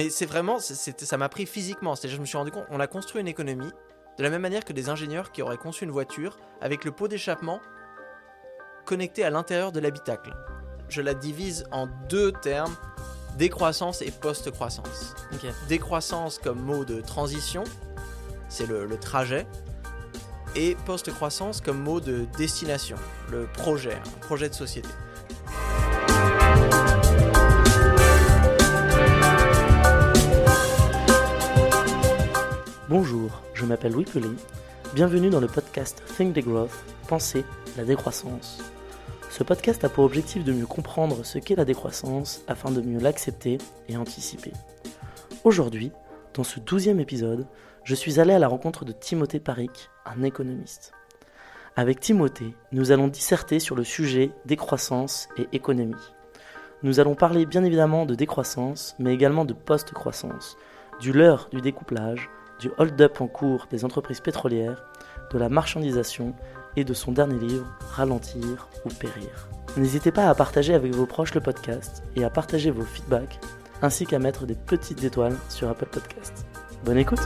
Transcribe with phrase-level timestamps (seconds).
[0.00, 1.94] Mais c'est vraiment, ça m'a pris physiquement.
[1.94, 3.70] C'est-à-dire, je me suis rendu compte, on a construit une économie
[4.16, 7.06] de la même manière que des ingénieurs qui auraient conçu une voiture avec le pot
[7.06, 7.60] d'échappement
[8.86, 10.34] connecté à l'intérieur de l'habitacle.
[10.88, 12.74] Je la divise en deux termes
[13.36, 15.14] décroissance et post-croissance.
[15.68, 17.64] Décroissance comme mot de transition,
[18.48, 19.46] c'est le, le trajet,
[20.56, 22.96] et post-croissance comme mot de destination,
[23.30, 24.88] le projet, un projet de société.
[33.80, 34.36] M'appelle Louis.
[34.94, 37.46] Bienvenue dans le podcast Think the Growth, Penser
[37.78, 38.62] la décroissance.
[39.30, 42.98] Ce podcast a pour objectif de mieux comprendre ce qu'est la décroissance afin de mieux
[42.98, 43.56] l'accepter
[43.88, 44.52] et anticiper.
[45.44, 45.92] Aujourd'hui,
[46.34, 47.46] dans ce douzième épisode,
[47.82, 50.92] je suis allé à la rencontre de Timothée Paric, un économiste.
[51.74, 56.12] Avec Timothée, nous allons disserter sur le sujet décroissance et économie.
[56.82, 60.58] Nous allons parler bien évidemment de décroissance, mais également de post-croissance,
[61.00, 62.28] du leurre du découplage,
[62.60, 64.84] du hold-up en cours des entreprises pétrolières,
[65.32, 66.34] de la marchandisation
[66.76, 69.48] et de son dernier livre, Ralentir ou Périr.
[69.76, 73.40] N'hésitez pas à partager avec vos proches le podcast et à partager vos feedbacks,
[73.80, 76.46] ainsi qu'à mettre des petites étoiles sur Apple Podcast.
[76.84, 77.20] Bonne écoute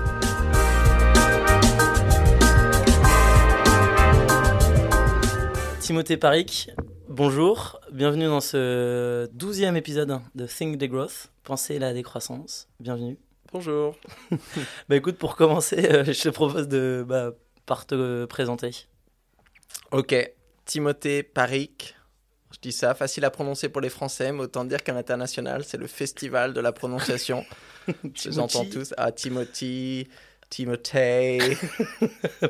[5.81, 6.71] Timothée Paric,
[7.09, 13.19] bonjour, bienvenue dans ce douzième épisode de Think the Growth, Penser la décroissance, bienvenue.
[13.55, 13.95] Bonjour.
[14.89, 17.31] Bah écoute, pour commencer, euh, je te propose de bah,
[17.67, 18.73] par te présenter.
[19.93, 20.13] Ok,
[20.65, 21.95] Timothée Paric.
[22.51, 25.77] Je dis ça, facile à prononcer pour les Français, mais autant dire qu'à l'international, c'est
[25.77, 27.45] le festival de la prononciation.
[28.15, 28.71] Je les entends Timothy.
[28.77, 28.95] tous.
[28.97, 30.09] Ah, Timothy,
[30.51, 31.57] Timothée,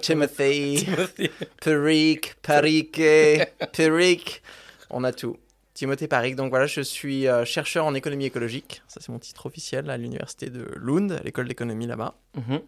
[0.01, 1.31] Timothy, Timothée.
[1.61, 4.43] Paric, Parique.
[4.89, 5.37] On a tout.
[5.75, 6.37] Timothée Paric.
[6.37, 8.83] Donc voilà, je suis euh, chercheur en économie écologique.
[8.89, 12.15] Ça, c'est mon titre officiel à l'université de Lund, à l'école d'économie là-bas.
[12.37, 12.61] Mhm.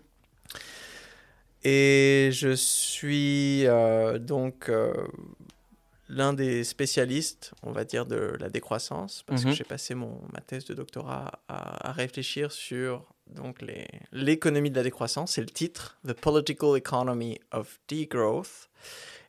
[1.65, 4.93] Et je suis euh, donc euh,
[6.09, 9.51] l'un des spécialistes, on va dire, de la décroissance, parce Mhm.
[9.51, 13.59] que j'ai passé mon, ma thèse de doctorat à, à réfléchir sur donc
[14.13, 15.33] l'économie de la décroissance.
[15.33, 18.69] C'est le titre, The Political Economy of Degrowth.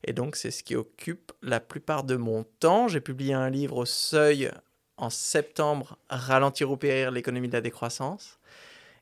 [0.07, 2.87] Et donc, c'est ce qui occupe la plupart de mon temps.
[2.87, 4.49] J'ai publié un livre au seuil
[4.95, 8.39] en septembre, Ralentir ou périr l'économie de la décroissance.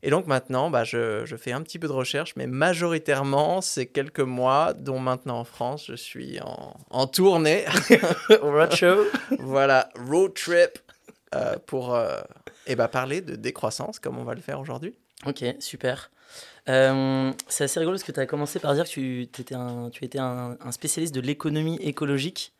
[0.04, 3.86] Et donc maintenant, bah, je, je fais un petit peu de recherche, mais majoritairement, c'est
[3.86, 7.66] quelques mois, dont maintenant en France, je suis en, en tournée.
[8.42, 9.06] Roadshow.
[9.40, 10.80] voilà, road trip
[11.34, 12.20] euh, pour euh,
[12.68, 14.96] eh ben, parler de décroissance, comme on va le faire aujourd'hui.
[15.26, 16.12] Ok, super.
[16.68, 19.90] Euh, c'est assez rigolo parce que tu as commencé par dire que tu, étais un,
[19.92, 22.54] tu étais un, un spécialiste de l'économie écologique.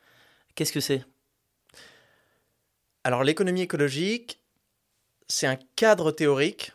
[0.54, 1.04] Qu'est-ce que c'est?
[3.04, 4.40] Alors l'économie écologique,
[5.28, 6.72] c'est un cadre théorique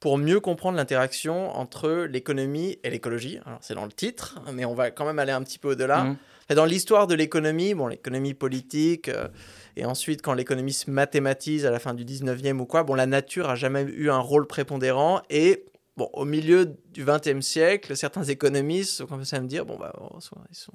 [0.00, 3.40] pour mieux comprendre l'interaction entre l'économie et l'écologie.
[3.44, 6.04] Alors c'est dans le titre, mais on va quand même aller un petit peu au-delà.
[6.04, 6.16] Mhm.
[6.54, 9.28] Dans l'histoire de l'économie, bon, l'économie politique, euh,
[9.76, 13.06] et ensuite quand l'économie se mathématise à la fin du 19e ou quoi, bon, la
[13.06, 15.20] nature a jamais eu un rôle prépondérant.
[15.30, 15.66] Et
[15.98, 19.92] bon, au milieu du 20e siècle, certains économistes ont commencé à me dire, bon, bah,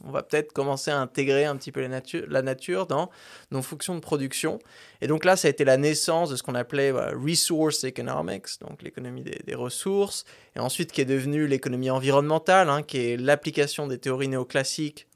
[0.03, 3.09] on va peut-être commencer à intégrer un petit peu la nature, la nature dans
[3.49, 4.59] nos fonctions de production.
[4.99, 8.83] Et donc là, ça a été la naissance de ce qu'on appelait resource economics, donc
[8.83, 10.25] l'économie des, ressources,
[10.57, 15.07] et ensuite qui est devenue l'économie environnementale, hein, qui est l'application des théories néoclassiques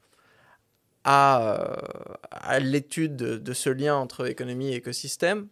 [1.04, 1.60] à,
[2.50, 5.48] euh, l'étude de, de ce lien entre économie et écosystème.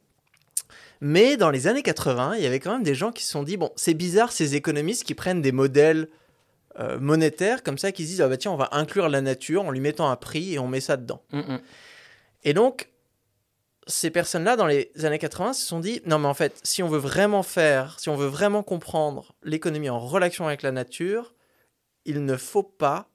[1.00, 3.42] Mais dans les années 80, il y avait quand même des gens qui se sont
[3.42, 6.08] dit, bon, c'est bizarre ces économistes qui prennent des modèles
[6.78, 9.64] euh, monétaires comme ça, qui se disent, ah bah tiens, on va inclure la nature
[9.64, 11.22] en lui mettant un prix et on met ça dedans.
[11.32, 11.60] Mhm.
[12.44, 12.90] Et donc,
[13.86, 16.88] ces personnes-là, dans les années 80, se sont dit, non mais en fait, si on
[16.88, 21.34] veut vraiment faire, si on veut vraiment comprendre l'économie en relation avec la nature,
[22.04, 23.08] il ne faut pas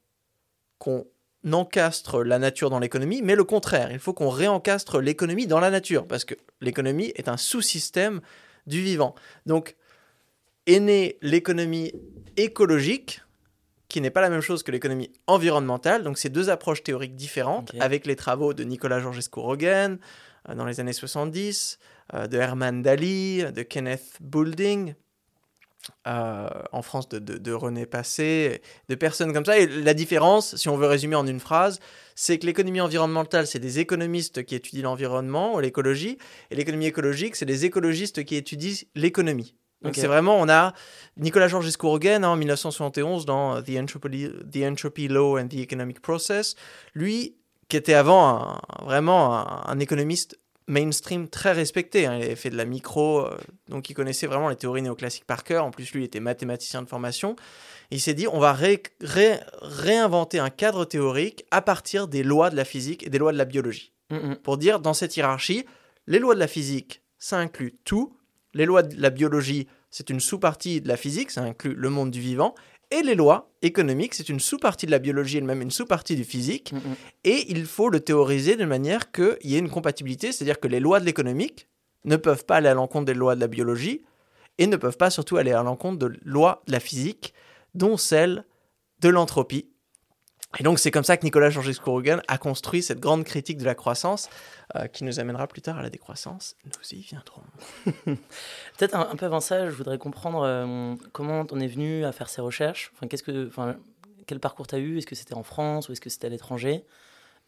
[0.79, 1.05] qu'on
[1.51, 5.71] encastre la nature dans l'économie, mais le contraire, il faut qu'on réencastre l'économie dans la
[5.71, 8.21] nature, parce que l'économie est un sous-système
[8.67, 9.15] du vivant.
[9.45, 9.75] Donc,
[10.67, 11.93] est née l'économie
[12.37, 13.21] écologique,
[13.87, 16.03] qui n'est pas la même chose que l'économie environnementale.
[16.03, 19.99] Donc, c'est deux approches théoriques différentes, avec les travaux de Nicolas Georgescu-Roegen
[20.49, 21.77] euh, dans les années 70,
[22.13, 24.93] euh, de Herman Daly, de Kenneth Boulding,
[26.07, 29.57] euh, en France de, de- de René Passé, de personnes comme ça.
[29.57, 31.79] Et la différence, si on veut résumer en une phrase,
[32.15, 36.17] c'est que l'économie environnementale, c'est des économistes qui étudient l'environnement ou l'écologie,
[36.51, 39.55] et l'économie écologique, c'est des écologistes qui étudient l'économie.
[39.81, 40.73] Donc c'est vraiment, on a
[41.17, 46.55] Nicolas Georgescu-Roegen hein, en 1971 dans The Entropy, The Entropy Law and the Economic Process,
[46.93, 47.35] lui
[47.67, 50.37] qui était avant un- vraiment un, un économiste
[50.71, 52.05] mainstream très respecté.
[52.05, 52.17] hein.
[52.17, 53.37] Il avait fait de la micro, euh,
[53.69, 55.65] donc il connaissait vraiment les théories néoclassiques par cœur.
[55.65, 57.35] En plus, lui, il était mathématicien de formation.
[57.91, 62.23] Et il s'est dit, on va ré- ré- réinventer un cadre théorique à partir des
[62.23, 63.91] lois de la physique et des lois de la biologie.
[64.09, 64.37] Mhm.
[64.37, 65.65] Pour dire, dans cette hiérarchie,
[66.07, 68.17] les lois de la physique, ça inclut tout.
[68.53, 72.11] Les lois de la biologie, c'est une sous-partie de la physique, ça inclut le monde
[72.11, 72.55] du vivant.
[72.91, 76.25] Et les lois économiques, c'est une sous-partie de la biologie et même une sous-partie du
[76.25, 76.73] physique.
[76.73, 76.81] Mhm.
[77.23, 80.81] Et il faut le théoriser de manière qu'il y ait une compatibilité, c'est-à-dire que les
[80.81, 81.69] lois de l'économique
[82.03, 84.03] ne peuvent pas aller à l'encontre des lois de la biologie
[84.57, 87.33] et ne peuvent pas surtout aller à l'encontre de lois de la physique,
[87.73, 88.43] dont celle
[88.99, 89.70] de l'entropie.
[90.59, 93.75] Et donc c'est comme ça que Nicolas Georgescu-Roegen a construit cette grande critique de la
[93.75, 94.29] croissance
[94.75, 96.55] euh, qui nous amènera plus tard à la décroissance.
[96.65, 97.43] Nous y viendrons.
[98.05, 102.29] Peut-être un, peu avant ça, je voudrais comprendre euh, comment on est venu à faire
[102.29, 102.91] ces recherches?
[102.95, 103.77] Enfin, qu'est-ce que, enfin,
[104.27, 104.97] quel parcours tu as eu?
[104.97, 106.83] Est-ce que c'était en France ou est-ce que c'était à l'étranger?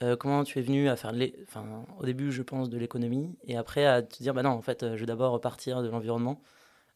[0.01, 1.13] Euh, Comment tu es venu à faire,
[1.47, 4.61] enfin, au début, je pense, de l'économie et après à te dire, bah non, en
[4.61, 6.41] fait, je vais d'abord repartir de l'environnement,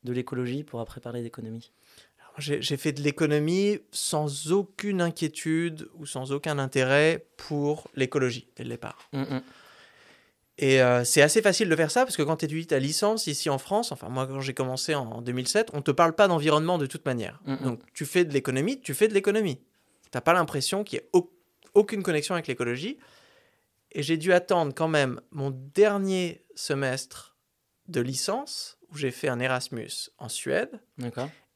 [0.06, 1.71] de l'écologie pour après parler d'économie?
[2.38, 8.69] J'ai fait de l'économie sans aucune inquiétude ou sans aucun intérêt pour l'écologie dès le
[8.69, 9.10] départ.
[9.13, 9.42] Mhm.
[10.60, 13.28] Et euh, c'est assez facile de faire ça parce que quand tu étudies ta licence
[13.28, 16.78] ici en France, enfin moi quand j'ai commencé en 2007, on te parle pas d'environnement
[16.80, 17.39] de toute manière.
[17.45, 17.57] Mhm.
[17.63, 19.60] Donc tu fais de l'économie, tu fais de l'économie.
[20.10, 21.31] T'as pas l'impression qu'il y ait au-
[21.75, 22.98] aucune connexion avec l'écologie.
[23.92, 27.36] Et j'ai dû attendre quand même mon dernier semestre
[27.88, 30.80] de licence où j'ai fait un Erasmus en Suède.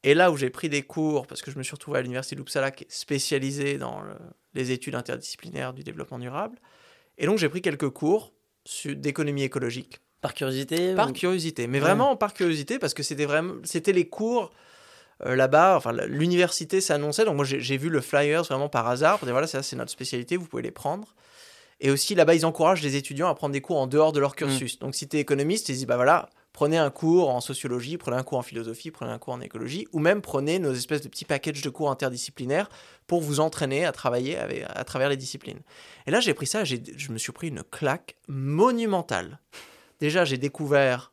[0.04, 2.34] Et là où j'ai pris des cours, parce que je me suis retrouvé à l'université
[2.36, 4.14] d'Uppsala qui est spécialisée dans le-
[4.54, 6.58] les études interdisciplinaires du développement durable.
[7.18, 8.32] Et donc j'ai pris quelques cours
[8.84, 10.00] d'économie écologique.
[10.20, 11.84] Par curiosité Par ou- curiosité, mais Ouais.
[11.84, 14.52] vraiment par curiosité, parce que c'était vraiment, c'était les cours
[15.24, 19.26] euh, là-bas, enfin l'université s'annonçait, donc moi j'ai vu le flyers vraiment par hasard, pour
[19.26, 21.14] dire voilà, ça c'est notre spécialité, vous pouvez les prendre.
[21.80, 24.34] Et aussi là-bas, ils encouragent les étudiants à prendre des cours en dehors de leur
[24.36, 24.78] cursus.
[24.80, 28.16] Donc si tu es économiste, ils disent bah voilà, prenez un cours en sociologie, prenez
[28.16, 31.08] un cours en philosophie, prenez un cours en écologie, ou même prenez nos espèces de
[31.08, 32.68] petits packages de cours interdisciplinaires
[33.06, 35.60] pour vous entraîner à travailler avec- à travers les disciplines.
[36.06, 36.76] Et là, j'ai pris ça, je
[37.10, 39.38] me suis pris une claque monumentale.
[40.00, 41.12] Déjà, j'ai découvert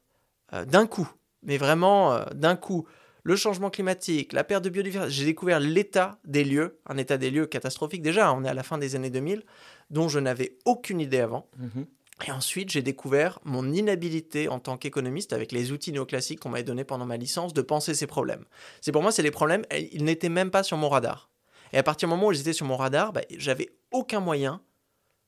[0.53, 1.07] euh, d'un coup,
[1.43, 2.87] mais vraiment euh, d'un coup,
[3.23, 5.11] le changement climatique, la perte de biodiversité.
[5.13, 8.01] J'ai découvert l'état des lieux, un état des lieux catastrophique.
[8.01, 9.43] Déjà, on est à la fin des années 2000,
[9.91, 11.47] dont je n'avais aucune idée avant.
[11.57, 11.85] Mhm.
[12.27, 16.63] Et ensuite, j'ai découvert mon inhabilité en tant qu'économiste avec les outils néoclassiques qu'on m'avait
[16.63, 18.45] donnés pendant ma licence de penser ces problèmes.
[18.81, 19.63] C'est pour moi, c'est les problèmes,
[19.93, 21.29] ils n'étaient même pas sur mon radar.
[21.71, 24.61] Et à partir du moment où ils étaient sur mon radar, bah, j'avais aucun moyen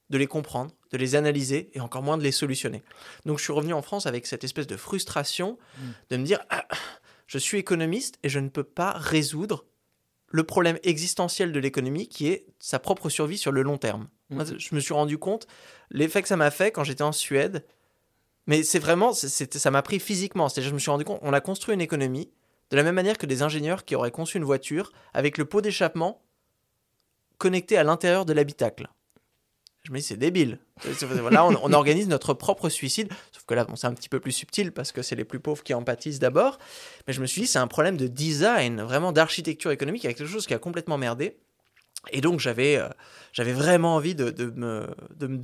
[0.09, 2.83] de les comprendre, de les analyser et encore moins de les solutionner.
[3.25, 5.81] Donc je suis revenu en France avec cette espèce de frustration Mm.
[6.09, 6.67] de me dire Ah,
[7.27, 9.63] je suis économiste et je ne peux pas résoudre
[10.31, 14.07] le problème existentiel de l'économie qui est sa propre survie sur le long terme.
[14.29, 14.59] Moi, Mhm.
[14.59, 15.45] je me suis rendu compte
[15.89, 17.65] l'effet que ça m'a fait quand j'étais en Suède.
[18.47, 20.49] Mais c'est vraiment, ça m'a pris physiquement.
[20.49, 22.31] C'est-à-dire, je me suis rendu compte, on a construit une économie
[22.71, 25.61] de la même manière que des ingénieurs qui auraient conçu une voiture avec le pot
[25.61, 26.21] d'échappement
[27.37, 28.87] connecté à l'intérieur de l'habitacle.
[29.83, 30.59] Je me dis, c'est débile.
[31.01, 33.09] Voilà, on, organise notre propre suicide.
[33.31, 35.63] Sauf que là, c'est un petit peu plus subtil parce que c'est les plus pauvres
[35.63, 36.59] qui en pâtissent d'abord.
[37.07, 40.29] Mais je me suis dit, c'est un problème de design, vraiment d'architecture économique, avec quelque
[40.29, 41.37] chose qui a complètement merdé.
[42.11, 42.89] Et donc, j'avais euh,
[43.37, 45.39] vraiment envie de, de me, de, me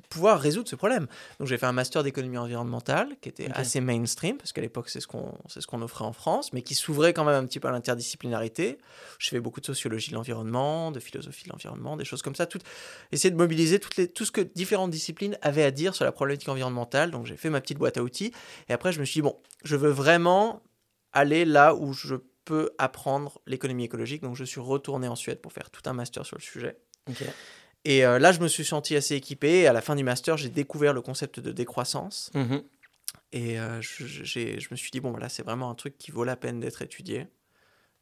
[0.00, 1.06] pouvoir résoudre ce problème.
[1.38, 5.00] Donc, j'ai fait un master d'économie environnementale qui était assez mainstream, parce qu'à l'époque, c'est
[5.00, 7.60] ce qu'on c'est ce qu'on offrait en France, mais qui s'ouvrait quand même un petit
[7.60, 8.78] peu à l'interdisciplinarité.
[9.18, 12.46] Je fais beaucoup de sociologie de l'environnement, de philosophie de l'environnement, des choses comme ça.
[12.46, 12.58] Tout,
[13.12, 16.12] essayer de mobiliser toutes les, tout ce que différentes disciplines avaient à dire sur la
[16.12, 17.10] problématique environnementale.
[17.10, 18.32] Donc, j'ai fait ma petite boîte à outils.
[18.68, 20.62] Et après, je me suis dit, bon, je veux vraiment
[21.12, 24.22] aller là où je peux apprendre l'économie écologique.
[24.22, 26.76] Donc, je suis retourné en Suède pour faire tout un master sur le sujet.
[27.08, 27.24] Ok.
[27.84, 29.60] Et euh, là, je me suis senti assez équipé.
[29.60, 32.30] Et à la fin du master, j'ai découvert le concept de décroissance.
[32.34, 32.62] Mhm.
[33.32, 36.36] Et euh, je, me suis dit, bon, voilà, c'est vraiment un truc qui vaut la
[36.36, 37.26] peine d'être étudié.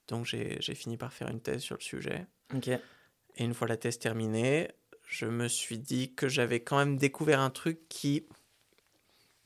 [0.09, 2.27] Donc, j'ai fini par faire une thèse sur le sujet.
[3.37, 4.71] Et une fois la thèse terminée,
[5.07, 8.27] je me suis dit que j'avais quand même découvert un truc qui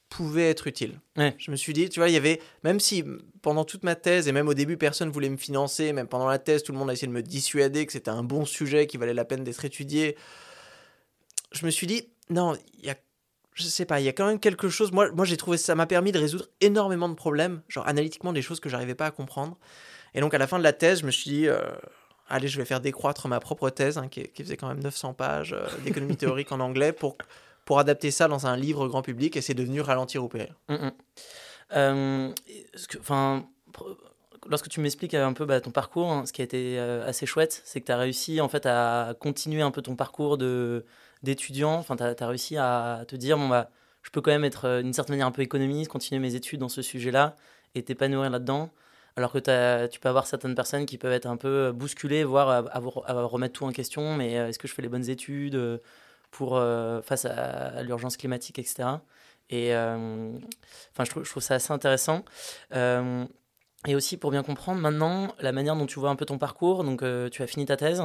[0.09, 1.01] pouvait être utile.
[1.17, 1.35] Ouais.
[1.39, 3.05] Je me suis dit, tu vois, il y avait, même si
[3.43, 6.39] pendant toute ma thèse, et même au début, personne voulait me financer, même pendant la
[6.39, 8.97] thèse, tout le monde a essayé de me dissuader que c'était un bon sujet, qui
[8.97, 10.17] valait la peine d'être étudié,
[11.53, 12.97] je me suis dit, non, il y a,
[13.55, 15.75] je sais pas, il y a quand même quelque chose, moi, moi j'ai trouvé ça
[15.75, 19.11] m'a permis de résoudre énormément de problèmes, genre analytiquement des choses que j'arrivais pas à
[19.11, 19.59] comprendre.
[20.15, 21.61] Et donc à la fin de la thèse, je me suis dit, euh,
[22.29, 25.15] allez, je vais faire décroître ma propre thèse, hein, qui, qui faisait quand même 900
[25.15, 27.17] pages euh, d'économie théorique en anglais, pour,
[27.67, 30.31] pour adapter ça dans un livre grand public, et c'est devenu Ralentir ou.
[31.75, 32.33] Euh,
[32.77, 33.97] ce que- enfin, pr-
[34.49, 37.27] lorsque tu m'expliques un peu bah, ton parcours, hein, ce qui a été euh, assez
[37.27, 40.39] chouette, c'est que tu as réussi en fait à continuer un peu ton parcours
[41.23, 41.83] d'étudiant.
[41.83, 43.69] Tu as, réussi à te dire bon bah,
[44.03, 46.61] je peux quand même être euh, d'une certaine manière un peu économiste, continuer mes études
[46.61, 47.35] dans ce sujet-là
[47.75, 48.71] et t'épanouir là-dedans.
[49.17, 52.79] Alors que tu peux avoir certaines personnes qui peuvent être un peu bousculées, voire à,
[52.79, 54.15] remettre tout en question.
[54.15, 55.81] Mais est-ce que je fais les bonnes études
[56.37, 56.63] pour,
[57.03, 58.89] face à, l'urgence climatique, etc.
[59.51, 62.25] Et enfin, je, trouve, je trouve ça assez intéressant.
[63.87, 66.83] Et aussi pour bien comprendre maintenant la manière dont tu vois un peu ton parcours.
[66.85, 68.03] Donc euh, tu as fini ta thèse,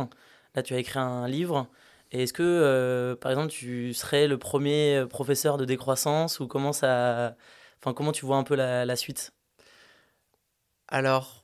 [0.56, 1.68] là tu as écrit un livre.
[2.12, 6.48] Et est-ce que euh, par exemple tu serais le premier euh, professeur de décroissance ou
[6.48, 7.36] comment ça,
[7.80, 9.34] enfin comment tu vois un peu la, suite?
[10.88, 11.41] Alors,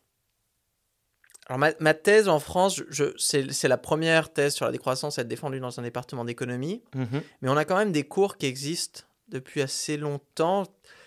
[1.48, 2.84] alors ma, thèse en France,
[3.18, 6.84] c'est la première thèse sur la décroissance à être défendue dans un département d'économie.
[6.94, 7.06] Mmh
[7.42, 10.63] Mais on a quand même des cours qui existent depuis assez longtemps.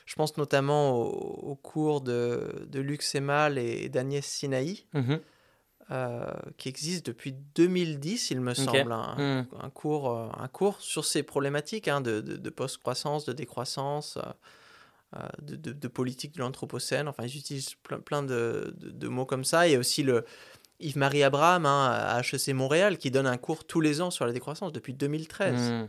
[0.06, 5.20] Je pense notamment au, cours de, de Luc Semal et d'Agnès Sinaï, mhm.
[5.90, 6.24] euh,
[6.56, 9.70] qui existe depuis 2010, il me semble, un, mhm.
[9.74, 14.22] cours, euh, un cours sur ces problématiques hein, de, de, post-croissance, de décroissance, euh,
[15.42, 17.08] de, politique de l'Anthropocène.
[17.08, 18.74] Enfin, ils utilisent plein, plein de,
[19.08, 19.66] mots comme ça.
[19.66, 20.24] Il y a aussi le,
[20.80, 24.32] Yves-Marie Abraham hein, à HEC Montréal qui donne un cours tous les ans sur la
[24.32, 25.88] décroissance depuis 2013.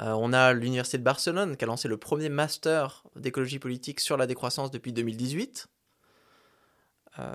[0.00, 4.16] Euh, on a l'Université de Barcelone qui a lancé le premier master d'écologie politique sur
[4.16, 5.68] la décroissance depuis 2018.
[7.18, 7.32] Euh,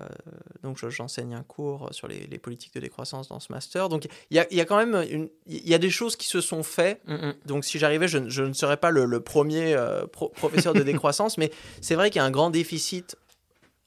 [0.63, 3.89] donc j'enseigne un cours sur les, politiques de décroissance dans ce master.
[3.89, 7.01] Donc il y a, quand même il y a des choses qui se sont faites.
[7.07, 7.33] Mm, mm.
[7.45, 11.95] Donc si j'arrivais, je, ne serais pas le, premier euh, professeur de décroissance, mais c'est
[11.95, 13.15] vrai qu'il y a un grand déficit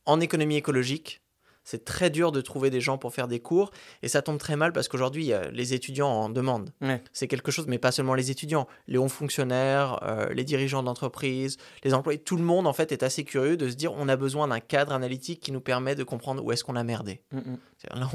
[0.04, 1.21] en économie écologique
[1.64, 3.70] c'est très dur de trouver des gens pour faire des cours
[4.02, 6.70] et ça tombe très mal parce qu'aujourd'hui les étudiants en demandent.
[7.12, 11.56] C'est quelque chose, mais pas seulement les étudiants, les hauts fonctionnaires, euh, les dirigeants d'entreprise,
[11.84, 14.16] les employés, tout le monde en fait est assez curieux de se dire on a
[14.16, 17.20] besoin d'un cadre analytique qui nous permet de comprendre où est-ce qu'on a merdé.
[17.32, 17.58] Mm, mm.
[17.94, 18.08] Là,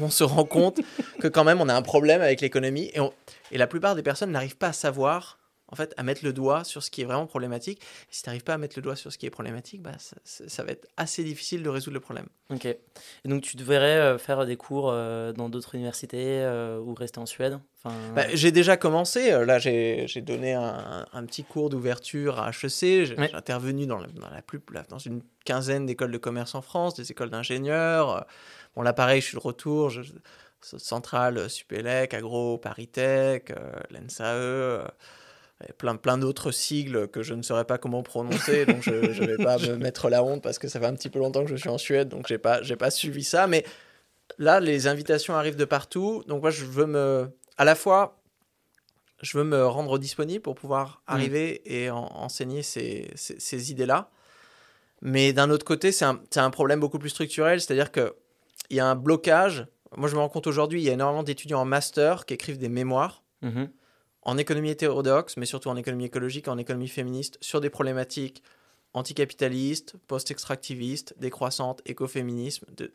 [0.00, 0.80] on, se rend compte
[1.20, 3.00] que quand même on a un problème avec l'économie et,
[3.50, 5.38] et la plupart des personnes n'arrivent pas à savoir
[5.72, 7.80] en fait, à mettre le doigt sur ce qui est vraiment problématique.
[7.80, 9.92] Et si tu n'arrives pas à mettre le doigt sur ce qui est problématique, bah,
[9.98, 12.26] ça, va être assez difficile de résoudre le problème.
[12.50, 12.66] Ok.
[12.66, 12.78] Et
[13.24, 17.26] donc, tu devrais euh, faire des cours euh, dans d'autres universités euh, ou rester en
[17.26, 17.58] Suède?
[17.82, 17.96] Enfin...
[18.14, 19.30] Bah, j'ai déjà commencé.
[19.30, 23.06] Là, j'ai donné un, petit cours d'ouverture à HEC.
[23.06, 24.60] J'ai intervenu dans, la, dans, la plus,
[24.90, 28.26] dans une quinzaine d'écoles de commerce en France, des écoles d'ingénieurs.
[28.76, 29.88] Bon, là, pareil, je suis de retour.
[29.88, 30.02] Je,
[30.60, 33.52] Centrale, Supélec, Agro, Paritech,
[33.90, 34.86] l'ENSAE
[35.78, 39.42] plein, plein d'autres sigles que je ne saurais pas comment prononcer, donc je ne vais
[39.42, 41.56] pas me mettre la honte parce que ça fait un petit peu longtemps que je
[41.56, 43.46] suis en Suède, donc je n'ai pas, pas suivi ça.
[43.46, 43.64] Mais
[44.38, 47.28] là, les invitations arrivent de partout, donc moi, je veux me...
[47.58, 48.22] À la fois,
[49.20, 51.12] je veux me rendre disponible pour pouvoir mm.
[51.12, 54.10] arriver et enseigner ces, ces, idées-là.
[55.00, 58.12] Mais d'un autre côté, c'est un, un, problème beaucoup plus structurel, c'est-à-dire qu'il
[58.70, 59.66] y a un blocage.
[59.96, 62.58] Moi, je me rends compte aujourd'hui, il y a énormément d'étudiants en master qui écrivent
[62.58, 63.22] des mémoires.
[63.42, 63.68] Mm-hmm
[64.22, 68.42] en économie hétérodoxe, mais surtout en économie écologique, en économie féministe, sur des problématiques
[68.94, 72.92] anticapitalistes, post-extractivistes, décroissantes, écoféminisme, de,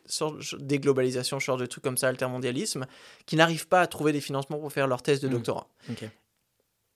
[0.60, 2.86] déglobalisation, genre de trucs comme ça, altermondialisme,
[3.26, 5.32] qui n'arrivent pas à trouver des financements pour faire leur thèse de mmh.
[5.32, 5.68] doctorat.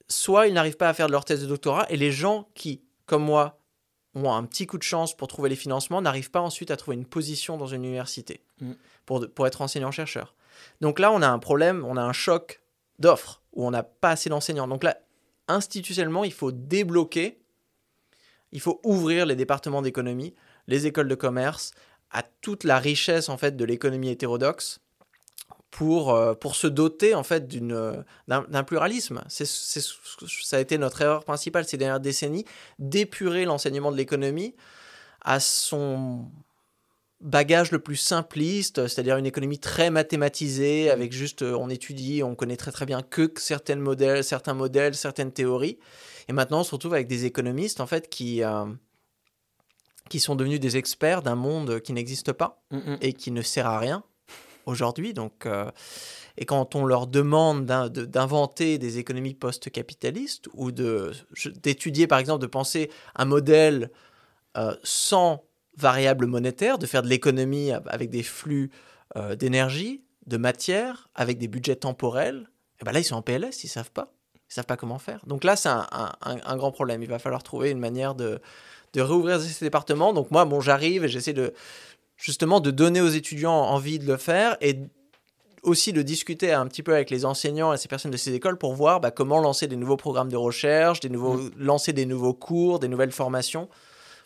[0.08, 3.24] Soit ils n'arrivent pas à faire leur thèse de doctorat, et les gens qui, comme
[3.24, 3.58] moi,
[4.14, 6.96] ont un petit coup de chance pour trouver les financements, n'arrivent pas ensuite à trouver
[6.96, 8.74] une position dans une université mmh.
[9.06, 10.36] pour, pour être enseignant-chercheur.
[10.80, 12.61] Donc là, on a un problème, on a un choc
[13.02, 14.68] d'offres où on n'a pas assez d'enseignants.
[14.68, 14.98] Donc là,
[15.48, 17.42] institutionnellement, il faut débloquer,
[18.52, 20.34] il faut ouvrir les départements d'économie,
[20.68, 21.72] les écoles de commerce,
[22.12, 24.80] à toute la richesse en fait de l'économie hétérodoxe
[25.70, 29.24] pour, euh, pour se doter en fait d'une, d'un, pluralisme.
[29.30, 32.46] C'est, ça a été notre erreur principale ces dernières décennies,
[32.80, 34.56] d'épurer l'enseignement de l'économie
[35.22, 36.30] à son
[37.22, 40.92] bagage le plus simpliste, c'est-à-dire une économie très mathématisée, mm.
[40.92, 44.96] avec juste euh, on étudie, on connaît très très bien que certains modèles, certains modèles,
[44.96, 45.78] certaines théories.
[46.28, 48.66] Et maintenant, on se retrouve avec des économistes en fait qui euh,
[50.10, 52.98] qui sont devenus des experts d'un monde qui n'existe pas mm, mm.
[53.02, 54.04] et qui ne sert à rien
[54.66, 55.14] aujourd'hui.
[55.14, 55.70] Donc, euh,
[56.38, 62.90] et quand on leur demande d'inventer des économies post-capitalistes ou d'étudier par exemple de penser
[63.16, 63.92] un modèle
[64.82, 65.44] sans
[65.78, 68.72] variable monétaire, de faire de l'économie avec des flux
[69.16, 72.48] euh, d'énergie, de matière, avec des budgets temporels,
[72.82, 74.14] et ben là, ils sont en PLS, ils savent pas.
[74.50, 75.22] Ils savent pas comment faire.
[75.28, 75.88] Donc là, c'est un,
[76.22, 77.02] un, grand problème.
[77.04, 78.42] Il va falloir trouver une manière de,
[78.94, 80.14] de réouvrir ces départements.
[80.14, 81.54] Donc moi, bon, j'arrive et j'essaie de
[82.18, 84.78] justement de donner aux étudiants envie de le faire et
[85.64, 88.58] aussi de discuter un petit peu avec les enseignants et ces personnes de ces écoles
[88.58, 91.52] pour voir bah, comment lancer des nouveaux programmes de recherche, des nouveaux, mmh.
[91.58, 93.70] lancer des nouveaux cours, des nouvelles formations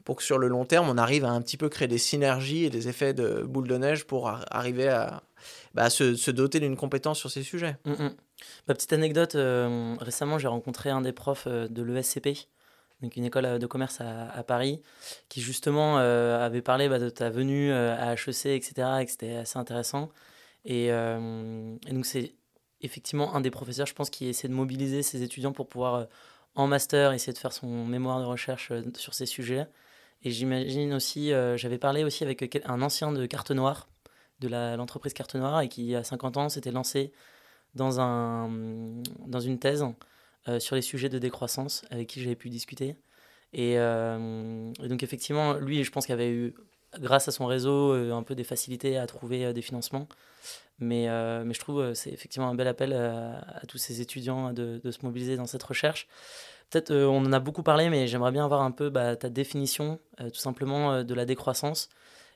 [0.06, 2.64] pour que sur le long terme, on arrive à un petit peu créer des synergies
[2.64, 5.24] et des effets de boule de neige pour arriver à,
[5.74, 7.76] bah, se, doter d'une compétence sur ces sujets.
[7.86, 8.16] Ma mm, mm.
[8.68, 12.48] bah, petite anecdote, euh, récemment j'ai rencontré un des profs euh, de l'ESCP,
[13.02, 14.84] donc une école de commerce à, Paris,
[15.28, 19.60] qui justement avait parlé bah, de ta venue à HEC, etc., et que c'était assez
[19.60, 20.10] intéressant.
[20.64, 22.36] Et, et donc c'est
[22.82, 26.08] effectivement un des professeurs, je pense, qui essaie de mobiliser ses étudiants pour pouvoir,
[26.56, 29.68] en master, essayer de faire son mémoire de recherche sur ces sujets.
[30.26, 33.88] Et j'imagine aussi, euh, j'avais parlé aussi avec un ancien de Carte Noire,
[34.40, 37.14] de l'entreprise Carte Noire, et qui, à 50 ans, s'était lancé
[37.76, 38.50] dans, un,
[39.28, 39.86] dans une thèse
[40.48, 42.96] euh, sur les sujets de décroissance, avec qui j'avais pu discuter.
[43.56, 46.56] Euh, et, donc, effectivement, lui, je pense qu'il avait eu,
[47.00, 50.08] grâce à son réseau, un peu des facilités à trouver des financements.
[50.80, 55.38] Mais, je trouve c'est effectivement un bel appel à, tous ces étudiants de, se mobiliser
[55.38, 56.08] dans cette recherche.
[56.76, 59.30] Peut-être euh, on en a beaucoup parlé, mais j'aimerais bien avoir un peu bah, ta
[59.30, 61.88] définition, euh, tout simplement, euh, de la décroissance.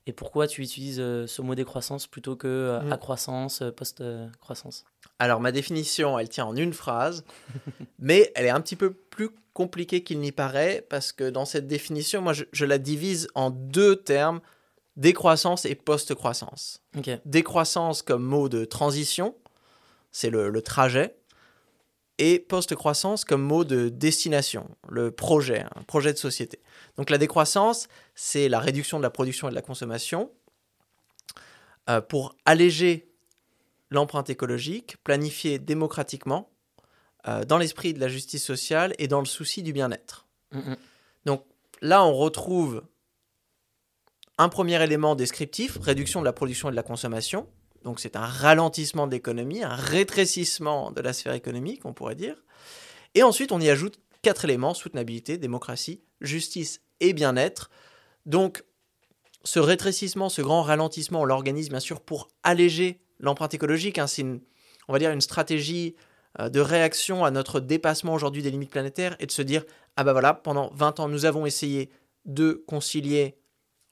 [0.07, 2.93] Et pourquoi tu utilises ce mot décroissance plutôt que mm.
[2.93, 4.85] accroissance, post-croissance?
[5.19, 7.25] Alors, ma définition, elle tient en une phrase,
[7.99, 11.67] mais elle est un petit peu plus compliquée qu'il n'y paraît, parce que dans cette
[11.67, 14.39] définition, moi, je, la divise en deux termes,
[14.95, 16.81] décroissance et post-croissance.
[17.25, 19.35] Décroissance comme mot de transition,
[20.11, 21.18] c'est le, trajet
[22.19, 26.59] et post-croissance comme mot de destination, le projet, un projet de société.
[26.97, 30.29] Donc la décroissance, c'est la réduction de la production et de la consommation
[31.89, 33.09] euh, pour alléger
[33.89, 36.51] l'empreinte écologique, planifiée démocratiquement,
[37.27, 40.27] euh, dans l'esprit de la justice sociale et dans le souci du bien-être.
[40.51, 40.77] Mm, mm.
[41.25, 41.45] Donc
[41.81, 42.83] là, on retrouve
[44.37, 47.47] un premier élément descriptif, réduction de la production et de la consommation,
[47.83, 52.35] donc c'est un ralentissement de l'économie, un rétrécissement de la sphère économique, on pourrait dire.
[53.15, 57.69] Et ensuite, on y ajoute quatre éléments, soutenabilité, démocratie, justice et bien-être.
[58.25, 58.63] Donc
[59.43, 63.97] ce rétrécissement, ce grand ralentissement, on l'organise bien sûr pour alléger l'empreinte écologique.
[63.97, 64.07] Hein.
[64.07, 65.95] C'est, on va dire, une stratégie
[66.39, 69.63] euh, de réaction à notre dépassement aujourd'hui des limites planétaires et de se dire,
[69.95, 71.89] ah ben voilà, pendant 20 ans, nous avons essayé
[72.25, 73.37] de concilier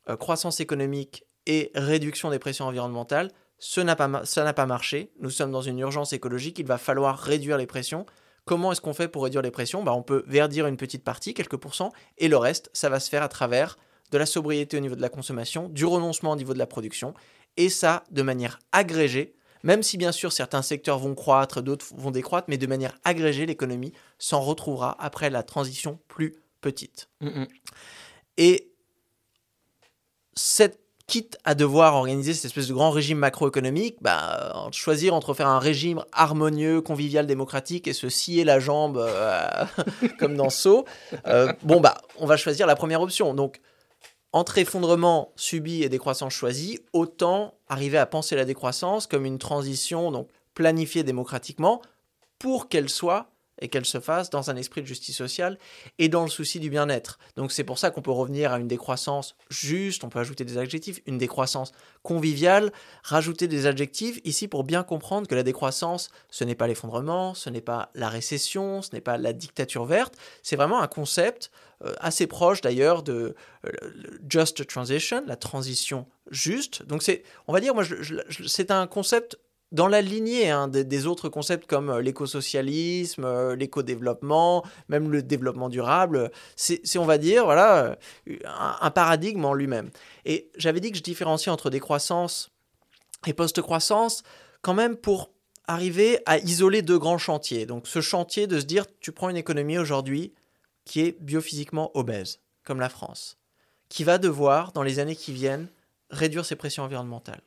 [0.10, 3.32] euh, croissance économique et réduction des pressions environnementales.
[3.60, 5.12] Ce n'a pas, ça n'a pas marché.
[5.20, 6.60] Nous sommes dans une urgence écologique.
[6.60, 8.06] Il va falloir réduire les pressions.
[8.46, 9.84] Comment est-ce qu'on fait pour réduire les pressions?
[9.84, 13.10] Bah, On peut verdir une petite partie, quelques pourcents, et le reste, ça va se
[13.10, 13.78] faire à travers
[14.12, 17.14] de la sobriété au niveau de la consommation, du renoncement au niveau de la production,
[17.58, 22.12] et ça de manière agrégée, même si bien sûr certains secteurs vont croître, d'autres vont
[22.12, 27.10] décroître, mais de manière agrégée, l'économie s'en retrouvera après la transition plus petite.
[27.20, 27.48] Mm, mm.
[28.38, 28.72] Et
[30.36, 35.48] cette quitte à devoir organiser cette espèce de grand régime macroéconomique, bah, choisir entre faire
[35.48, 39.66] un régime harmonieux, convivial, démocratique et se scier la jambe euh,
[40.20, 40.86] comme dans Saut,
[41.28, 43.34] euh, bon, bah, on va choisir la première option.
[43.34, 43.62] Donc,
[44.34, 50.12] entre effondrement subi et décroissance choisie, autant arriver à penser la décroissance comme une transition
[50.12, 51.82] donc planifiée démocratiquement
[52.38, 55.58] pour qu'elle soit et qu'elle se fasse dans un esprit de justice sociale
[56.00, 57.20] et dans le souci du bien-être.
[57.36, 60.58] Donc c'est pour ça qu'on peut revenir à une décroissance juste, on peut ajouter des
[60.58, 61.72] adjectifs, une décroissance
[62.04, 62.72] conviviale,
[63.04, 67.50] rajouter des adjectifs ici pour bien comprendre que la décroissance, ce n'est pas l'effondrement, ce
[67.50, 71.52] n'est pas la récession, ce n'est pas la dictature verte, c'est vraiment un concept
[71.84, 73.70] euh, assez proche d'ailleurs de euh,
[74.28, 76.84] just transition, la transition juste.
[76.84, 77.84] Donc c'est, on va dire, moi,
[78.48, 79.38] c'est un concept
[79.72, 85.70] dans la lignée hein, des, autres concepts comme euh, l'écosocialisme, euh, l'éco-développement, même le développement
[85.70, 87.98] durable, c'est, on va dire, voilà,
[88.30, 89.90] euh, un, paradigme en lui-même.
[90.26, 92.50] Et j'avais dit que je différenciais entre décroissance
[93.26, 94.24] et post-croissance,
[94.62, 95.32] quand même pour
[95.68, 97.66] arriver à isoler deux grands chantiers.
[97.66, 100.34] Donc ce chantier de se dire, tu prends une économie aujourd'hui
[100.86, 103.38] qui est biophysiquement obèse, comme la France,
[103.90, 105.68] qui va devoir, dans les années qui viennent,
[106.10, 107.42] réduire ses pressions environnementales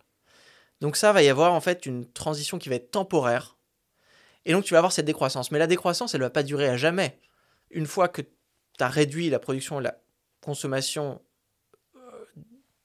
[0.81, 3.57] donc ça, va y avoir en fait une transition qui va être temporaire.
[4.47, 5.51] Et donc tu vas avoir cette décroissance.
[5.51, 7.19] Mais la décroissance, elle ne va pas durer à jamais.
[7.71, 8.29] Une fois que tu
[8.79, 9.99] as réduit la production et la
[10.41, 11.21] consommation
[11.97, 12.01] euh,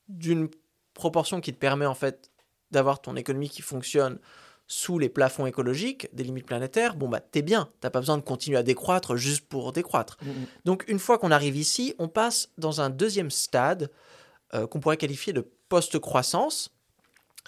[0.09, 0.49] d'une
[0.93, 2.31] proportion qui te permet en fait
[2.71, 4.19] d'avoir ton économie qui fonctionne
[4.67, 8.23] sous les plafonds écologiques des limites planétaires, bon bah t'es bien, t'as pas besoin de
[8.23, 10.17] continuer à décroître juste pour décroître.
[10.21, 10.45] Mm, mm.
[10.65, 13.91] Donc une fois qu'on arrive ici, on passe dans un deuxième stade
[14.55, 16.74] euh, qu'on pourrait qualifier de post-croissance,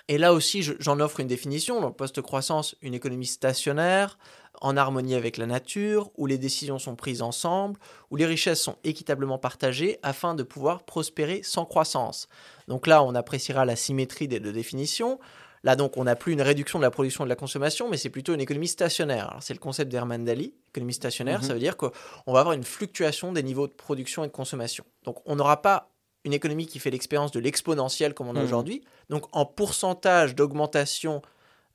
[0.08, 1.82] et là aussi, j'en offre une définition.
[1.82, 4.18] Donc, post-croissance, une économie stationnaire,
[4.62, 7.78] en harmonie avec la nature, où les décisions sont prises ensemble,
[8.10, 12.30] où les richesses sont équitablement partagées afin de pouvoir prospérer sans croissance.
[12.68, 15.20] Donc là, on appréciera la symétrie des deux définitions.
[15.64, 17.98] Là, donc, on n'a plus une réduction de la production et de la consommation, mais
[17.98, 19.38] c'est plutôt une économie stationnaire.
[19.42, 20.54] C'est le concept d'Herman Daly.
[20.70, 21.54] Économie stationnaire, ça mhm.
[21.56, 21.92] veut dire qu'on
[22.28, 24.86] va avoir une fluctuation des niveaux de production et de consommation.
[25.04, 25.92] Donc, on n'aura pas
[26.28, 28.46] une économie qui fait l'expérience de l'exponentiel comme on a Mhm.
[28.46, 31.22] aujourd'hui, donc en pourcentage d'augmentation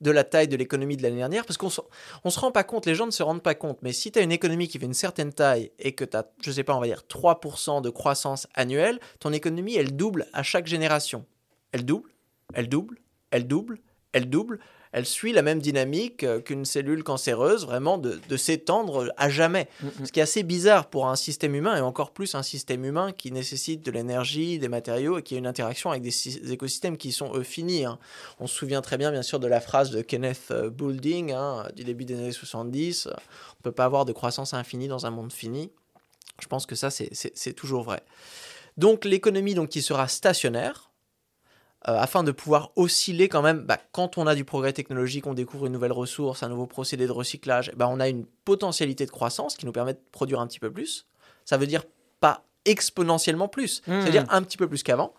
[0.00, 1.80] de la taille de l'économie de l'année dernière, parce qu'on se,
[2.24, 4.18] on se rend pas compte, les gens ne se rendent pas compte, mais si tu
[4.18, 6.74] as une économie qui fait une certaine taille et que tu as, je sais pas,
[6.74, 11.24] on va dire 3% de croissance annuelle, ton économie, elle double à chaque génération.
[11.70, 12.10] Elle double,
[12.52, 12.98] elle double,
[13.30, 13.78] elle double,
[14.12, 14.58] elle double,
[14.92, 19.68] elle suit la même dynamique euh, qu'une cellule cancéreuse, vraiment de, de s'étendre à jamais.
[19.82, 20.06] Mhm.
[20.06, 23.12] Ce qui est assez bizarre pour un système humain, et encore plus un système humain
[23.12, 26.52] qui nécessite de l'énergie, des matériaux, et qui a une interaction avec des, sy- des
[26.52, 27.84] écosystèmes qui sont, eux, finis.
[27.84, 27.98] hein.
[28.38, 31.66] On se souvient très bien, bien sûr, de la phrase de Kenneth euh, Boulding, hein,
[31.74, 33.06] du début des années 70.
[33.06, 35.70] euh, On ne peut pas avoir de croissance infinie dans un monde fini.
[36.40, 38.02] Je pense que ça, c'est toujours vrai.
[38.76, 40.90] Donc, l'économie donc, qui sera stationnaire,
[41.88, 45.34] euh, afin de pouvoir osciller quand même, bah, quand on a du progrès technologique, on
[45.34, 49.10] découvre une nouvelle ressource, un nouveau procédé de recyclage, bah, on a une potentialité de
[49.10, 51.06] croissance qui nous permet de produire un petit peu plus.
[51.44, 51.84] Ça veut dire
[52.20, 54.00] pas exponentiellement plus, Mhm.
[54.02, 55.12] c'est-à-dire un petit peu plus qu'avant.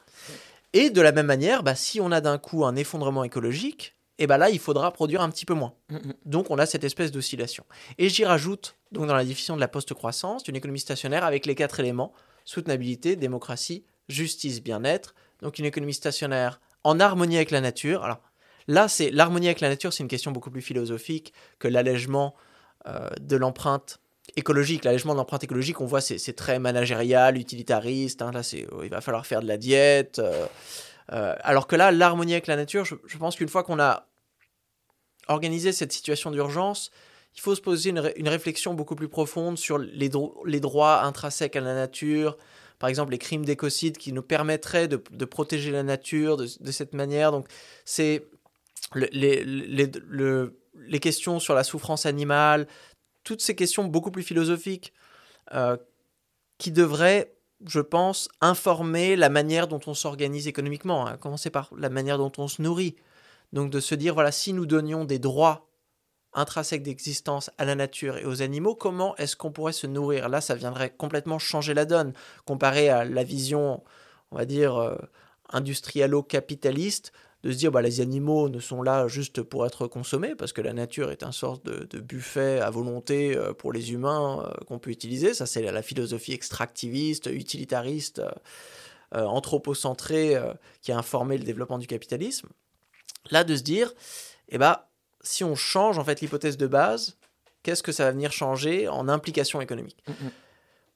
[0.72, 4.28] Et de la même manière, bah, si on a d'un coup un effondrement écologique, et
[4.28, 5.74] bah là, il faudra produire un petit peu moins.
[5.90, 6.14] Mhm.
[6.26, 7.66] Donc, on a cette espèce d'oscillation.
[7.98, 11.56] Et j'y rajoute, donc dans la définition de la post-croissance, une économie stationnaire avec les
[11.56, 12.14] quatre éléments
[12.46, 15.16] soutenabilité, démocratie, justice, bien-être.
[15.44, 18.04] Donc, une économie stationnaire en harmonie avec la nature.
[18.04, 18.22] Alors,
[18.68, 22.36] là, c'est l'harmonie avec la nature, c'est une question beaucoup plus philosophique que l'allègement
[22.88, 24.00] euh, de l'empreinte
[24.36, 24.86] écologique.
[24.86, 28.22] L'allègement de l'empreinte écologique, on voit, c'est très managérial, utilitariste.
[28.22, 28.32] hein.
[28.32, 30.20] Là, c'est il va falloir faire de la diète.
[30.20, 30.48] euh,
[31.12, 34.08] euh, alors que là, l'harmonie avec la nature, je, pense qu'une fois qu'on a
[35.28, 36.92] organisé cette situation d'urgence,
[37.36, 40.10] il faut se poser une, ré- une réflexion beaucoup plus profonde sur les,
[40.46, 42.38] les droits intrinsèques à la nature,
[42.84, 47.32] par exemple les crimes d'écocide qui nous permettraient de, protéger la nature de, cette manière.
[47.32, 47.48] Donc,
[47.86, 48.28] c'est
[48.92, 52.68] le- les, les, le- les questions sur la souffrance animale,
[53.24, 54.92] toutes ces questions beaucoup plus philosophiques
[55.54, 55.78] euh,
[56.58, 57.34] qui devraient,
[57.66, 62.18] je pense, informer la manière dont on s'organise économiquement, hein, à commencer par la manière
[62.18, 62.98] dont on se nourrit.
[63.54, 65.70] Donc de se dire, voilà, si nous donnions des droits
[66.36, 70.30] intrinsèques d'existence à la nature et aux animaux, comment est-ce qu'on pourrait se nourrir?
[70.30, 72.14] Là, ça viendrait complètement changer la donne,
[72.46, 73.84] comparé à la vision,
[74.32, 74.96] on va dire, euh,
[75.52, 77.12] industrialo-capitaliste,
[77.44, 80.62] de se dire, bah, les animaux ne sont là juste pour être consommés, parce que
[80.62, 84.80] la nature est un sorte de, buffet à volonté euh, pour les humains euh, qu'on
[84.80, 85.34] peut utiliser.
[85.34, 88.22] Ça, c'est la, la philosophie extractiviste, utilitariste,
[89.12, 90.36] anthropocentrée,
[90.82, 92.48] qui a informé le développement du capitalisme.
[93.30, 93.94] Là, de se dire,
[94.50, 94.80] eh ben,
[95.24, 97.18] si on change en fait l'hypothèse de base,
[97.64, 100.32] qu'est-ce que ça va venir changer en implication économique Mhm.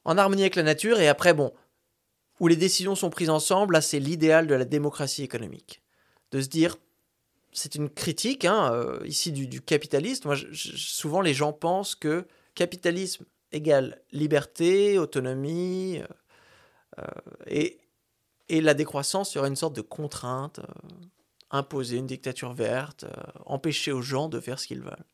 [0.06, 1.52] En harmonie avec la nature, et après, bon,
[2.40, 5.82] où les décisions sont prises ensemble, là, c'est l'idéal de la démocratie économique.
[6.32, 6.78] De se dire,
[7.52, 10.28] c'est une critique hein, euh, ici du, du capitalisme.
[10.30, 16.06] Moi, je- je- souvent, les gens pensent que capitalisme égale liberté, autonomie, euh,
[17.00, 17.04] euh,
[17.48, 17.80] et,
[18.50, 20.64] et la décroissance serait une sorte de contrainte, euh,
[21.52, 23.10] imposer une dictature verte, euh,
[23.46, 25.06] empêcher aux gens de faire ce qu'ils veulent.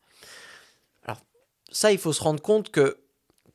[1.05, 1.21] Alors,
[1.71, 2.97] ça, il faut se rendre compte que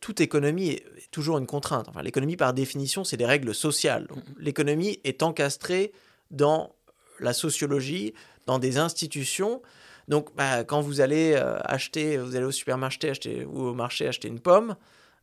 [0.01, 1.89] toute économie est, toujours une contrainte.
[1.89, 4.07] Enfin, l'économie, par définition, c'est des règles sociales.
[4.39, 5.93] L'économie est encastrée
[6.31, 6.75] dans
[7.19, 8.15] la sociologie,
[8.47, 9.63] dans des institutions.
[10.07, 14.07] Donc, bah, quand vous allez euh, acheter, vous allez au supermarché acheter, ou au marché
[14.07, 14.77] acheter une pomme,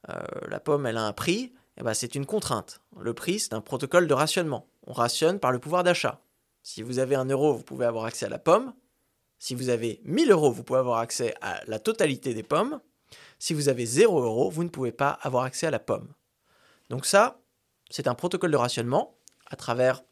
[0.10, 0.14] euh,
[0.50, 2.82] la pomme, elle a un prix, et ben, c'est une contrainte.
[3.00, 4.68] Le prix, c'est un protocole de rationnement.
[4.88, 6.22] On rationne par le pouvoir d'achat.
[6.66, 8.74] Si vous avez un euro, vous pouvez avoir accès à la pomme.
[9.38, 12.82] Si vous avez 1000 euros, vous pouvez avoir accès à la totalité des pommes.
[13.38, 16.12] Si vous avez 0 euros, vous ne pouvez pas avoir accès à la pomme.
[16.90, 17.40] Donc ça,
[17.92, 20.04] c'est un protocole de rationnement à travers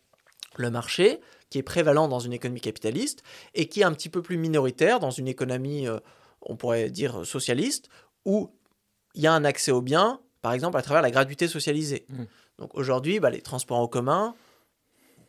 [0.56, 3.24] le marché qui est prévalent dans une économie capitaliste
[3.56, 6.00] et qui est un petit peu plus minoritaire dans une économie, euh,
[6.44, 7.90] on pourrait dire, socialiste,
[8.26, 8.52] où
[9.16, 12.06] il y a un accès aux biens, par exemple, à travers la gratuité socialisée.
[12.10, 12.24] Mm.
[12.60, 14.36] Donc aujourd'hui, bah, les transports en commun,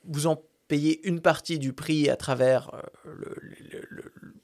[0.04, 4.34] vous en payez une partie du prix à travers euh, le- le- le- le-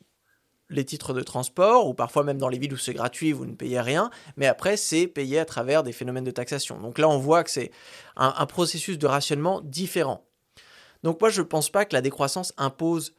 [0.73, 3.55] les titres de transport, ou parfois même dans les villes où c'est gratuit, vous ne
[3.55, 6.79] payez rien, mais après, c'est payé à travers des phénomènes de taxation.
[6.81, 7.73] Donc là, on voit que c'est
[8.17, 10.25] un, un processus de rationnement différent.
[11.03, 13.15] Donc moi, je ne pense pas que la décroissance impose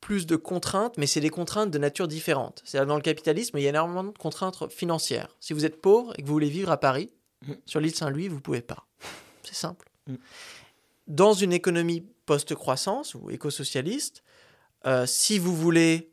[0.00, 2.62] plus de contraintes, mais c'est des contraintes de nature différente.
[2.64, 5.36] C'est-à-dire dans le capitalisme, il y a énormément de contraintes financières.
[5.40, 7.12] Si vous êtes pauvre et que vous voulez vivre à Paris,
[7.46, 7.52] Mm.
[7.66, 8.86] sur l'île Saint-Louis, vous ne pouvez pas.
[9.42, 9.88] C'est simple.
[10.08, 10.14] Mm.
[11.06, 14.22] Dans une économie post-croissance ou éco-socialiste,
[14.86, 16.10] euh, si vous voulez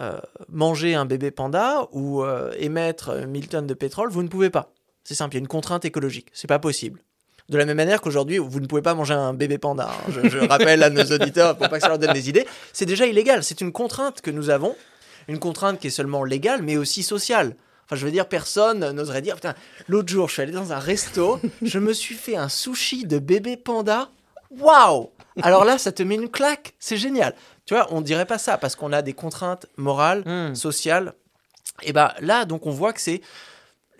[0.00, 4.28] euh, manger un bébé panda ou euh, émettre euh, 1000 tonnes de pétrole, vous ne
[4.28, 4.72] pouvez pas.
[5.04, 6.28] C'est simple, il y a une contrainte écologique.
[6.32, 7.02] C'est pas possible.
[7.50, 9.90] De la même manière qu'aujourd'hui, vous ne pouvez pas manger un bébé panda.
[9.90, 10.10] hein.
[10.10, 12.46] Je, je rappelle à nos auditeurs pour pas que ça leur donne des idées.
[12.72, 13.44] C'est déjà illégal.
[13.44, 14.74] C'est une contrainte que nous avons,
[15.28, 17.54] une contrainte qui est seulement légale, mais aussi sociale.
[17.84, 19.54] Enfin, je veux dire, personne n'oserait dire, putain,
[19.88, 23.18] l'autre jour, je suis allé dans un resto, je me suis fait un sushi de
[23.18, 24.10] bébé panda.
[24.50, 25.10] Waouh
[25.42, 27.34] Alors là, ça te met une claque, c'est génial.
[27.66, 30.54] Tu vois, on dirait pas ça parce qu'on a des contraintes morales, Hmm.
[30.54, 31.14] sociales.
[31.82, 33.20] Et bah là, donc on voit que c'est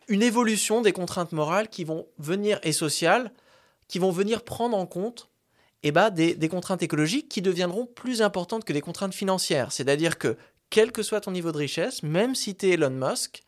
[0.08, 3.32] une évolution des contraintes morales qui vont venir et sociales,
[3.88, 5.28] qui vont venir prendre en compte
[5.82, 9.72] eh ben, des, des contraintes écologiques qui deviendront plus importantes que des contraintes financières.
[9.72, 10.36] C'est-à-dire que,
[10.70, 13.42] quel que soit ton niveau de richesse, même si tu es Elon Musk,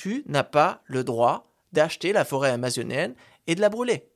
[0.00, 3.14] tu n'as pas le droit d'acheter la forêt amazonienne
[3.46, 4.06] et de la brûler.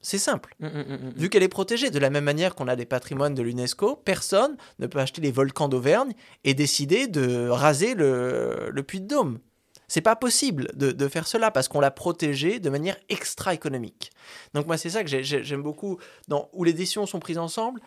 [0.00, 0.54] C'est simple.
[0.60, 1.12] Mm, mm, mm.
[1.16, 4.56] Vu qu'elle est protégée, de la même manière qu'on a des patrimoines de l'UNESCO, personne
[4.78, 6.12] ne peut acheter les volcans d'Auvergne
[6.44, 9.40] et décider de raser le, le puits de Dôme.
[9.88, 14.12] C'est pas possible de, de faire cela parce qu'on l'a protégé de manière extra-économique.
[14.54, 17.38] Donc moi, c'est ça que j'ai- j'ai- j'aime beaucoup, dans, où les décisions sont prises
[17.38, 17.80] ensemble.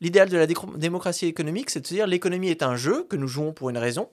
[0.00, 3.28] L'idéal de la démocratie économique, c'est de se dire l'économie est un jeu que nous
[3.28, 4.10] jouons pour une raison,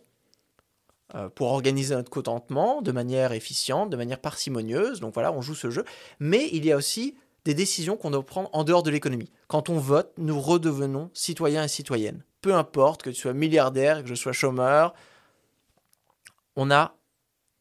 [1.36, 5.00] pour organiser notre contentement de manière efficiente, de manière parcimonieuse.
[5.00, 5.84] Donc voilà, on joue ce jeu.
[6.20, 9.32] Mais il y a aussi des décisions qu'on doit prendre en dehors de l'économie.
[9.48, 12.24] Quand on vote, nous redevenons citoyens et citoyennes.
[12.42, 14.94] Peu importe que tu sois milliardaire, que je sois chômeur,
[16.56, 16.96] on a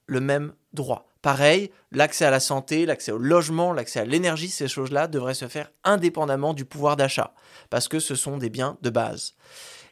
[0.06, 1.06] le même droit.
[1.22, 5.48] Pareil, l'accès à la santé, l'accès au logement, l'accès à l'énergie, ces choses-là devraient se
[5.48, 7.34] faire indépendamment du pouvoir d'achat,
[7.68, 9.34] parce que ce sont des biens de base.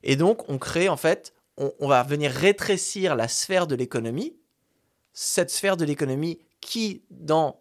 [0.03, 4.37] Et donc, on crée en fait, on, va venir rétrécir la sphère de l'économie,
[5.12, 7.61] cette sphère de l'économie qui, dans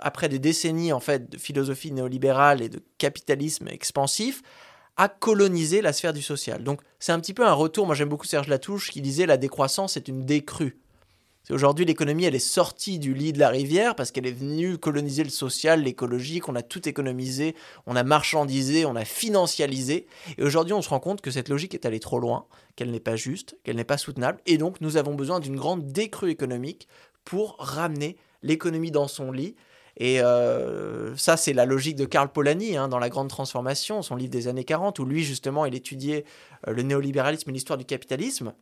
[0.00, 4.42] après des décennies en fait de philosophie néolibérale et de capitalisme expansif,
[4.96, 6.64] a colonisé la sphère du social.
[6.64, 7.86] Donc c'est un petit peu un retour.
[7.86, 10.78] Moi j'aime beaucoup Serge Latouche qui disait la décroissance est une décrue.
[11.50, 15.22] Aujourd'hui, l'économie, elle est sortie du lit de la rivière parce qu'elle est venue coloniser
[15.22, 16.48] le social, l'écologique.
[16.48, 17.54] On a tout économisé,
[17.86, 20.06] on a marchandisé, on a financialisé.
[20.38, 22.98] Et aujourd'hui, on se rend compte que cette logique est allée trop loin, qu'elle n'est
[22.98, 24.40] pas juste, qu'elle n'est pas soutenable.
[24.46, 26.88] Et donc, nous avons besoin d'une grande décrue économique
[27.26, 29.54] pour ramener l'économie dans son lit.
[29.98, 34.16] Et euh, ça, c'est la logique de Karl Polanyi hein, dans La Grande Transformation, son
[34.16, 36.24] livre des années 40, où lui, justement, il étudiait
[36.66, 38.54] euh, le néolibéralisme et l'histoire du capitalisme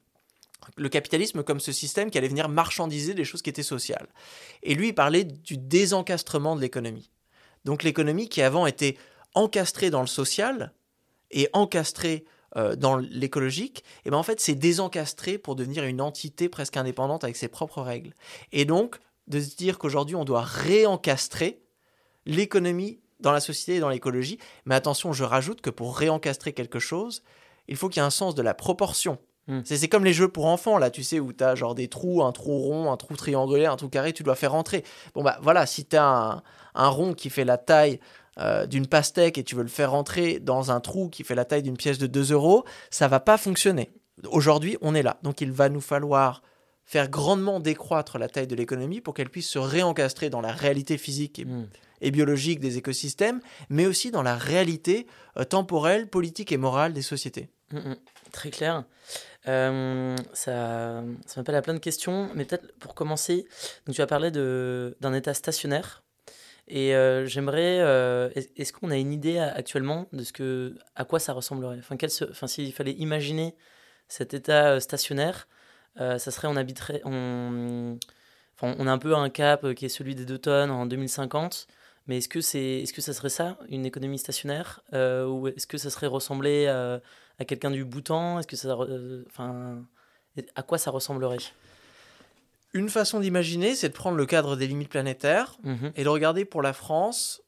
[0.77, 4.09] le capitalisme comme ce système qui allait venir marchandiser des choses qui étaient sociales.
[4.63, 7.11] Et lui, il parlait du désencastrement de l'économie.
[7.65, 8.97] Donc l'économie qui avant était
[9.35, 10.73] encastrée dans le social
[11.31, 12.25] et encastrée
[12.57, 17.25] euh, dans l'écologique, et ben en fait c'est désencastré pour devenir une entité presque indépendante
[17.25, 18.13] avec ses propres règles.
[18.51, 18.99] Et donc
[19.29, 21.63] de se dire qu'aujourd'hui on doit réencastrer
[22.27, 24.39] l'économie dans la société et dans l'écologie.
[24.67, 27.23] Mais attention, je rajoute que pour réencastrer quelque chose,
[27.69, 29.19] il faut qu'il y ait un sens de la proportion.
[29.49, 29.61] Mm.
[29.65, 32.23] C'est comme les jeux pour enfants, là, tu sais, où tu as genre des trous,
[32.23, 34.85] un trou rond, un trou triangulaire, un trou carré, tu dois faire rentrer.
[35.15, 36.43] Bon, bah voilà, si tu as un,
[36.75, 37.99] un rond qui fait la taille
[38.39, 41.45] euh, d'une pastèque et tu veux le faire rentrer dans un trou qui fait la
[41.45, 43.93] taille d'une pièce de 2 euros, ça va pas fonctionner.
[44.31, 45.19] Aujourd'hui, on est là.
[45.23, 46.43] Donc, il va nous falloir
[46.85, 50.99] faire grandement décroître la taille de l'économie pour qu'elle puisse se réencastrer dans la réalité
[50.99, 51.69] physique et, Mm.
[52.01, 57.03] et biologique des écosystèmes, mais aussi dans la réalité euh, temporelle, politique et morale des
[57.03, 57.51] sociétés.
[57.73, 57.97] Mm, mm.
[58.33, 58.85] Très clair.
[59.49, 61.03] Euh, ça
[61.37, 63.47] m'appelle à plein de questions, mais peut-être pour commencer,
[63.93, 66.03] tu as parlé d'un état stationnaire.
[66.69, 71.05] Et euh, j'aimerais, euh, est- est-ce qu'on a une idée actuellement de ce que, à
[71.05, 71.81] quoi ça ressemblerait?
[71.81, 73.57] Enfin, s'il fallait imaginer
[74.09, 75.49] cet état stationnaire,
[75.97, 77.99] ça serait, on habiterait, on,
[78.57, 81.67] enfin, a un peu un cap qui est celui des 2 tonnes en 2050.
[82.07, 85.79] Mais est-ce que c'est, est-ce que ça serait ça, une économie stationnaire, ou est-ce que
[85.79, 87.01] ça serait ressembler à,
[87.43, 89.85] à quelqu'un du Bhoutan Est-ce que ça, euh, enfin,
[90.55, 91.39] à quoi ça ressemblerait?
[92.73, 95.93] Une façon d'imaginer, c'est de prendre le cadre des limites planétaires Mhm.
[95.95, 97.43] et de regarder pour la France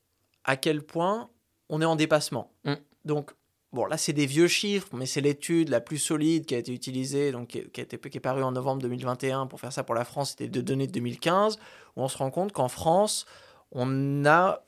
[0.45, 1.31] à quel point
[1.71, 2.53] on est en dépassement.
[2.65, 2.75] Mm.
[3.07, 3.31] Donc,
[3.73, 6.73] bon, là, c'est des vieux chiffres, mais c'est l'étude la plus solide qui a été
[6.75, 9.95] utilisée, donc qui, a été, qui est parue en novembre 2021 pour faire ça pour
[9.95, 11.59] la France, c'était de données de 2015,
[11.97, 13.25] où on se rend compte qu'en France,
[13.73, 14.63] on, a,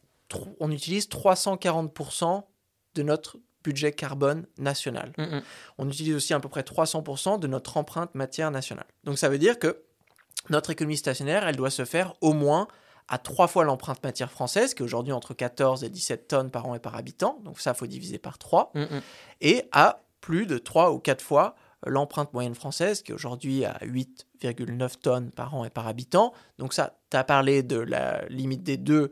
[0.61, 2.45] on utilise 340%
[2.95, 5.13] de notre budget carbone national.
[5.19, 5.43] Mhm.
[5.79, 8.87] On utilise aussi à peu près 300% de notre empreinte matière nationale.
[9.03, 9.83] Donc ça veut dire que
[10.51, 12.69] notre économie stationnaire, elle doit se faire au moins
[13.09, 16.67] à trois fois l'empreinte matière française, qui est aujourd'hui entre 14 et 17 tonnes par
[16.67, 17.41] an et par habitant.
[17.45, 18.71] Donc ça, faut diviser par 3.
[18.75, 19.01] Mhm.
[19.41, 23.79] Et à plus de 3 ou 4 fois l'empreinte moyenne française, qui est aujourd'hui à
[23.83, 26.33] 8,9 tonnes par an et par habitant.
[26.59, 29.11] Donc ça, tu as parlé de la limite des deux,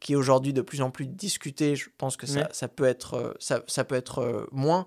[0.00, 1.76] qui est aujourd'hui de plus en plus discutée.
[1.76, 4.86] Je pense que ça, ça peut être, euh, ça, ça peut être euh, moins.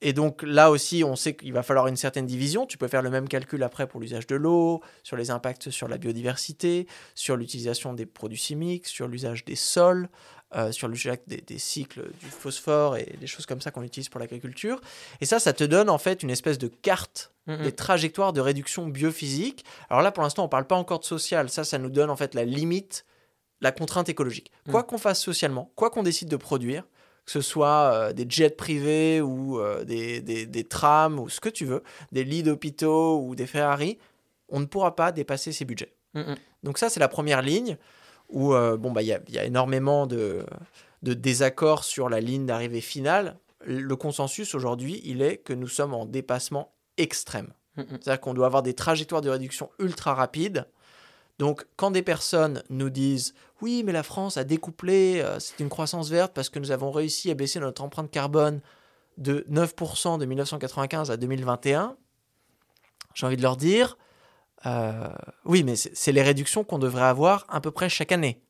[0.00, 2.66] Et donc là aussi, on sait qu'il va falloir une certaine division.
[2.66, 5.88] Tu peux faire le même calcul après pour l'usage de l'eau, sur les impacts sur
[5.88, 6.86] la biodiversité,
[7.16, 10.08] sur l'utilisation des produits chimiques, sur l'usage des sols.
[10.56, 14.08] euh, sur sujet des, des, cycles du phosphore et des choses comme ça qu'on utilise
[14.08, 14.80] pour l'agriculture.
[15.20, 17.62] Et ça, ça te donne en fait une espèce de carte Mhm.
[17.64, 19.64] des trajectoires de réduction biophysique.
[19.88, 21.48] Alors là, pour l'instant, on ne parle pas encore de social.
[21.48, 23.06] Ça, ça nous donne en fait la limite,
[23.60, 24.52] la contrainte écologique.
[24.70, 24.86] Quoi Mhm.
[24.86, 26.84] qu'on fasse socialement, quoi qu'on décide de produire,
[27.24, 31.40] que ce soit euh, des jets privés ou euh, des, des- des trams ou ce
[31.40, 33.98] que tu veux, des lits d'hôpitaux ou des Ferrari,
[34.48, 35.92] on ne pourra pas dépasser ces budgets.
[36.14, 36.36] Mhm.
[36.62, 37.76] Donc ça, c'est la première ligne
[38.30, 40.44] où euh, bon bah il y, a- il y a énormément de,
[41.02, 43.38] de désaccords sur la ligne d'arrivée finale.
[43.64, 47.52] Le consensus aujourd'hui, il est que nous sommes en dépassement extrême.
[47.76, 50.66] C'est-à-dire qu'on doit avoir des trajectoires de réduction ultra rapides.
[51.38, 55.68] Donc quand des personnes nous disent oui mais la France a découplé, euh, c'est une
[55.68, 58.60] croissance verte parce que nous avons réussi à baisser notre empreinte carbone
[59.16, 61.96] de 9% de 1995 à 2021,
[63.14, 63.96] j'ai envie de leur dire
[64.66, 65.08] euh,
[65.44, 68.42] oui, mais c'est les réductions qu'on devrait avoir à peu près chaque année.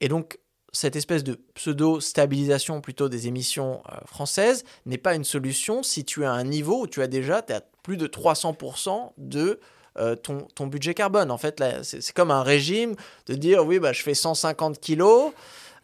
[0.00, 0.38] Et donc,
[0.72, 6.24] cette espèce de pseudo-stabilisation plutôt des émissions euh, françaises n'est pas une solution si tu
[6.24, 7.44] as un niveau où tu as déjà
[7.82, 9.60] plus de 300% de
[9.98, 11.30] euh, ton, ton budget carbone.
[11.30, 12.94] En fait, c'est comme un régime
[13.26, 15.32] de dire oui, bah, je fais 150 kilos.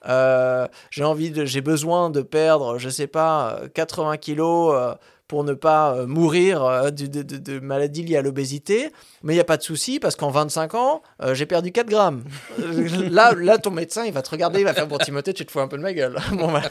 [0.08, 4.94] euh, j'ai envie de, j'ai besoin de perdre, je sais pas, euh, 80 kilos euh,
[5.26, 8.90] pour ne pas mourir de, de, de, maladies liées à l'obésité.
[9.22, 11.86] Mais il n'y a pas de souci parce qu'en 25 ans, euh, j'ai perdu 4
[11.86, 12.24] grammes.
[13.10, 15.50] Là, là, ton médecin, il va te regarder, il va faire Bon, Timothée, tu te
[15.52, 16.16] fous un peu de ma gueule.
[16.32, 16.62] Bon, bah,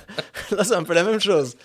[0.50, 1.56] là, c'est un peu la même chose.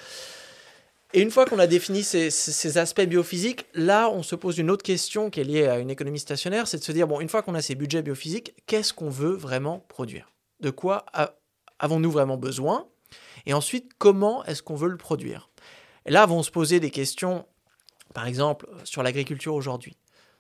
[1.15, 4.83] Et une fois qu'on a défini ces, aspects biophysiques, là, on se pose une autre
[4.83, 7.43] question qui est liée à une économie stationnaire c'est de se dire bon, une fois
[7.43, 10.33] qu'on a ces budgets biophysiques, qu'est-ce qu'on veut vraiment produire?
[10.61, 11.05] De quoi
[11.79, 12.87] avons-nous vraiment besoin?
[13.45, 15.51] Et ensuite, comment est-ce qu'on veut le produire?
[16.07, 17.45] Et là, vont se poser des questions,
[18.15, 19.99] par exemple, sur l'agriculture aujourd'hui.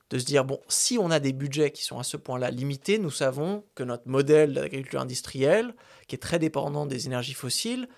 [0.08, 2.98] De se dire, bon, si on a des budgets qui sont à ce point-là limités,
[2.98, 5.74] nous savons que notre modèle d'agriculture industrielle,
[6.06, 7.88] qui est très dépendant des énergies fossiles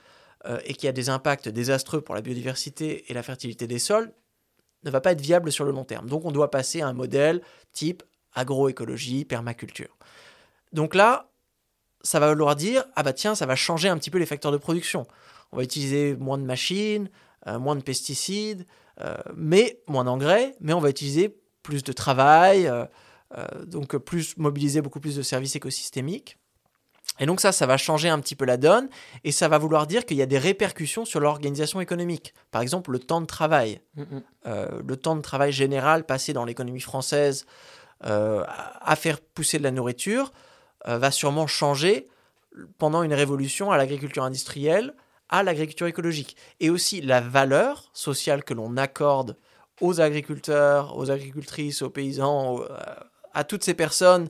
[0.47, 4.13] euh, et qui a des impacts désastreux pour la biodiversité et la fertilité des sols,
[4.85, 6.07] ne va pas être viable sur le long terme.
[6.07, 7.41] Donc on doit passer à un modèle
[7.73, 8.03] type
[8.35, 9.97] agroécologie, permaculture.
[10.73, 11.31] Donc là,
[12.03, 14.53] ça va vouloir dire, ah bah tiens, ça va changer un petit peu les facteurs
[14.53, 15.07] de production.
[15.51, 17.09] On va utiliser moins de machines,
[17.47, 18.67] euh, moins de pesticides,
[19.01, 22.71] euh, mais moins d'engrais, mais on va utiliser plus de travail,
[23.67, 26.37] donc plus mobiliser beaucoup plus de services écosystémiques.
[27.21, 28.89] Et donc ça, ça va changer un petit peu la donne,
[29.23, 32.35] et ça va vouloir dire qu'il y a des répercussions sur l'organisation économique.
[32.51, 33.81] Par exemple, le temps de travail.
[33.97, 34.23] Mhm.
[34.47, 37.47] Euh, le temps de travail général passé dans l'économie française
[38.05, 40.33] euh, à à faire pousser de la nourriture
[40.89, 42.09] euh, va sûrement changer
[42.79, 44.95] pendant une révolution à l'agriculture industrielle,
[45.29, 46.37] à l'agriculture écologique.
[46.61, 49.37] Et aussi la valeur sociale que l'on accorde
[49.81, 52.65] aux agriculteurs, aux agricultrices, aux paysans, aux-
[53.33, 54.29] à toutes ces personnes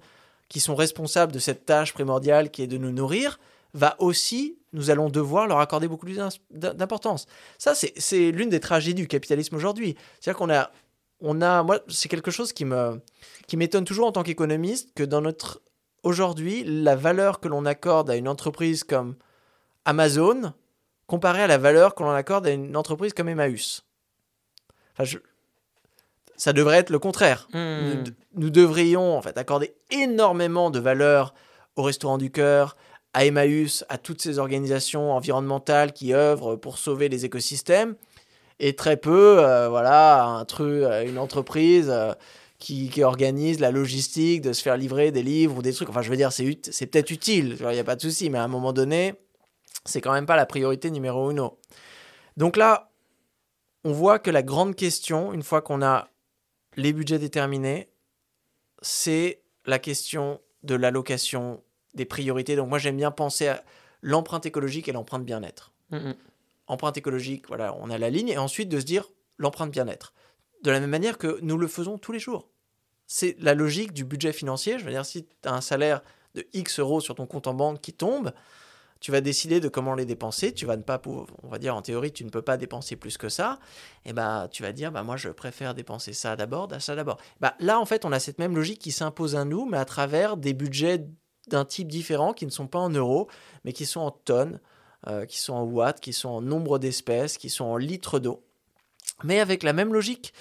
[0.55, 3.41] qui sont responsables de cette tâche primordiale qui est de nous nourrir,
[3.73, 7.27] va aussi, nous allons devoir leur accorder beaucoup plus d'im- d'importance.
[7.59, 9.97] Ça, c'est l'une des tragédies du capitalisme aujourd'hui.
[10.21, 10.71] C'est-à-dire qu'on a,
[11.19, 13.01] on a, moi, c'est quelque chose qui me,
[13.49, 15.61] qui m'étonne toujours en tant qu'économiste que dans notre
[16.05, 19.17] aujourd'hui, la valeur que l'on accorde à une entreprise comme
[19.85, 20.53] Amazon,
[21.09, 23.85] comparée à la valeur que l'on accorde à une entreprise comme Emmaüs.
[24.93, 25.19] Enfin, je-
[26.37, 27.49] ça devrait être le contraire.
[27.53, 28.05] Mhm.
[28.05, 31.35] Nous, nous devrions en fait accorder énormément de valeur
[31.77, 32.77] au Restaurant du Cœur,
[33.13, 37.95] à Emmaüs, à toutes ces organisations environnementales qui œuvrent pour sauver les écosystèmes,
[38.61, 42.13] et très peu, euh, voilà, à un truc, une entreprise euh,
[42.59, 45.89] qui, qui organise la logistique de se faire livrer des livres ou des trucs.
[45.89, 48.39] Enfin, je veux dire, c'est c'est peut-être utile, il n'y a pas de souci, mais
[48.39, 49.15] à un moment donné,
[49.85, 51.59] c'est quand même pas la priorité numéro uno.
[52.37, 52.91] Donc là,
[53.85, 56.09] on voit que la grande question, une fois qu'on a
[56.77, 57.89] les budgets déterminés,
[58.83, 61.63] c'est la question de l'allocation
[61.95, 62.57] des priorités.
[62.57, 63.65] Donc moi j'aime bien penser à
[64.03, 65.73] l'empreinte écologique et l'empreinte bien-être.
[65.91, 66.15] Mhm.
[66.67, 70.13] Empreinte écologique, voilà, on a la ligne, et ensuite de se dire l'empreinte bien-être.
[70.63, 72.49] De la même manière que nous le faisons tous les jours.
[73.07, 74.79] C'est la logique du budget financier.
[74.79, 76.03] Je veux dire, si tu as un salaire
[76.35, 78.33] de X euros sur ton compte en banque qui tombe,
[79.01, 80.53] tu vas décider de comment les dépenser.
[80.53, 82.97] Tu vas ne pas pouvoir, on va dire en théorie, tu ne peux pas dépenser
[82.97, 83.59] plus que ça.
[84.05, 87.19] Et bah, tu vas dire, bah moi je préfère dépenser ça d'abord, ça d'abord.
[87.41, 89.85] Bah là, en fait, on a cette même logique qui s'impose à nous, mais à
[89.85, 91.07] travers des budgets
[91.49, 93.29] d'un type différent qui ne sont pas en euros,
[93.65, 94.61] mais qui sont en tonnes,
[95.07, 98.43] euh, qui sont en watts, qui sont en nombre d'espèces, qui sont en litres d'eau.
[99.23, 100.33] Mais avec la même logique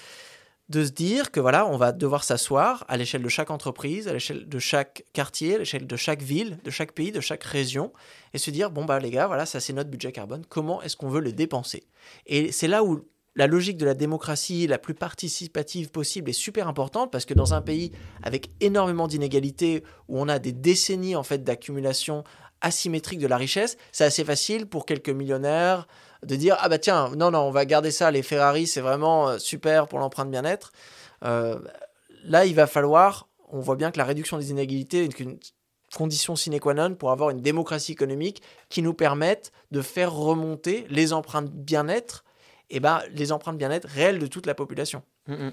[0.68, 4.12] de se dire que voilà, on va devoir s'asseoir à l'échelle de chaque entreprise, à
[4.12, 7.92] l'échelle de chaque quartier, à l'échelle de chaque ville, de chaque pays, de chaque région,
[8.32, 10.44] et se dire bon bah les gars, voilà, ça c'est notre budget carbone.
[10.48, 11.84] Comment est-ce qu'on veut le dépenser?
[12.26, 13.06] Et c'est là où
[13.36, 17.52] la logique de la démocratie la plus participative possible est super importante parce que dans
[17.52, 17.90] un pays
[18.22, 22.24] avec énormément d'inégalités où on a des décennies en fait d'accumulation
[22.60, 25.86] asymétrique de la richesse, c'est assez facile pour quelques millionnaires
[26.24, 29.28] de dire ah bah tiens non non on va garder ça les Ferrari c'est vraiment
[29.28, 30.72] euh, super pour l'empreinte bien-être.
[31.24, 31.58] Euh,
[32.24, 35.38] là il va falloir on voit bien que la réduction des inégalités est une
[35.94, 40.86] condition sine qua non pour avoir une démocratie économique qui nous permette de faire remonter
[40.90, 42.24] les empreintes bien-être
[42.70, 45.02] et ben les empreintes bien-être réelles de toute la population.
[45.28, 45.52] Mm, mm.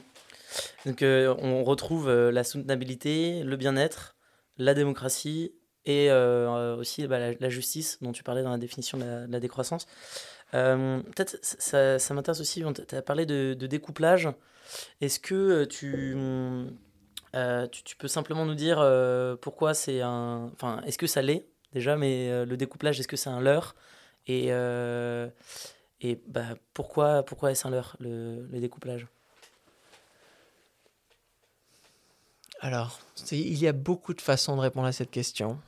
[0.88, 4.16] Donc euh, on retrouve la soutenabilité, le bien-être,
[4.58, 5.54] la démocratie
[5.86, 9.88] et aussi bah, la, justice dont tu parlais dans la définition de la décroissance.
[10.54, 14.30] Euh, peut-être ça, ça m'intéresse aussi, tu as parlé de, découplage.
[15.00, 16.16] Est-ce que euh, tu,
[17.36, 18.78] euh, tu, tu, peux simplement nous dire
[19.42, 20.50] pourquoi c'est un...
[20.54, 23.76] Enfin, est-ce que ça l'est déjà, mais le découplage, est-ce que c'est un leurre
[24.28, 24.48] Et,
[26.02, 29.08] et bah, pourquoi, pourquoi est-ce un leurre, le, découplage?
[32.60, 33.00] Alors,
[33.32, 35.60] il y a beaucoup de façons de répondre à cette question.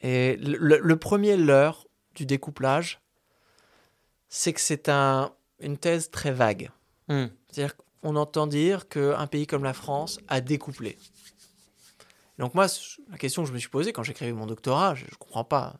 [0.00, 3.00] Et le premier leurre du découplage,
[4.28, 6.70] c'est que c'est un, une thèse très vague.
[7.08, 7.26] Hmm.
[7.50, 10.98] C'est-à-dire qu'on entend dire qu'un pays comme la France a découplé.
[12.38, 12.66] Donc moi,
[13.10, 15.76] la question que je me suis posée quand j'écrivais mon doctorat, je ne comprends pas.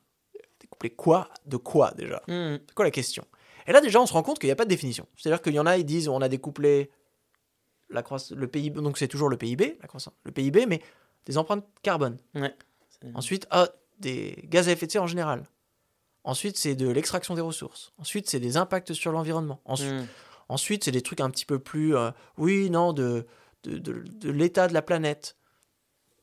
[0.61, 2.22] Découpler quoi De quoi déjà?
[2.26, 2.59] Hmm.
[2.66, 3.24] C'est quoi la question?
[3.66, 5.07] Et là déjà, on se rend compte qu'il n'y a pas de définition.
[5.16, 6.90] C'est-à-dire qu'il y en a, ils disent on a découplé
[7.90, 10.82] la croissance, le PIB, donc c'est toujours le PIB, la croissance, le PIB, mais
[11.26, 12.16] des empreintes carbone.
[13.14, 13.68] Ensuite, ah,
[13.99, 15.44] des gaz à effet de serre en général.
[16.28, 17.94] Ensuite, c'est de l'extraction des ressources.
[17.96, 19.62] Ensuite, c'est des impacts sur l'environnement.
[19.66, 20.04] Hmm.
[20.50, 23.26] Ensuite, c'est des trucs un petit peu plus, euh, oui, non, de,
[23.64, 25.38] de, de, l'état de la planète.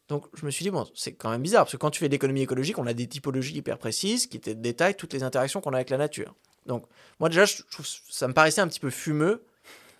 [0.08, 2.08] Donc, je me suis dit, bon, c'est quand même bizarre, parce que quand tu fais
[2.08, 5.72] de l'économie écologique, on a des typologies hyper précises qui détaillent toutes les interactions qu'on
[5.72, 6.36] a avec la nature.
[6.68, 6.86] Donc,
[7.20, 9.44] moi, déjà, je trouve, ça me paraissait un petit peu fumeux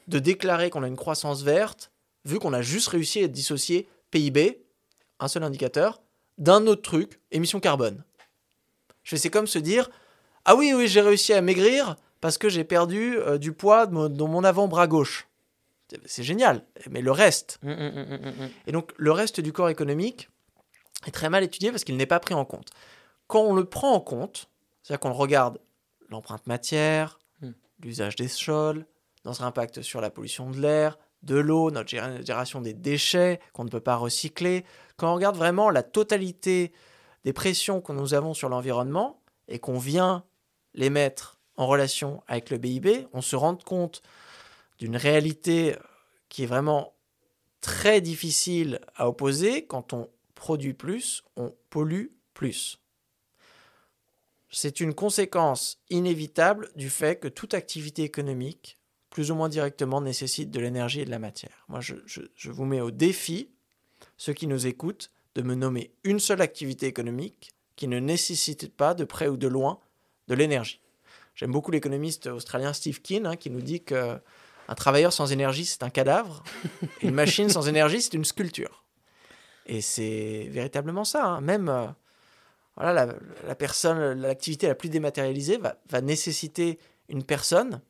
[0.08, 1.90] de déclarer qu'on a une croissance verte,
[2.26, 4.62] vu qu'on a juste réussi à dissocier PIB,
[5.20, 6.00] un seul indicateur,
[6.38, 8.04] d'un autre truc, émission carbone.
[9.06, 9.90] Je c'est comme se dire
[10.44, 14.28] Ah oui, oui, j'ai réussi à maigrir parce que j'ai perdu euh, du poids dans
[14.28, 15.30] mon avant-bras gauche.
[16.06, 17.60] C'est génial, mais le reste.
[17.62, 20.30] Mmh, mmh, mmh, et donc, le reste du corps économique
[21.06, 22.70] est très mal étudié parce qu'il n'est pas pris en compte.
[23.28, 24.50] Quand on le prend en compte,
[24.82, 25.60] c'est-à-dire qu'on regarde
[26.10, 27.20] l'empreinte matière,
[27.82, 28.86] l'usage des sols,
[29.26, 33.70] notre impact sur la pollution de l'air, de l'eau, notre génération des déchets qu'on ne
[33.70, 34.66] peut pas recycler,
[34.98, 36.72] quand on regarde vraiment la totalité
[37.26, 40.24] des pressions que nous avons sur l'environnement et qu'on vient
[40.76, 44.04] les mettre en relation avec le BIB, on se rend compte
[44.78, 45.76] d'une réalité
[46.30, 46.94] qui est vraiment
[47.62, 49.66] très difficile à opposer.
[49.66, 52.80] Quand on produit plus, on pollue plus.
[54.52, 58.78] C'est une conséquence inévitable du fait que toute activité économique,
[59.10, 61.66] plus ou moins directement, nécessite de l'énergie et de la matière.
[61.70, 63.50] Moi, je vous mets au défi,
[64.18, 68.94] ceux qui nous écoutent, de me nommer une seule activité économique qui ne nécessite pas
[68.94, 69.80] de près ou de loin
[70.28, 70.82] de l'énergie.
[71.36, 74.18] J'aime beaucoup l'économiste australien Steve Keen hein, qui nous dit que
[74.68, 76.44] un travailleur sans énergie c'est un cadavre,
[77.02, 78.84] et une machine sans énergie c'est une sculpture.
[79.68, 81.26] Et c'est véritablement ça.
[81.26, 81.42] Hein.
[81.42, 81.88] Même euh,
[82.78, 83.08] voilà,
[83.46, 86.80] la, personne, l'activité la plus dématérialisée va, va nécessiter
[87.10, 87.82] une personne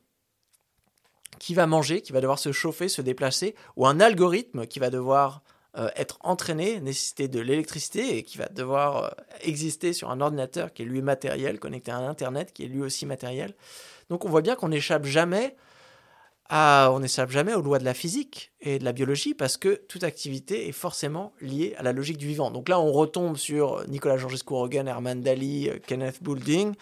[1.38, 4.90] qui va manger, qui va devoir se chauffer, se déplacer, ou un algorithme qui va
[4.90, 5.42] devoir
[5.76, 9.08] euh, être entraîné, nécessiter de l'électricité et qui va devoir euh,
[9.42, 13.06] exister sur un ordinateur qui est lui matériel, connecté à Internet qui est lui aussi
[13.06, 13.54] matériel.
[14.10, 15.56] Donc on voit bien qu'on n'échappe jamais
[16.48, 19.74] à, on n'échappe jamais aux lois de la physique et de la biologie parce que
[19.88, 22.50] toute activité est forcément liée à la logique du vivant.
[22.50, 26.74] Donc là, on retombe sur Nicolas Georgescu-Roegen, Herman Daly, euh, Kenneth Boulding.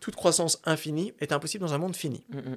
[0.00, 2.24] Toute croissance infinie est impossible dans un monde fini.
[2.30, 2.54] Mm.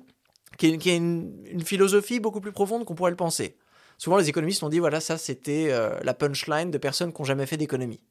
[0.57, 3.57] Qui est, une, philosophie beaucoup plus profonde qu'on pourrait le penser.
[3.97, 7.25] Souvent, les économistes ont dit voilà, ça c'était euh, la punchline de personnes qui n'ont
[7.25, 8.01] jamais fait d'économie.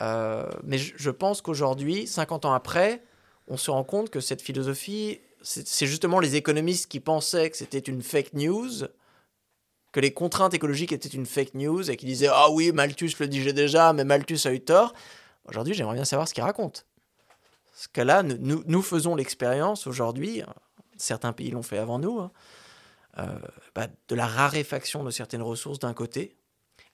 [0.00, 3.02] Euh, mais je, pense qu'aujourd'hui, 50 ans après,
[3.48, 7.78] on se rend compte que cette philosophie, c'est justement les économistes qui pensaient que c'était
[7.78, 8.86] une fake news,
[9.92, 13.26] que les contraintes écologiques étaient une fake news et qui disaient Ah oui, Malthus le
[13.26, 14.92] disait déjà, mais Malthus a eu tort.
[15.46, 16.86] Aujourd'hui, j'aimerais bien savoir ce qu'il raconte.
[17.72, 20.42] Parce que là, nous, faisons l'expérience aujourd'hui,
[20.96, 22.32] certains pays l'ont fait avant nous, hein,
[23.74, 26.36] bah, de la raréfaction de certaines ressources d'un côté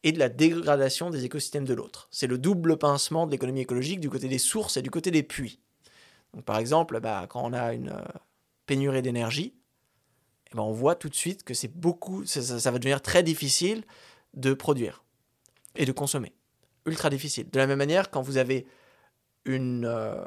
[0.05, 2.09] et de la dégradation des écosystèmes de l'autre.
[2.11, 5.23] C'est le double pincement de l'économie écologique du côté des sources et du côté des
[5.23, 5.61] puits.
[6.35, 8.03] Donc, par exemple, bah, quand on a une euh,
[8.67, 9.55] pénurie d'énergie,
[10.53, 13.85] eh ben, on voit tout de suite que c'est beaucoup, ça, va devenir très difficile
[14.35, 15.05] de produire
[15.75, 16.35] et de consommer.
[16.85, 17.49] Ultra difficile.
[17.49, 18.67] De la même manière, quand vous avez
[19.47, 20.23] une, euh,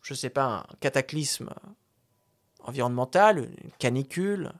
[0.00, 1.50] je sais pas, un cataclysme
[2.60, 4.52] environnemental, une canicule,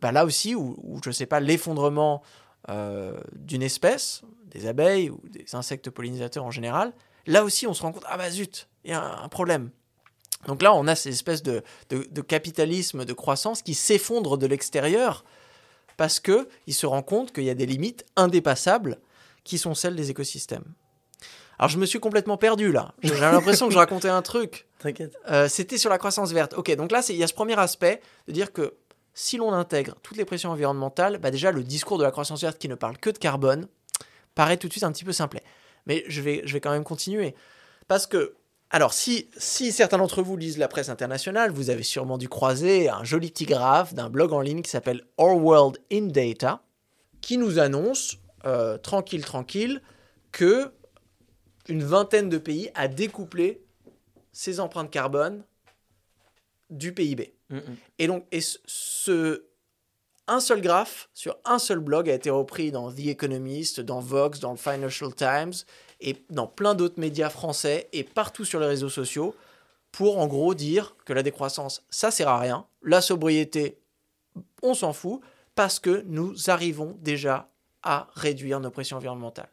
[0.00, 2.22] bah là aussi, où, je ne sais pas, l'effondrement
[2.68, 6.92] euh, d'une espèce, des abeilles ou des insectes pollinisateurs en général,
[7.26, 9.70] là aussi on se rend compte, ah bah zut, il y a un problème.
[10.46, 14.46] Donc là, on a ces espèces de, de, de capitalisme, de croissance qui s'effondre de
[14.46, 15.24] l'extérieur
[15.96, 18.98] parce qu'il se rend compte qu'il y a des limites indépassables
[19.42, 20.64] qui sont celles des écosystèmes.
[21.58, 22.94] Alors je me suis complètement perdu là.
[23.02, 24.68] J'ai l'impression que je racontais un truc.
[24.78, 25.16] T'inquiète.
[25.28, 26.54] Euh, C'était sur la croissance verte.
[26.54, 28.74] Ok, donc là, c'est- il y a ce premier aspect de dire que
[29.18, 32.56] si l'on intègre toutes les pressions environnementales, bah déjà le discours de la croissance verte
[32.56, 33.66] qui ne parle que de carbone
[34.36, 35.42] paraît tout de suite un petit peu simplet.
[35.86, 37.34] Mais je vais, quand même continuer.
[37.88, 38.36] Parce que,
[38.70, 42.88] alors si, si certains d'entre vous lisent la presse internationale, vous avez sûrement dû croiser
[42.88, 46.62] un joli petit graphe d'un blog en ligne qui s'appelle Our World in Data,
[47.20, 49.82] qui nous annonce, euh, tranquille, tranquille,
[50.30, 50.72] que
[51.68, 53.64] une vingtaine de pays a découplé
[54.30, 55.42] ses empreintes carbone
[56.70, 57.34] du PIB.
[57.98, 59.44] Et donc, et ce-
[60.26, 64.40] un seul graphe sur un seul blog a été repris dans The Economist, dans Vox,
[64.40, 65.54] dans le Financial Times
[66.00, 69.34] et dans plein d'autres médias français et partout sur les réseaux sociaux
[69.90, 72.66] pour en gros dire que la décroissance, ça sert à rien.
[72.82, 73.78] La sobriété,
[74.62, 75.20] on s'en fout
[75.54, 77.48] parce que nous arrivons déjà
[77.82, 79.48] à réduire nos pressions environnementales.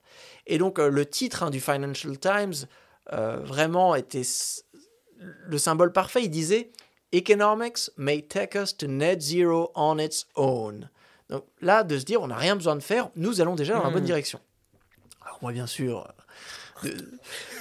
[0.46, 2.68] Et donc, euh, le titre hein, du Financial Times
[3.14, 4.24] euh, vraiment était
[5.20, 6.24] le symbole parfait.
[6.24, 6.72] Il disait
[7.12, 10.90] Economics may take us to net zero on its own.
[11.30, 13.84] Donc là, de se dire, on n'a rien besoin de faire, nous allons déjà dans
[13.84, 14.06] la bonne Mhm.
[14.08, 14.40] direction.
[15.26, 16.08] Alors moi, bien sûr,
[16.84, 16.90] euh,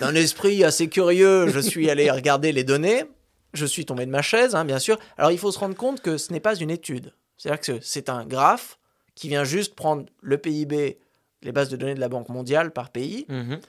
[0.01, 3.05] d'un esprit assez curieux, je suis allé regarder les données.
[3.53, 4.99] Je suis tombé de ma chaise, hein, bien sûr.
[5.17, 7.13] Alors il faut se rendre compte que ce n'est pas une étude.
[7.39, 8.79] C'est-à-dire que c'est un graphe
[9.15, 10.99] qui vient juste prendre le PIB,
[11.43, 13.61] les bases de données de la Banque mondiale par pays, Mhm.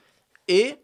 [0.48, 0.76] et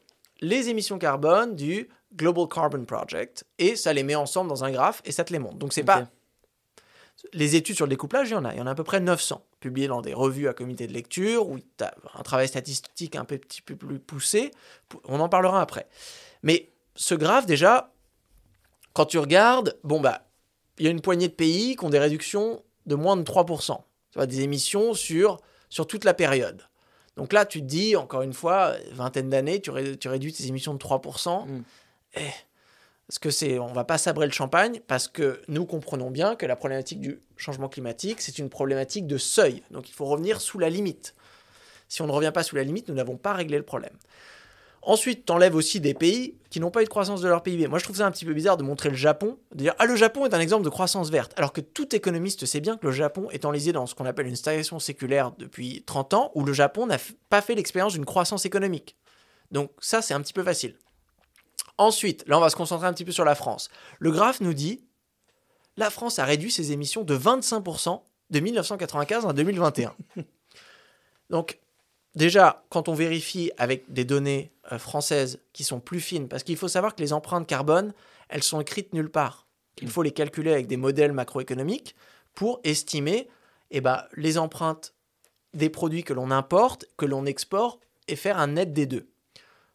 [0.42, 5.02] les émissions carbone du Global Carbon Project et ça les met ensemble dans un graphe
[5.06, 5.58] et ça te les montre.
[5.58, 5.88] Donc c'est Ok.
[5.88, 6.08] pas
[7.34, 8.84] les études sur le découplage, il y en a, il y en a à peu
[8.84, 12.48] près 900 publiées dans des revues à comité de lecture où tu as un travail
[12.48, 14.52] statistique un peu- petit peu plus poussé.
[15.06, 15.88] On en parlera après.
[16.42, 17.94] Mais ce graphe déjà
[18.94, 20.28] quand tu regardes, bon bah
[20.80, 23.78] il y a une poignée de pays qui ont des réductions de moins de 3%.
[24.12, 25.38] Tu vois, des émissions sur,
[25.70, 26.64] sur toute la période.
[27.18, 30.48] Donc là, tu te dis, encore une fois, vingtaine d'années, tu, ré- tu réduis tes
[30.48, 31.46] émissions de 3%.
[31.46, 31.64] Mm.
[32.16, 32.22] Eh,
[33.10, 36.46] est-ce que c'est, on va pas sabrer le champagne parce que nous comprenons bien que
[36.46, 39.64] la problématique du changement climatique, c'est une problématique de seuil.
[39.72, 41.14] Donc il faut revenir sous la limite.
[41.90, 43.98] Si on ne revient pas sous la limite, nous n'avons pas réglé le problème.
[44.84, 47.68] Ensuite, tu enlèves aussi des pays qui n'ont pas eu de croissance de leur PIB.
[47.68, 49.86] Moi, je trouve ça un petit peu bizarre de montrer le Japon, de dire Ah,
[49.86, 51.34] le Japon est un exemple de croissance verte.
[51.38, 54.26] Alors que tout économiste sait bien que le Japon est enlisé dans ce qu'on appelle
[54.26, 56.98] une stagnation séculaire depuis 30 ans, où le Japon n'a
[57.30, 58.96] pas fait l'expérience d'une croissance économique.
[59.52, 60.76] Donc, ça, c'est un petit peu facile.
[61.82, 63.72] Ensuite, là, on va se concentrer un petit peu sur la France.
[63.98, 64.84] Le graphe nous dit
[65.78, 69.96] la France a réduit ses émissions de 25% de 1995 à 2021.
[71.32, 71.58] Donc,
[72.14, 76.56] déjà, quand on vérifie avec des données euh, françaises qui sont plus fines, parce qu'il
[76.56, 77.96] faut savoir que les empreintes carbone,
[78.30, 79.48] elles sont écrites nulle part.
[79.82, 81.96] Il faut les calculer avec des modèles macroéconomiques
[82.36, 83.28] pour estimer
[83.72, 84.94] eh ben, les empreintes
[85.56, 89.08] des produits que l'on importe, que l'on exporte, et faire un net des deux.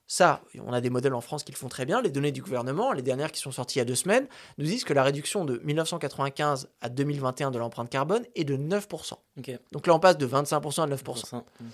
[0.08, 2.00] Ça, on a des modèles en France qui le font très bien.
[2.00, 4.28] Les données du gouvernement, les dernières qui sont sorties il y a deux semaines,
[4.58, 9.14] nous disent que la réduction de 1995 à 2021 de l'empreinte carbone est de 9%.
[9.38, 9.50] Ok.
[9.72, 11.02] Donc là, on passe de 25% à 9%.
[11.02, 11.38] Pour ça.
[11.38, 11.64] Mm.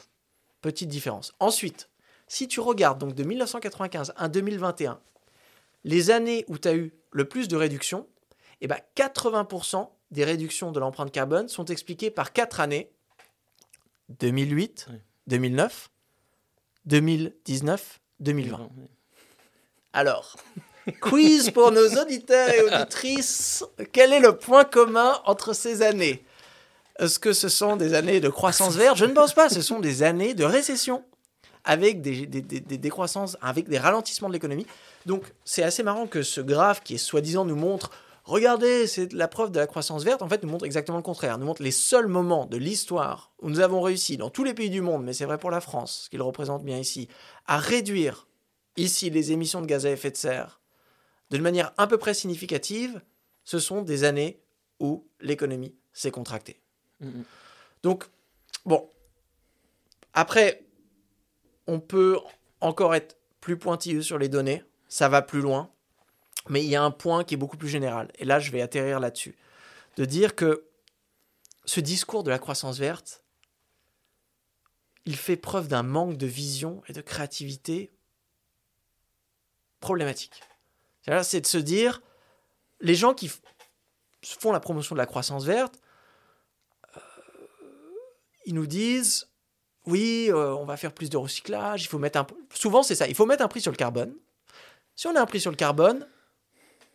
[0.63, 1.33] Petite différence.
[1.41, 1.91] Ensuite,
[2.27, 4.99] si tu regardes donc de 1995 à 2021,
[5.85, 8.07] les années où tu as eu le plus de réductions,
[8.63, 12.91] eh ben 80% des réductions de l'empreinte carbone sont expliquées par quatre années
[14.21, 14.99] 2008, Oui.
[15.27, 15.91] 2009,
[16.87, 18.59] 2019, 2020.
[18.59, 18.69] Ouais.
[19.93, 20.37] Alors,
[21.01, 23.65] quiz pour nos auditeurs et auditrices.
[23.93, 26.25] Quel est le point commun entre ces années?
[26.99, 28.97] Est-ce que ce sont des années de croissance verte?
[28.97, 29.49] Je ne pense pas.
[29.49, 31.05] Ce sont des années de récession
[31.65, 34.67] avec des, des, des- des décroissances, avec des ralentissements de l'économie.
[35.07, 37.91] Donc, c'est assez marrant que ce graphe qui est soi-disant nous montre
[38.25, 40.23] Regardez, c'est la preuve de la croissance verte.
[40.23, 41.39] En fait, nous montre exactement le contraire.
[41.39, 44.71] Nous montre les seuls moments de l'histoire où nous avons réussi, dans tous les pays
[44.71, 47.09] du monde, mais c'est vrai pour la France, ce qu'il représente bien ici,
[47.47, 48.29] à réduire
[48.77, 50.61] ici les émissions de gaz à effet de serre
[51.33, 53.01] d'une manière à peu près significative,
[53.43, 54.43] ce sont des années
[54.79, 56.61] où l'économie s'est contractée.
[57.01, 57.25] Mm, mm.
[57.83, 58.05] Donc,
[58.67, 58.89] bon,
[60.13, 60.65] après,
[61.67, 62.19] on peut
[62.61, 65.71] encore être plus pointilleux sur les données, ça va plus loin,
[66.49, 68.63] mais il y a un point qui est beaucoup plus général, et là je vais
[68.63, 69.37] atterrir là-dessus,
[69.97, 70.67] de dire que
[71.65, 73.23] ce discours de la croissance verte,
[75.05, 77.93] il fait preuve d'un manque de vision et de créativité
[79.81, 80.43] problématique.
[81.23, 82.01] C'est de se dire,
[82.81, 83.31] les gens qui
[84.23, 85.81] font la promotion de la croissance verte,
[86.97, 87.01] euh,
[88.47, 89.29] ils nous disent,
[89.87, 92.27] oui, euh, on va faire plus de recyclage, il faut mettre un...
[92.55, 94.15] Souvent, c'est ça, il faut mettre un prix sur le carbone.
[94.95, 96.07] Si on a un prix sur le carbone,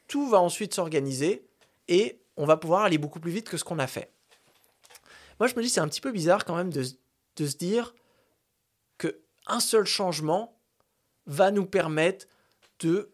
[0.08, 1.46] tout va ensuite s'organiser
[1.88, 4.12] et on va pouvoir aller beaucoup plus vite que ce qu'on a fait.
[5.40, 7.94] Moi, je me dis, c'est un petit peu bizarre quand même de, se dire
[8.98, 10.58] que un seul changement
[11.26, 12.28] va nous permettre
[12.80, 13.12] de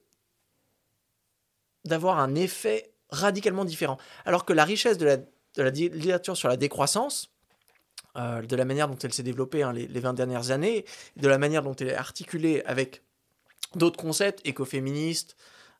[1.86, 3.98] d'avoir un effet radicalement différent.
[4.24, 5.06] Alors que la richesse de
[5.58, 7.30] la, littérature sur la décroissance,
[8.16, 10.86] euh, de la manière dont elle s'est développée hein, les, les, 20 dernières années,
[11.18, 13.02] de la manière dont elle est articulée avec
[13.76, 15.36] d'autres concepts, écoféministes,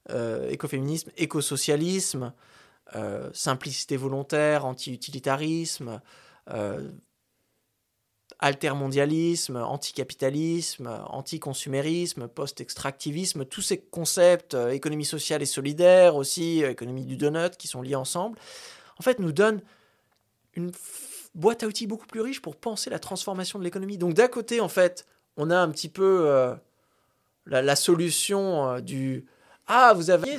[0.10, 2.34] écoféminisme, écosocialisme,
[2.96, 6.02] euh, simplicité volontaire, anti-utilitarisme,
[6.50, 6.90] euh,
[8.40, 17.06] altermondialisme, anticapitalisme, anticonsumérisme, post-extractivisme, tous ces concepts, euh, économie sociale et solidaire aussi, euh, économie
[17.06, 18.38] du donut, qui sont liés ensemble,
[19.00, 19.62] en fait, nous donnent
[20.56, 20.72] une
[21.36, 23.98] boîte à outils beaucoup plus riche pour penser la transformation de l'économie.
[23.98, 26.54] Donc d'un côté, en fait, on a un petit peu euh,
[27.46, 29.26] la, solution euh, du
[29.68, 30.38] ah, vous avez.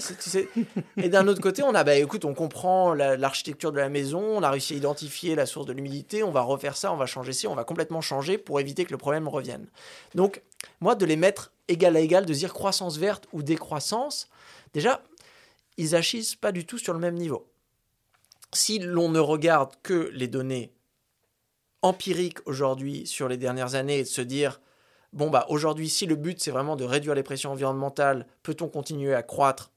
[0.98, 4.20] Et d'un autre côté, on a, bah écoute, on comprend l'architecture la, de la maison,
[4.20, 7.06] on a réussi à identifier la source de l'humidité, on va refaire ça, on va
[7.06, 9.66] changer ci, on va complètement changer pour éviter que le problème revienne.
[10.14, 10.42] Donc,
[10.80, 14.28] moi, de les mettre égal à égal, de dire croissance verte ou décroissance,
[14.74, 15.02] déjà,
[15.78, 17.48] ils agissent pas du tout sur le même niveau.
[18.52, 20.70] Si l'on ne regarde que les données
[21.80, 24.60] empiriques aujourd'hui sur les dernières années et de se dire
[25.14, 29.14] bon, bah, aujourd'hui, si le but c'est vraiment de réduire les pressions environnementales, peut-on continuer
[29.14, 29.72] à croître?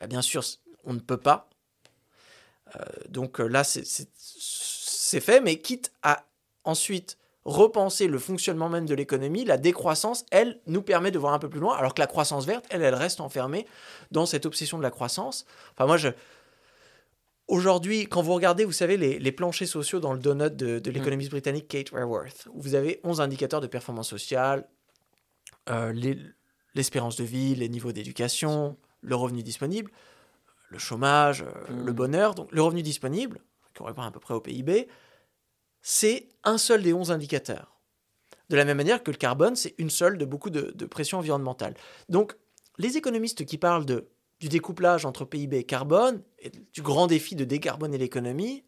[0.00, 0.42] Bah, Bien sûr,
[0.84, 1.48] on ne peut pas.
[2.74, 6.24] Euh, donc euh, là, c'est fait, mais quitte à
[6.64, 11.38] ensuite repenser le fonctionnement même de l'économie, la décroissance, elle, nous permet de voir un
[11.38, 13.66] peu plus loin, alors que la croissance verte, elle, elle reste enfermée
[14.12, 15.44] dans cette obsession de la croissance.
[15.72, 16.08] Enfin, moi, je.
[17.52, 20.90] Aujourd'hui, quand vous regardez, vous savez, les, les, planchers sociaux dans le donut de, de
[20.90, 21.34] l'économiste mmh.
[21.34, 24.66] britannique Kate Raworth, où vous avez 11 indicateurs de performance sociale,
[25.68, 25.92] euh,
[26.74, 29.90] l'espérance de vie, les niveaux d'éducation, le revenu disponible,
[30.70, 31.84] le chômage, euh, mmh.
[31.84, 32.34] le bonheur.
[32.34, 34.88] Donc, le revenu disponible, qui correspond à peu près au PIB,
[35.82, 37.82] c'est un seul des 11 indicateurs.
[38.48, 41.18] De la même manière que le carbone, c'est une seule de beaucoup de, de pression
[41.18, 41.74] environnementale.
[42.08, 42.34] Donc,
[42.78, 44.08] les économistes qui parlent de
[44.42, 48.64] du découplage entre PIB et carbone, et du grand défi de décarboner l'économie,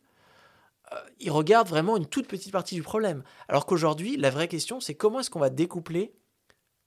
[0.93, 3.25] euh, ils regardent vraiment une toute petite partie du problème.
[3.49, 6.15] Alors qu'aujourd'hui, la vraie question, c'est comment est-ce qu'on va découpler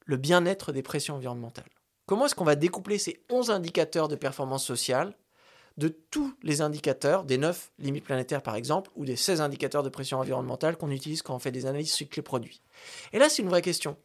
[0.05, 1.67] le bien-être des pressions environnementales?
[2.05, 5.17] Comment est-ce qu'on va découpler ces 11 indicateurs de performance sociale
[5.75, 9.89] de tous les indicateurs, des 9 limites planétaires par exemple, ou des 16 indicateurs de
[9.89, 12.61] pression environnementale qu'on utilise quand on fait des analyses cycles produits
[13.11, 13.97] Et là, c'est une vraie question.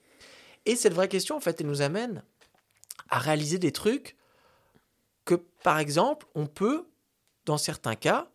[0.66, 2.24] Et cette vraie question, en fait, elle nous amène
[3.10, 4.16] à réaliser des trucs
[5.24, 6.86] que, par exemple, on peut,
[7.44, 8.28] dans certains cas,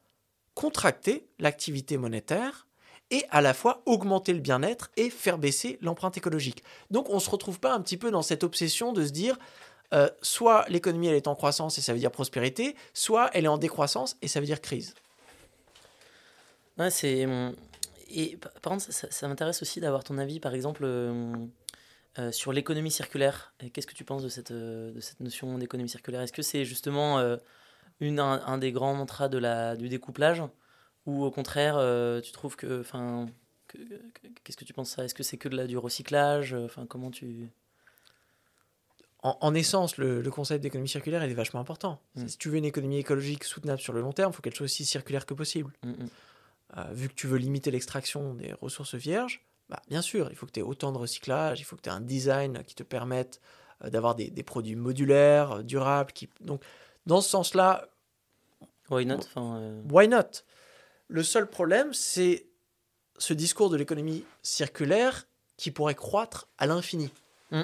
[0.54, 2.68] contracter l'activité monétaire
[3.12, 6.64] et à la fois augmenter le bien-être et faire baisser l'empreinte écologique.
[6.92, 9.38] Donc on ne se retrouve pas un petit peu dans cette obsession de se dire
[9.94, 13.50] euh, soit l'économie elle est en croissance et ça veut dire prospérité, soit elle est
[13.50, 14.94] en décroissance et ça veut dire crise.
[16.78, 17.26] Ouais, c'est
[18.10, 21.34] et par contre ça, m'intéresse aussi d'avoir ton avis par exemple euh,
[22.20, 25.90] euh, sur l'économie circulaire, qu'est-ce que tu penses de cette, euh, de cette notion d'économie
[25.90, 26.22] circulaire?
[26.22, 27.38] Est-ce que c'est justement euh,
[28.00, 30.42] une, un, un, des grands mantras de la, du découplage?
[31.06, 31.76] Ou au contraire,
[32.22, 32.84] tu trouves que.
[34.44, 35.06] Qu'est-ce que tu penses ça?
[35.06, 36.54] Est-ce que c'est que de la, du recyclage?
[36.54, 37.50] Enfin, comment tu.
[39.24, 42.02] En, en essence, le, le concept d'économie circulaire il est vachement important.
[42.16, 42.28] Mm.
[42.28, 44.66] Si tu veux une économie écologique soutenable sur le long terme, il faut qu'elle soit
[44.66, 45.72] aussi circulaire que possible.
[45.84, 46.08] Mm
[46.76, 50.46] euh, vu que tu veux limiter l'extraction des ressources vierges, bah, bien sûr, il faut
[50.46, 52.84] que tu aies autant de recyclage, il faut que tu aies un design qui te
[52.84, 53.42] permette
[53.84, 56.12] euh, d'avoir des, des, produits modulaires, euh, durables.
[56.14, 56.30] Qui...
[56.42, 56.64] Donc,
[57.06, 57.88] dans ce sens-là,
[58.90, 59.82] why not enfin, euh...
[59.90, 60.44] Why not?
[61.08, 62.48] Le seul problème, c'est
[63.18, 67.12] ce discours de l'économie circulaire qui pourrait croître à l'infini.
[67.52, 67.64] Mm.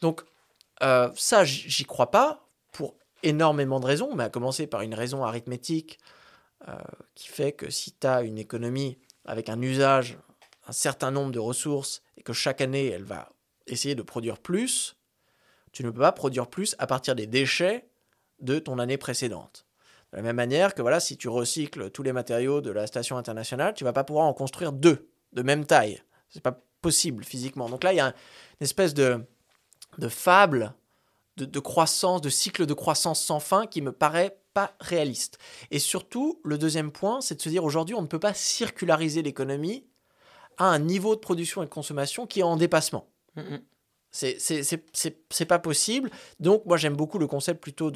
[0.00, 0.22] Donc,
[0.82, 5.24] euh, ça, j'y crois pas pour énormément de raisons, mais à commencer par une raison
[5.24, 5.98] arithmétique
[6.68, 6.74] euh,
[7.14, 10.18] qui fait que si tu as une économie avec un usage
[10.66, 13.28] un certain nombre de ressources et que chaque année elle va
[13.66, 14.96] essayer de produire plus,
[15.72, 17.88] tu ne peux pas produire plus à partir des déchets
[18.40, 19.66] de ton année précédente.
[20.12, 23.16] De la même manière que voilà, si tu recycles tous les matériaux de la station
[23.16, 26.02] internationale, tu vas pas pouvoir en construire deux de même taille.
[26.28, 27.68] C'est pas possible physiquement.
[27.68, 29.24] Donc là, il y a une espèce de,
[29.98, 30.74] de fable
[31.36, 35.38] de, de, croissance, de cycle de croissance sans fin qui me paraît pas réaliste.
[35.70, 39.22] Et surtout, le deuxième point, c'est de se dire aujourd'hui, on ne peut pas circulariser
[39.22, 39.86] l'économie
[40.58, 43.08] à un niveau de production et de consommation qui est en dépassement.
[43.36, 43.60] Mm -hmm.
[44.12, 46.10] C'est pas possible.
[46.38, 47.90] Donc, moi, j'aime beaucoup le concept plutôt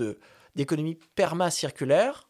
[0.55, 2.27] d'économie perma-circulaire,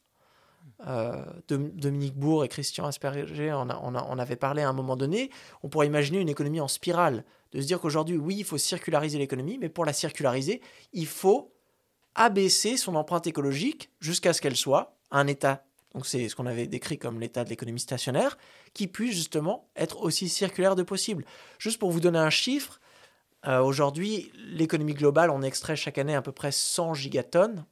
[0.86, 5.30] euh, Dominique Bourg et Christian Asperger en, on, avait parlé à un moment donné,
[5.62, 9.18] on pourrait imaginer une économie en spirale, de se dire qu'aujourd'hui, oui, il faut circulariser
[9.18, 10.60] l'économie, mais pour la circulariser,
[10.92, 11.54] il faut
[12.14, 15.64] abaisser son empreinte écologique jusqu'à ce qu'elle soit un état,
[15.96, 18.36] donc c'est ce qu'on avait décrit comme l'état de l'économie stationnaire,
[18.74, 21.24] qui puisse justement être aussi circulaire de possible.
[21.58, 22.82] Juste pour vous donner un chiffre,
[23.46, 27.64] euh, aujourd'hui, l'économie globale, on extrait chaque année à peu près 100 gigatonnes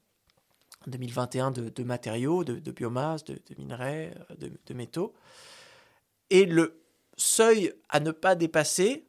[0.86, 5.12] en 2021 de, matériaux, de, biomasse, de, minerais, euh, de, métaux.
[6.30, 6.80] Et le
[7.18, 9.06] seuil à ne pas dépasser,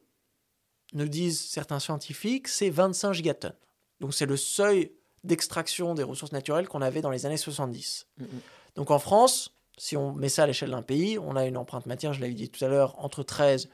[0.92, 3.56] nous disent certains scientifiques, c'est 25 gigatonnes.
[4.00, 4.92] Donc c'est le seuil
[5.24, 8.06] d'extraction des ressources naturelles qu'on avait dans les années 70.
[8.18, 8.28] Mm, mm.
[8.76, 11.86] Donc en France, si on met ça à l'échelle d'un pays, on a une empreinte
[11.86, 13.68] matière, je l'avais dit tout à l'heure, entre 13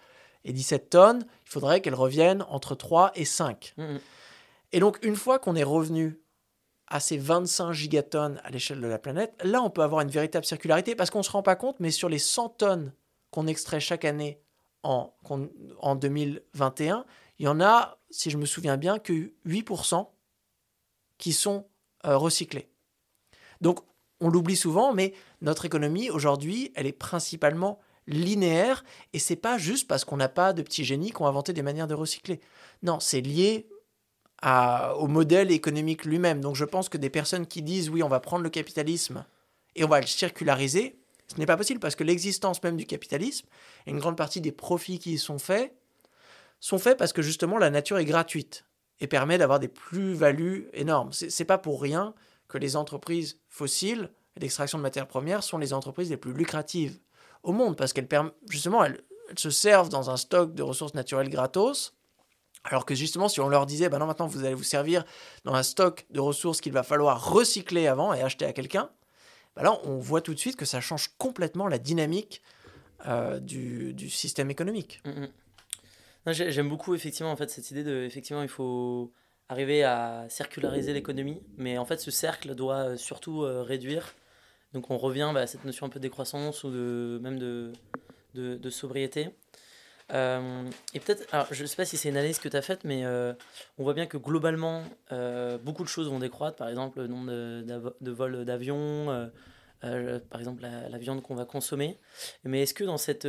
[0.44, 1.26] et 17 tonnes.
[1.46, 3.74] Il faudrait qu'elle revienne entre 3 et 5.
[3.76, 3.96] Mm,
[4.72, 6.18] et donc une fois qu'on est revenu
[6.86, 10.44] à ces 25 gigatonnes à l'échelle de la planète, là, on peut avoir une véritable
[10.44, 12.92] circularité parce qu'on ne se rend pas compte, mais sur les 100 tonnes
[13.30, 14.40] qu'on extrait chaque année
[14.82, 15.14] en,
[15.78, 17.05] en 2021,
[17.38, 20.07] il y en a, si je me souviens bien, que 8%
[21.18, 21.66] qui sont
[22.05, 22.68] euh, recyclés.
[23.61, 23.78] Donc,
[24.22, 25.12] on l'oublie souvent, mais
[25.42, 30.52] notre économie, aujourd'hui, elle est principalement linéaire, et c'est pas juste parce qu'on n'a pas
[30.52, 32.40] de petits génies qui ont inventé des manières de recycler.
[32.82, 33.68] Non, c'est lié
[34.96, 36.40] au modèle économique lui-même.
[36.40, 39.24] Donc je pense que des personnes qui disent oui, on va prendre le capitalisme
[39.76, 40.98] et on va le circulariser,
[41.28, 43.46] ce n'est pas possible parce que l'existence même du capitalisme
[43.86, 45.72] et une grande partie des profits qui y sont faits
[46.60, 48.64] sont faits parce que justement la nature est gratuite
[49.00, 51.12] et permet d'avoir des plus-values énormes.
[51.12, 52.12] C'est pas pour rien
[52.53, 56.98] que les entreprises fossiles d'extraction de matières premières sont les entreprises les plus lucratives
[57.42, 58.09] au monde parce qu'elles
[58.50, 59.03] justement elles
[59.36, 61.94] se servent dans un stock de ressources naturelles gratos
[62.64, 65.05] alors que justement, si on leur disait, bah non, maintenant vous allez vous servir
[65.44, 68.88] dans un stock de ressources qu'il va falloir recycler avant et acheter à quelqu'un,
[69.57, 72.40] bah là, on voit tout de suite que ça change complètement la dynamique
[73.07, 75.03] euh, du, système économique.
[75.05, 76.32] Mm, mm.
[76.32, 79.12] J'aime beaucoup effectivement en fait cette idée de effectivement il faut
[79.49, 84.14] arriver à circulariser l'économie, mais en fait ce cercle doit surtout euh, réduire.
[84.72, 87.72] Donc on revient bah, à cette notion un peu de décroissance ou de même de,
[88.34, 89.30] de, sobriété.
[90.12, 92.84] Euh, et peut-être, je ne sais pas si c'est une analyse que tu as faite,
[92.84, 93.32] mais euh,
[93.78, 94.82] on voit bien que globalement,
[95.12, 96.57] euh, beaucoup de choses vont décroître.
[96.57, 99.30] Par exemple, le nombre de, de vols d'avions,
[99.80, 101.99] par exemple la, viande qu'on va consommer.
[102.45, 103.26] Mais est-ce que dans cette,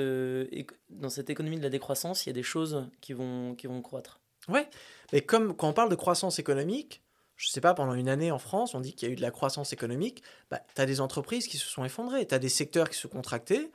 [0.89, 3.81] dans cette économie de la décroissance, il y a des choses qui vont, qui vont
[3.81, 4.22] croître?
[4.49, 4.69] Ouais,
[5.11, 7.01] mais comme quand on parle de croissance économique,
[7.35, 9.15] je ne sais pas, pendant une année en France, on dit qu'il y a eu
[9.15, 12.39] de la croissance économique, bah, tu as des entreprises qui se sont effondrées, tu as
[12.39, 13.71] des secteurs qui se sont contractés.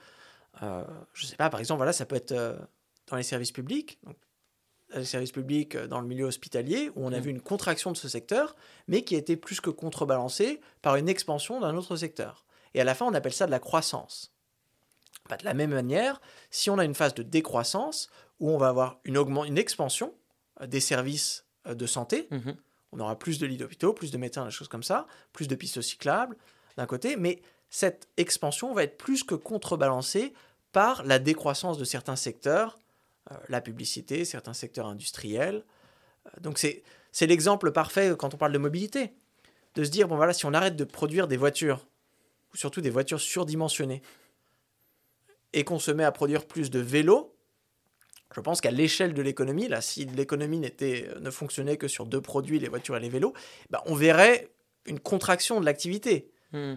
[0.60, 2.32] je ne sais pas, par exemple, voilà, ça peut être
[3.06, 4.16] dans les services publics, donc,
[4.94, 7.22] les services publics euh, dans le milieu hospitalier, où on a mmh.
[7.22, 8.56] vu une contraction de ce secteur,
[8.86, 12.44] mais qui a été plus que contrebalancée par une expansion d'un autre secteur.
[12.74, 14.32] Et à la fin, on appelle ça de la croissance.
[15.28, 18.08] De la même manière, si on a une phase de décroissance,
[18.40, 20.17] où on va avoir une, une expansion euh,
[20.66, 22.50] des services euh, de santé, mmh
[22.90, 25.54] on aura plus de lits d'hôpitaux, plus de médecins, des choses comme ça, plus de
[25.54, 26.38] pistes cyclables
[26.78, 30.32] d'un côté, mais cette expansion va être plus que contrebalancée
[30.72, 32.78] par la décroissance de certains secteurs
[33.30, 35.64] euh, la publicité, certains secteurs industriels.
[36.26, 39.12] Euh, donc c'est l'exemple parfait quand on parle de mobilité.
[39.74, 41.86] De se dire, bon voilà, si on arrête de produire des voitures,
[42.54, 44.02] ou surtout des voitures surdimensionnées,
[45.52, 47.34] et qu'on se met à produire plus de vélos,
[48.34, 52.20] je pense qu'à l'échelle de l'économie, là, si l'économie n'était, ne fonctionnait que sur deux
[52.20, 53.32] produits, les voitures et les vélos,
[53.70, 54.50] bah, on verrait
[54.86, 56.30] une contraction de l'activité.
[56.52, 56.74] Hmm.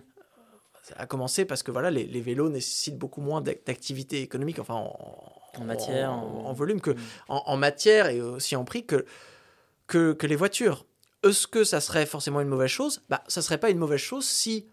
[0.84, 4.74] Ça a commencé parce que voilà, les, les vélos nécessitent beaucoup moins d'activité économique, enfin
[4.74, 6.98] en, en matière, en, volume, que, mm.
[7.28, 9.06] en, matière et aussi en prix que,
[9.88, 10.86] que, que les voitures.
[11.24, 13.04] Est-ce que ça serait forcément une mauvaise chose?
[13.10, 14.66] Bah, Ça serait pas une mauvaise chose si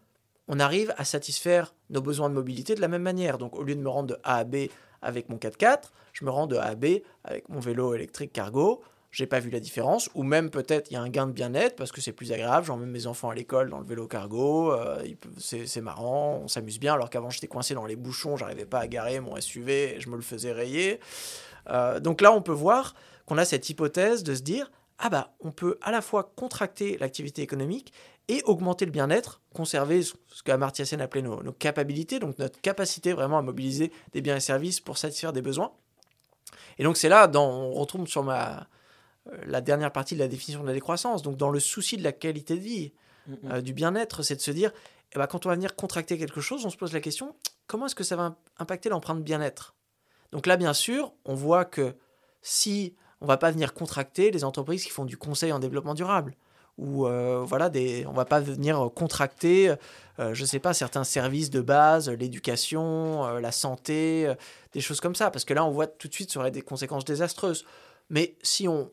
[0.47, 3.37] on arrive à satisfaire nos besoins de mobilité de la même manière.
[3.37, 4.69] Donc au lieu de me rendre de A à B
[5.03, 6.87] avec mon 4x4, je me rends de A à B
[7.25, 10.97] avec mon vélo électrique cargo j'ai pas vu la différence, ou même peut-être il y
[10.97, 13.71] a un gain de bien-être parce que c'est plus agréable, j'emmène mes enfants à l'école
[13.71, 15.03] dans le vélo cargo, euh,
[15.39, 18.87] c'est marrant, on s'amuse bien, alors qu'avant j'étais coincé dans les bouchons, j'arrivais pas à
[18.87, 21.01] garer mon SUV, je me le faisais rayer.
[21.71, 22.95] Euh, donc là on peut voir
[23.25, 26.99] qu'on a cette hypothèse de se dire, ah bah on peut à la fois contracter
[26.99, 27.93] l'activité économique
[28.29, 33.13] et augmenter le bien-être, conserver ce qu'Amartya Sen appelait nos, nos capacités, donc notre capacité
[33.13, 35.73] vraiment à mobiliser des biens et services pour satisfaire des besoins.
[36.79, 38.69] Et donc c'est là, dans, on retrouve sur ma,
[39.33, 41.23] euh, la dernière partie de la définition de la décroissance.
[41.23, 42.93] Donc, dans le souci de la qualité de vie,
[43.27, 43.53] mm, mm.
[43.53, 44.73] Euh, du bien-être, c'est de se dire,
[45.13, 47.35] eh ben, quand on va venir contracter quelque chose, on se pose la question,
[47.67, 49.75] comment est-ce que ça va impacter l'empreinte bien-être?
[50.33, 51.97] Donc là, bien sûr, on voit que
[52.43, 56.37] si on va pas venir contracter les entreprises qui font du conseil en développement durable,
[56.79, 59.75] ou euh, voilà, des, on va pas venir contracter,
[60.21, 64.35] euh, je sais pas, certains services de base, l'éducation, euh, la santé, euh,
[64.73, 66.63] des choses comme ça, parce que là, on voit tout de suite, ça aurait des
[66.63, 67.65] conséquences désastreuses.
[68.11, 68.91] Mais si on,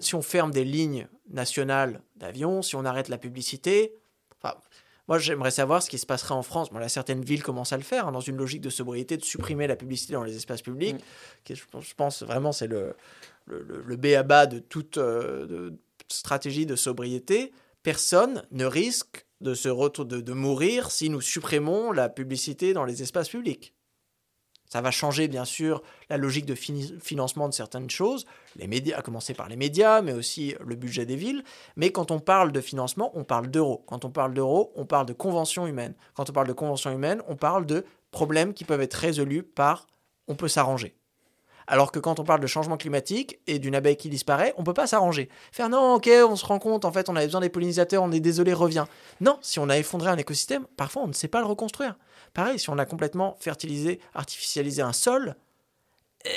[0.00, 3.94] si on ferme des lignes nationales d'avion, si on arrête la publicité,
[4.42, 4.54] enfin,
[5.08, 6.70] moi, j'aimerais savoir ce qui se passerait en France.
[6.70, 9.24] Bon, là, certaines villes commencent à le faire, hein, dans une logique de sobriété, de
[9.24, 10.96] supprimer la publicité dans les espaces publics.
[10.96, 11.44] Mm.
[11.44, 12.94] qui je, pense, je pense vraiment, c'est le,
[13.46, 15.78] le, le, le b à bas de toute euh, de
[16.12, 17.52] stratégie de sobriété.
[17.82, 23.02] Personne ne risque de, se de, de mourir si nous supprimons la publicité dans les
[23.02, 23.74] espaces publics.
[24.70, 29.02] Ça va changer, bien sûr, la logique de financement de certaines choses, les médias, à
[29.02, 31.42] commencer par les médias, mais aussi le budget des villes.
[31.74, 33.82] Mais quand on parle de financement, on parle d'euros.
[33.88, 35.94] Quand on parle d'euros, on parle de conventions humaines.
[36.14, 39.88] Quand on parle de conventions humaines, on parle de problèmes qui peuvent être résolus par
[40.28, 40.94] on peut s'arranger.
[41.70, 44.74] Alors que quand on parle de changement climatique et d'une abeille qui disparaît, on peut
[44.74, 45.28] pas s'arranger.
[45.52, 48.10] Faire non, ok, on se rend compte, en fait, on avait besoin des pollinisateurs, on
[48.10, 48.88] est désolé, reviens.
[49.20, 51.96] Non, si on a effondré un écosystème, parfois on ne sait pas le reconstruire.
[52.34, 55.36] Pareil, si on a complètement fertilisé, artificialisé un sol,
[56.26, 56.30] euh,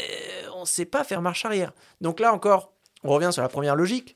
[0.55, 1.73] on ne sait pas faire marche arrière.
[1.99, 2.71] Donc là encore,
[3.03, 4.15] on revient sur la première logique.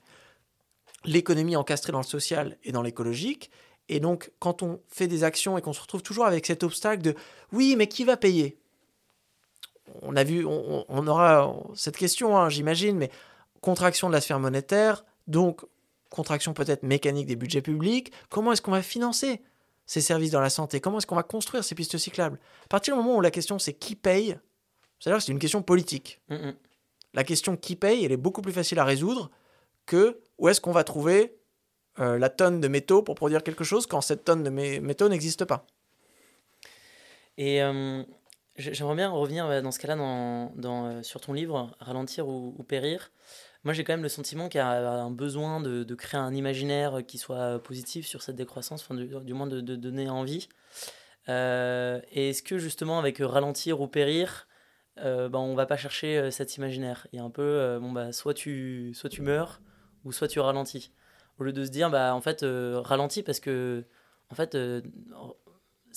[1.04, 3.50] L'économie encastrée dans le social et dans l'écologique.
[3.90, 7.02] Et donc, quand on fait des actions et qu'on se retrouve toujours avec cet obstacle
[7.02, 7.16] de
[7.52, 8.60] oui, mais qui va payer?
[10.02, 13.10] On a vu, on, on aura cette question, hein, j'imagine, mais
[13.62, 15.62] contraction de la sphère monétaire, donc
[16.10, 18.12] contraction peut-être mécanique des budgets publics.
[18.30, 19.42] Comment est-ce qu'on va financer
[19.86, 20.80] ces services dans la santé?
[20.80, 22.40] Comment est-ce qu'on va construire ces pistes cyclables?
[22.66, 24.38] À partir du moment où la question c'est qui paye,
[25.00, 26.22] c'est-à-dire c'est une question politique.
[26.30, 26.56] Mm, mm.
[27.14, 29.32] La question qui paye, elle est beaucoup plus facile à résoudre
[29.86, 31.38] que où est-ce qu'on va trouver
[32.00, 35.10] euh, la tonne de métaux pour produire quelque chose quand cette tonne de mé- métaux
[35.10, 35.66] n'existe pas?
[37.38, 38.04] Et euh,
[38.58, 43.12] j'aimerais bien revenir euh, dans ce cas-là dans, euh, sur ton livre, Ralentir ou, périr.
[43.64, 47.02] Moi, j'ai quand même le sentiment qu'il y a un besoin de, créer un imaginaire
[47.08, 50.48] qui soit positif sur cette décroissance, du, moins de, donner envie.
[51.30, 54.48] Euh, et est-ce que justement, avec euh, Ralentir ou périr,
[55.00, 57.08] euh, ben, on va pas chercher euh, cet imaginaire?
[57.12, 59.62] Il y a un peu, euh, bon, bah, soit, tu, soit tu meurs,
[60.06, 60.92] ou soit tu ralentis.
[61.40, 63.84] Au lieu de se dire, bah, en fait, euh, ralentis parce que,
[64.30, 64.82] en fait, euh,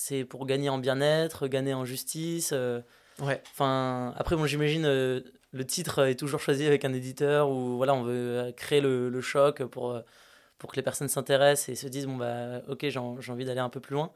[0.03, 2.51] c'est pour gagner en bien-être, gagner en justice.
[2.53, 2.81] euh,
[3.19, 3.39] Ouais.
[3.51, 5.21] Enfin, après, bon, j'imagine euh,
[5.51, 9.09] le titre est toujours choisi avec un éditeur où voilà, on veut euh, créer le,
[9.09, 10.01] le choc pour,
[10.57, 13.45] pour que les personnes s'intéressent et se disent bon bah ok, j'ai en- j'ai envie
[13.45, 14.11] d'aller un peu plus loin.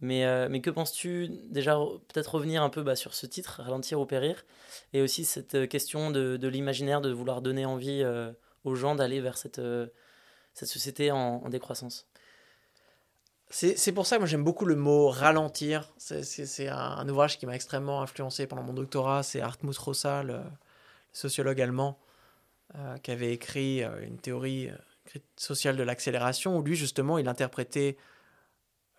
[0.00, 3.62] Mais, euh, mais que penses-tu déjà re- peut-être revenir un peu bah, sur ce titre,
[3.62, 4.44] ralentir ou périr,
[4.92, 8.30] et aussi cette question de, de l'imaginaire, de vouloir donner envie euh,
[8.64, 9.86] aux gens d'aller vers cette, euh,
[10.52, 12.06] cette société en, en décroissance?
[13.48, 15.92] C'est pour ça que moi j'aime beaucoup le mot ralentir.
[15.98, 19.22] C'est- un, ouvrage qui m'a extrêmement influencé pendant mon doctorat.
[19.22, 20.42] C'est Hartmut Rosa, le, le
[21.12, 21.98] sociologue allemand,
[22.74, 27.28] euh, qui avait écrit euh, une théorie euh, sociale de l'accélération où lui justement il
[27.28, 27.96] interprétait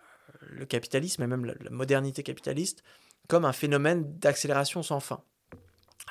[0.00, 2.82] euh, le capitalisme et même la, la modernité capitaliste
[3.28, 5.20] comme un phénomène d'accélération sans fin.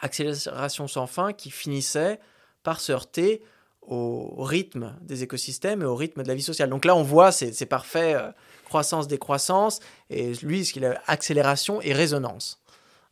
[0.01, 2.19] Accélération sans fin qui finissait
[2.61, 3.41] par se heurter
[3.87, 6.69] au rythme des écosystèmes et au rythme de la vie sociale.
[6.69, 8.31] Donc là, on voit, c'est parfait, euh,
[8.65, 9.79] croissance, décroissance,
[10.09, 12.61] et lui, ce qu'il a, accélération et résonance.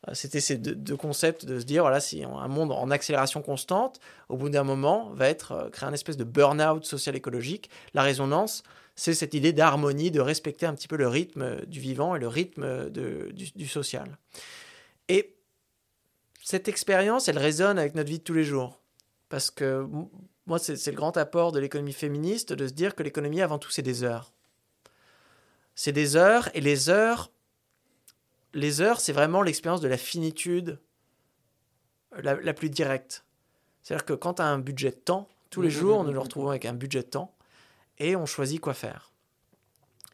[0.07, 4.01] Euh, C'était ces deux, concepts de se dire, voilà, si un monde en accélération constante,
[4.27, 7.69] au bout d'un moment, va être euh, créer un espèce de burn-out social-écologique.
[7.93, 8.63] La résonance,
[8.97, 12.27] c'est cette idée d'harmonie, de respecter un petit peu le rythme du vivant et le
[12.27, 14.17] rythme de- du, du social.
[15.07, 15.35] Et
[16.43, 18.81] cette expérience, elle résonne avec notre vie de tous les jours.
[19.29, 19.87] Parce que
[20.47, 23.71] moi, c'est le grand apport de l'économie féministe de se dire que l'économie, avant tout,
[23.71, 24.31] c'est des heures.
[25.75, 27.31] C'est des heures, et les heures,
[28.53, 30.79] les heures, c'est vraiment l'expérience de la finitude
[32.17, 33.25] la, la plus directe.
[33.81, 36.11] C'est-à-dire que quand tu as un budget de temps, tous les Mhm, jours, mhm, nous
[36.11, 37.35] nous retrouvons avec un budget de temps,
[37.97, 39.11] et on choisit quoi faire.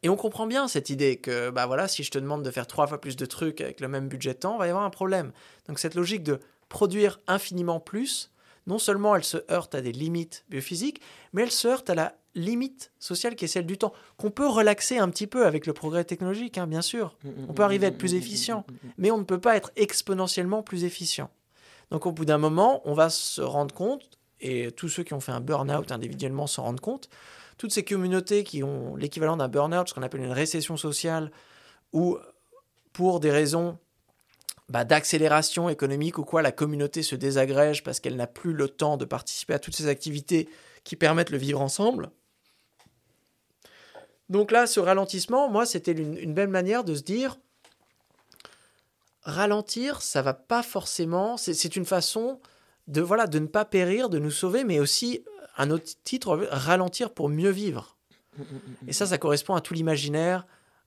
[0.02, 2.66] Et on comprend bien cette idée que, bah voilà, si je te demande de faire
[2.66, 4.84] trois fois plus de trucs avec le même budget de temps, il va y avoir
[4.84, 5.32] un problème.
[5.68, 8.31] Donc cette logique de produire infiniment plus,
[8.66, 11.00] non seulement elle se heurte à des limites biophysiques,
[11.32, 14.48] mais elle se heurte à la limite sociale qui est celle du temps, qu'on peut
[14.48, 17.16] relaxer un petit peu avec le progrès technologique, hein, bien sûr,
[17.48, 18.64] On peut arriver à être plus efficient.
[18.96, 21.30] mais on ne peut pas être exponentiellement plus efficient.
[21.90, 25.20] Donc au bout d'un moment, on va se rendre compte, et tous ceux qui ont
[25.20, 27.08] fait un burn-out individuellement s'en rendent compte,
[27.58, 31.30] toutes ces communautés qui ont l'équivalent d'un burn-out, ce qu'on appelle une récession sociale,
[31.92, 32.18] ou
[32.92, 33.78] pour des raisons
[34.72, 38.96] bah, d'accélération économique ou quoi, la communauté se désagrège parce qu'elle n'a plus le temps
[38.96, 40.48] de participer à toutes ces activités
[40.82, 42.10] qui permettent le vivre ensemble.
[44.30, 47.36] Donc là, ce ralentissement, moi, c'était une, belle manière de se dire,
[49.24, 52.40] ralentir, ça va pas forcément, c'est une façon
[52.88, 55.22] de, voilà, de ne pas périr, de nous sauver, mais aussi
[55.58, 57.98] un autre titre, ralentir pour mieux vivre.
[58.86, 60.46] Et ça, ça correspond à tout l'imaginaire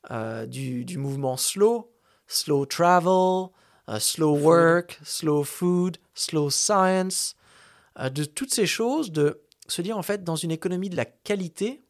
[0.09, 1.93] euh, du, du mouvement slow,
[2.25, 3.51] slow travel,
[3.89, 7.35] euh, slow work, slow food, slow science,
[7.99, 11.05] euh, de toutes ces choses, de se dire en fait dans une économie de la
[11.05, 11.83] qualité,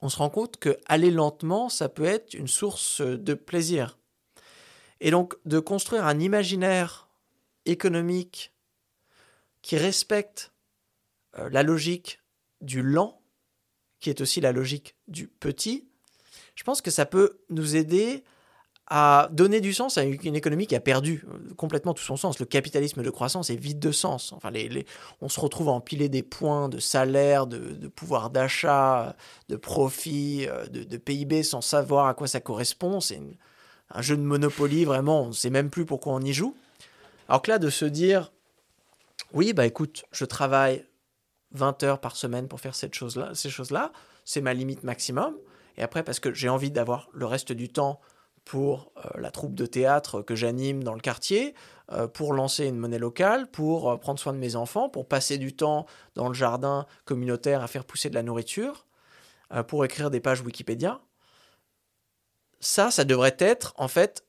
[0.00, 3.98] on se rend compte que aller lentement, ça peut être une source de plaisir.
[5.00, 7.08] Et donc de construire un imaginaire
[7.66, 8.52] économique
[9.62, 10.52] qui respecte
[11.38, 12.20] euh, la logique
[12.60, 13.20] du lent,
[14.00, 15.88] qui est aussi la logique du petit,
[16.54, 18.24] je pense que ça peut nous aider
[18.94, 22.38] à donner du sens à une économie qui a perdu euh, complètement tout son sens.
[22.38, 24.34] Le capitalisme de croissance est vide de sens.
[24.34, 24.52] Enfin,
[25.22, 29.16] on se retrouve à empiler des points de salaire, de, pouvoir d'achat,
[29.48, 33.00] de profit, euh, de, PIB sans savoir à quoi ça correspond.
[33.00, 33.18] C'est
[33.92, 36.54] un jeu de Monopoly, vraiment, on ne sait même plus pourquoi on y joue.
[37.30, 38.30] Alors que là, de se dire,
[39.32, 40.84] oui, bah écoute, je travaille
[41.52, 43.90] 20 heures par semaine pour faire cette chose -là, ces choses-là,
[44.26, 45.34] c'est ma limite maximum.
[45.78, 47.98] Et après, parce que j'ai envie d'avoir le reste du temps
[48.44, 51.54] pour euh, la troupe de théâtre que j'anime dans le quartier,
[51.92, 55.38] euh, pour lancer une monnaie locale, pour euh, prendre soin de mes enfants, pour passer
[55.38, 58.86] du temps dans le jardin communautaire à faire pousser de la nourriture,
[59.68, 61.02] pour écrire des pages Wikipédia.
[62.60, 64.24] Ça, ça devrait être en fait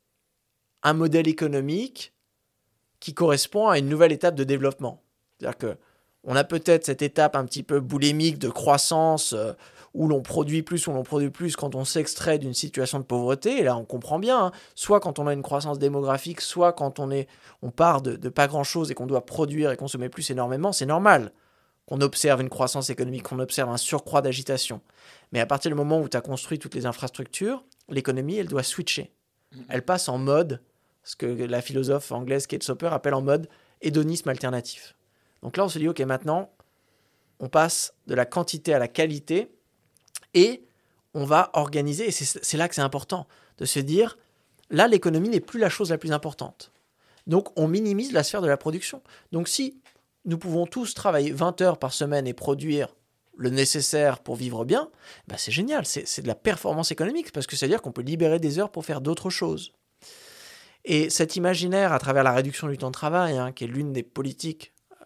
[0.81, 2.13] un modèle économique
[2.99, 5.01] qui correspond à une nouvelle étape de développement.
[5.39, 5.77] C'est-à-dire que
[6.25, 9.33] on a peut-être cette étape un petit peu boulémique de croissance
[9.93, 13.59] où l'on produit plus, où l'on produit plus quand on s'extrait d'une situation de pauvreté.
[13.59, 14.51] Et là, on comprend bien, hein.
[14.75, 17.27] soit quand on a une croissance démographique, soit quand on, est,
[17.61, 21.31] on part de, pas grand-chose et qu'on doit produire et consommer plus énormément, c'est normal
[21.85, 24.81] qu'on observe une croissance économique, qu'on observe un surcroît d'agitation.
[25.31, 28.63] Mais à partir du moment où tu as construit toutes les infrastructures, l'économie, elle doit
[28.63, 29.11] switcher.
[29.53, 29.65] Mm-hmm.
[29.69, 30.61] Elle passe en mode,
[31.03, 33.49] ce que la philosophe anglaise Kate Soper appelle en mode
[33.81, 34.95] hédonisme alternatif.
[35.43, 36.51] Donc là, on se dit, OK, maintenant,
[37.39, 39.53] on passe de la quantité à la qualité
[40.33, 40.63] et
[41.13, 43.27] on va organiser, et c'est là que c'est important,
[43.57, 44.17] de se dire,
[44.69, 46.71] là, l'économie n'est plus la chose la plus importante.
[47.27, 49.01] Donc, on minimise la sphère de la production.
[49.31, 49.79] Donc, si
[50.25, 52.95] nous pouvons tous travailler 20 heures par semaine et produire
[53.35, 54.89] le nécessaire pour vivre bien,
[55.27, 58.59] bah c'est génial, c'est de la performance économique, parce que c'est-à-dire qu'on peut libérer des
[58.59, 59.73] heures pour faire d'autres choses.
[60.85, 63.93] Et cet imaginaire, à travers la réduction du temps de travail, hein, qui est l'une
[63.93, 65.05] des politiques euh,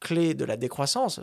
[0.00, 1.20] clés de la décroissance,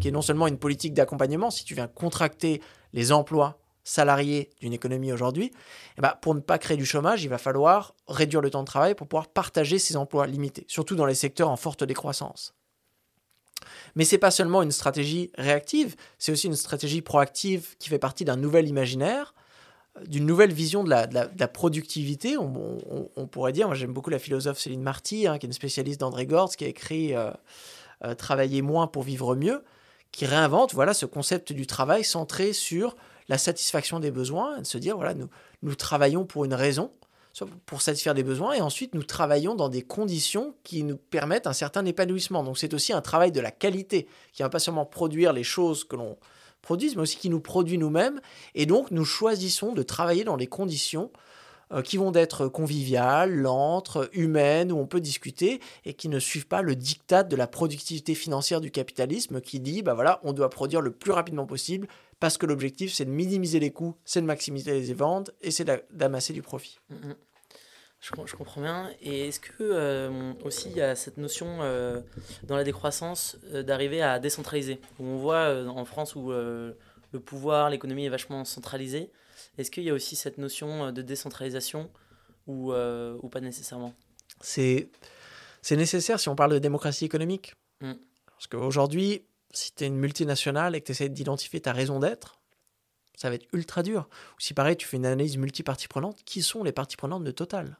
[0.00, 2.60] qui est non seulement une politique d'accompagnement, si tu viens contracter
[2.94, 5.52] les emplois salariés d'une économie aujourd'hui,
[5.98, 8.66] eh ben, pour ne pas créer du chômage, il va falloir réduire le temps de
[8.66, 12.54] travail pour pouvoir partager ces emplois limités, surtout dans les secteurs en forte décroissance.
[13.94, 17.98] Mais ce n'est pas seulement une stratégie réactive, c'est aussi une stratégie proactive qui fait
[17.98, 19.34] partie d'un nouvel imaginaire,
[20.06, 22.36] d'une nouvelle vision de la, productivité.
[22.36, 26.00] On, pourrait dire, moi j'aime beaucoup la philosophe Céline Marty, hein, qui est une spécialiste
[26.00, 27.30] d'André Gortz, qui a écrit euh,
[28.04, 29.62] euh, Travailler moins pour vivre mieux
[30.14, 32.94] qui réinvente voilà ce concept du travail centré sur
[33.28, 35.28] la satisfaction des besoins, de se dire voilà nous,
[35.62, 36.92] nous travaillons pour une raison,
[37.66, 41.52] pour satisfaire des besoins, et ensuite nous travaillons dans des conditions qui nous permettent un
[41.52, 42.44] certain épanouissement.
[42.44, 45.42] Donc c'est aussi un travail de la qualité, qui ne va pas seulement produire les
[45.42, 46.16] choses que l'on
[46.62, 48.20] produise, mais aussi qui nous produit nous-mêmes,
[48.54, 51.10] et donc nous choisissons de travailler dans les conditions
[51.84, 56.62] qui vont être conviviales, lentes, humaines, où on peut discuter et qui ne suivent pas
[56.62, 60.80] le diktat de la productivité financière du capitalisme qui dit, bah voilà, on doit produire
[60.80, 61.88] le plus rapidement possible
[62.20, 65.68] parce que l'objectif c'est de minimiser les coûts, c'est de maximiser les ventes et c'est
[65.92, 66.78] d'amasser du profit.
[66.90, 67.14] Mm, mm.
[68.00, 68.90] Je, comprends bien.
[69.00, 72.02] Et est-ce que euh, aussi il y a cette notion euh,
[72.42, 74.78] dans la décroissance d'arriver à décentraliser?
[74.98, 76.76] Où on voit en France où le
[77.24, 79.10] pouvoir, l'économie est vachement centralisée,
[79.58, 81.90] est-ce qu'il y a aussi cette notion euh, de décentralisation
[82.46, 83.94] ou, euh, ou pas nécessairement?
[84.40, 84.90] C'est
[85.70, 87.54] nécessaire si on parle de démocratie économique.
[87.80, 87.92] Mm.
[88.26, 92.40] Parce qu'aujourd'hui, si tu es une multinationale et que tu essaies d'identifier ta raison d'être,
[93.16, 94.08] ça va être ultra dur.
[94.36, 97.30] Ou si pareil, tu fais une analyse multipartie prenante, qui sont les parties prenantes de
[97.30, 97.78] Total?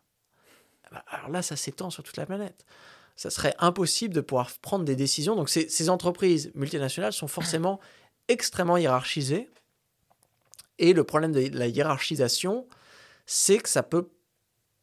[0.85, 2.65] Ah bah, Alors là, ça s'étend sur toute la planète.
[3.17, 5.35] Ça serait impossible de pouvoir prendre des décisions.
[5.35, 7.81] Donc ces, ces entreprises multinationales sont forcément
[8.29, 9.51] extrêmement hiérarchisées
[10.79, 12.67] et le problème de la hiérarchisation,
[13.27, 14.11] c'est que ça peut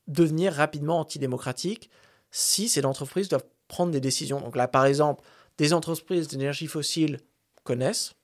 [0.07, 1.89] devenir rapidement antidémocratique
[2.31, 4.39] si ces entreprises doivent prendre des décisions.
[4.41, 5.23] Donc là, par exemple,
[5.57, 7.19] des entreprises d'énergie fossile
[7.63, 8.15] connaissent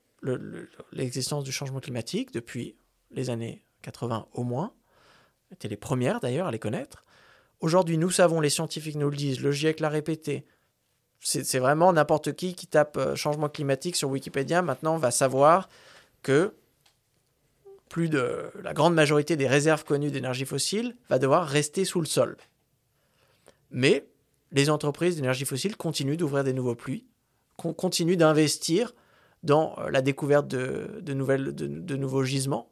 [0.91, 2.75] l'existence du changement climatique depuis
[3.11, 4.73] les années 80 au moins,
[5.51, 7.05] étaient les premières d'ailleurs à les connaître.
[7.59, 10.45] Aujourd'hui, nous savons, les scientifiques nous le disent, le GIEC l'a répété,
[11.19, 15.67] c'est vraiment n'importe qui qui tape euh, changement climatique sur Wikipédia maintenant va savoir
[16.21, 16.53] que
[17.89, 22.05] plus de la grande majorité des réserves connues d'énergie fossile va devoir rester sous le
[22.05, 22.37] sol.
[23.71, 24.05] Mais
[24.51, 27.05] les entreprises d'énergie fossile continuent d'ouvrir des nouveaux puits,
[27.57, 28.93] continuent d'investir
[29.43, 32.69] dans la découverte de, nouvelles, de, nouveaux gisements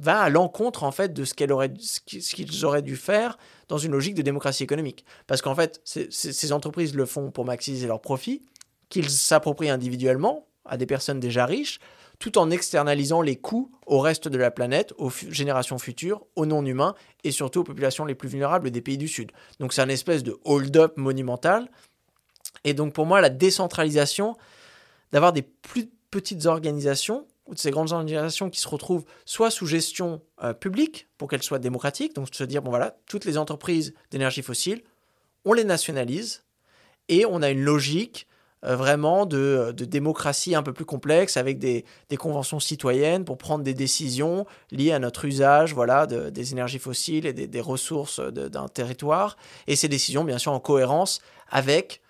[0.00, 3.36] va à l'encontre en fait de ce qu'ils auraient dû faire
[3.68, 5.04] dans une logique de démocratie économique.
[5.26, 8.42] Parce qu'en fait, ces entreprises le font pour maximiser leurs profits,
[8.88, 11.80] qu'ils s'approprient individuellement à des personnes déjà riches,
[12.18, 16.94] tout en externalisant les coûts au reste de la planète, aux générations futures, aux non-humains
[17.24, 19.32] et surtout aux populations les plus vulnérables des pays du Sud.
[19.60, 21.70] Donc c'est un espèce de hold-up monumental.
[22.64, 24.36] Et donc pour moi, la décentralisation,
[25.12, 29.66] d'avoir des plus petites organisations, ou de ces grandes organisations qui se retrouvent soit sous
[29.66, 33.94] gestion euh, publique, pour qu'elles soient démocratiques, donc se dire, bon voilà, toutes les entreprises
[34.10, 34.82] d'énergie fossile,
[35.44, 36.42] on les nationalise,
[37.08, 38.26] et on a une logique
[38.74, 41.84] vraiment de, démocratie un peu plus complexe avec des,
[42.18, 47.32] conventions citoyennes pour prendre des décisions liées à notre usage voilà, des énergies fossiles et
[47.32, 49.36] des, ressources d'un territoire.
[49.66, 52.00] Et ces décisions, bien sûr, en cohérence avec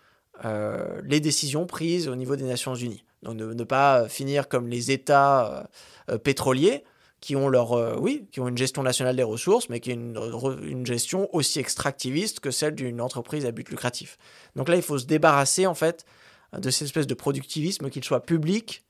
[0.44, 3.04] euh, les décisions prises au niveau des Nations Unies.
[3.22, 5.68] Donc ne, pas finir comme les États
[6.10, 6.84] euh, pétroliers
[7.20, 10.58] qui ont leur oui qui ont une gestion nationale des ressources mais qui ont une,
[10.62, 14.18] une gestion aussi extractiviste que celle d'une entreprise à but lucratif.
[14.54, 16.04] Donc là il faut se débarrasser en fait
[16.52, 18.84] de cette espèce de productivisme, qu'il soit public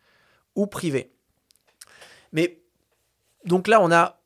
[0.54, 1.12] ou privé.
[2.32, 2.60] Mais
[3.44, 4.20] donc là, on a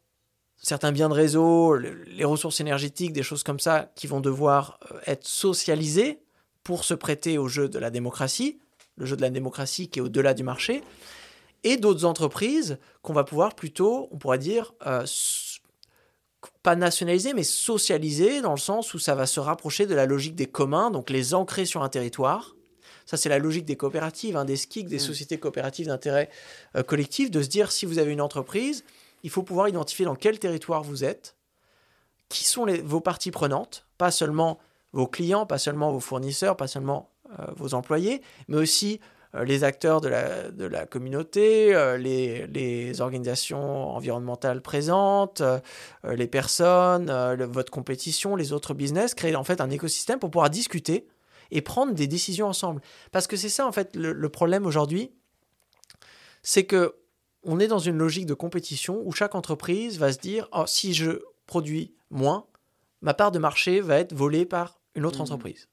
[0.56, 5.00] certains biens de réseau, les ressources énergétiques, des choses comme ça, qui vont devoir euh,
[5.06, 6.20] être socialisées
[6.62, 8.60] pour se prêter au jeu de la démocratie,
[8.96, 10.82] le jeu de la démocratie qui est au-delà du marché,
[11.64, 15.06] et d'autres entreprises qu'on va pouvoir plutôt, on pourrait dire, euh,
[16.62, 20.34] pas nationaliser, mais socialiser, dans le sens où ça va se rapprocher de la logique
[20.34, 22.54] des communs, donc les ancrer sur un territoire,
[23.10, 25.00] ça, c'est la logique des coopératives, hein, des SKIC, des mm.
[25.00, 26.30] sociétés coopératives d'intérêt
[26.76, 28.84] euh, collectif, de se dire si vous avez une entreprise,
[29.24, 31.34] il faut pouvoir identifier dans quel territoire vous êtes,
[32.28, 34.60] qui sont vos parties prenantes, pas seulement
[34.92, 39.00] vos clients, pas seulement vos fournisseurs, pas seulement euh, vos employés, mais aussi
[39.34, 45.42] euh, les acteurs de la, de la communauté, les, les, organisations environnementales présentes,
[46.04, 47.10] les personnes,
[47.46, 51.08] votre compétition, les autres business, créer en fait un écosystème pour pouvoir discuter
[51.50, 52.80] et prendre des décisions ensemble.
[53.12, 55.10] Parce que c'est ça, en fait, le, problème aujourd'hui,
[56.42, 56.96] c'est que
[57.42, 60.92] on est dans une logique de compétition où chaque entreprise va se dire oh, si
[60.92, 62.46] je produis moins,
[63.00, 65.22] ma part de marché va être volée par une autre mmh.
[65.22, 65.68] entreprise.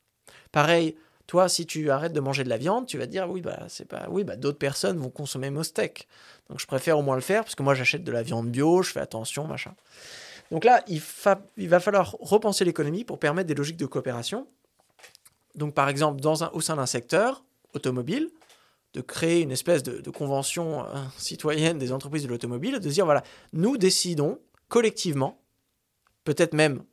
[0.51, 0.95] Pareil,
[1.27, 3.65] toi, si tu arrêtes de manger de la viande, tu vas te dire oui, bah,
[3.67, 6.07] c'est pas, oui, bah, d'autres personnes vont consommer mon steak.
[6.49, 8.81] Donc je préfère au moins le faire parce que moi j'achète de la viande bio,
[8.81, 9.75] je fais attention, machin.
[10.51, 11.01] Donc là, il,
[11.57, 14.47] il va falloir repenser l'économie pour permettre des logiques de coopération
[15.57, 16.21] donc par exemple
[16.53, 17.43] au sein d'un secteur
[17.73, 18.29] automobile,
[18.93, 23.23] de créer une espèce de, convention euh, citoyenne des entreprises de l'automobile, de dire voilà,
[23.53, 24.39] nous décidons
[24.69, 25.39] collectivement,
[26.23, 26.83] peut-être même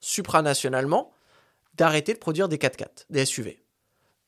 [0.00, 1.12] supranationalement,
[1.74, 3.62] d'arrêter de produire des 4x4, des SUV.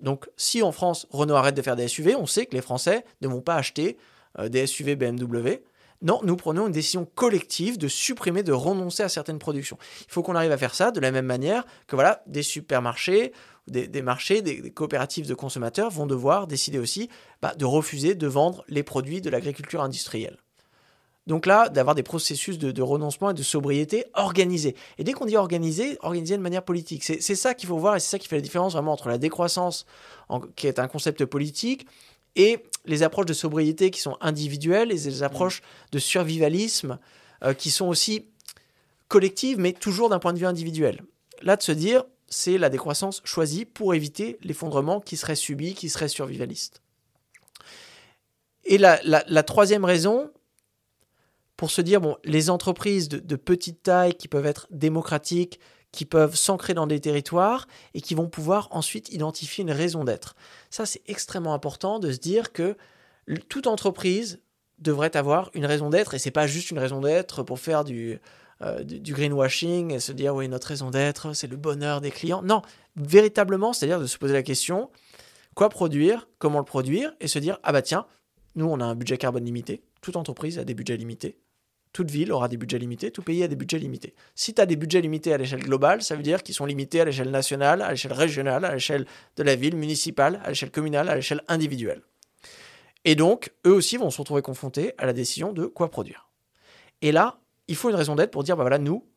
[0.01, 3.05] Donc si en France Renault arrête de faire des SUV, on sait que les Français
[3.21, 3.97] ne vont pas acheter
[4.39, 5.63] euh, des SUV BMW.
[6.03, 9.79] Non, nous prenons une décision collective de supprimer, de renoncer à certaines productions.
[10.01, 13.33] Il faut qu'on arrive à faire ça de la même manière que voilà, des supermarchés,
[13.67, 17.09] des, marchés, des, coopératives de consommateurs vont devoir décider aussi
[17.43, 20.39] bah, de refuser de vendre les produits de l'agriculture industrielle.
[21.27, 24.77] Donc là, d'avoir des processus de, renoncement et de sobriété organisés.
[24.99, 27.03] Et dès qu'on dit organisé, organisé de manière politique.
[27.03, 29.19] C'est ça qu'il faut voir et c'est ça qui fait la différence vraiment entre la
[29.19, 29.87] décroissance,
[30.55, 31.87] qui est un concept politique,
[32.37, 35.63] et les approches de sobriété qui sont individuelles et les approches
[35.93, 36.99] de survivalisme
[37.45, 38.27] euh, qui sont aussi
[39.09, 41.03] collectives, mais toujours d'un point de vue individuel.
[41.43, 45.89] Là, de se dire, c'est la décroissance choisie pour éviter l'effondrement qui serait subi, qui
[45.89, 46.83] serait survivaliste.
[48.65, 48.99] Et la,
[49.45, 50.31] troisième raison,
[51.57, 55.61] pour se dire, bon, les entreprises de, de petite taille qui peuvent être démocratiques,
[55.97, 60.37] qui peuvent s'ancrer dans des territoires et qui vont pouvoir ensuite identifier une raison d'être.
[60.71, 62.77] Ça, c'est extrêmement important de se dire que
[63.49, 64.41] toute entreprise
[64.79, 68.21] devrait avoir une raison d'être et c'est pas juste une raison d'être pour faire du,
[68.61, 72.43] euh, du greenwashing et se dire oui notre raison d'être c'est le bonheur des clients.
[72.43, 72.61] Non,
[72.95, 74.91] véritablement, c'est-à-dire de se poser la question
[75.55, 78.07] quoi produire, comment le produire et se dire ah bah tiens,
[78.55, 81.39] nous on a un budget carbone limité, toute entreprise a des budgets limités.
[81.97, 84.15] Toute ville aura des budgets limités, tout pays a des budgets limités.
[84.35, 87.01] Si tu as des budgets limités à l'échelle globale, ça veut dire qu'ils sont limités
[87.01, 89.07] à l'échelle nationale, à l'échelle régionale, à l'échelle
[89.39, 92.03] de la ville, municipale, à l'échelle communale, à l'échelle individuelle.
[93.07, 96.29] Et donc, eux aussi vont se retrouver confrontés à la décision de quoi produire.
[97.01, 99.09] Et là, il faut une raison d'être pour dire, bah voilà, nous,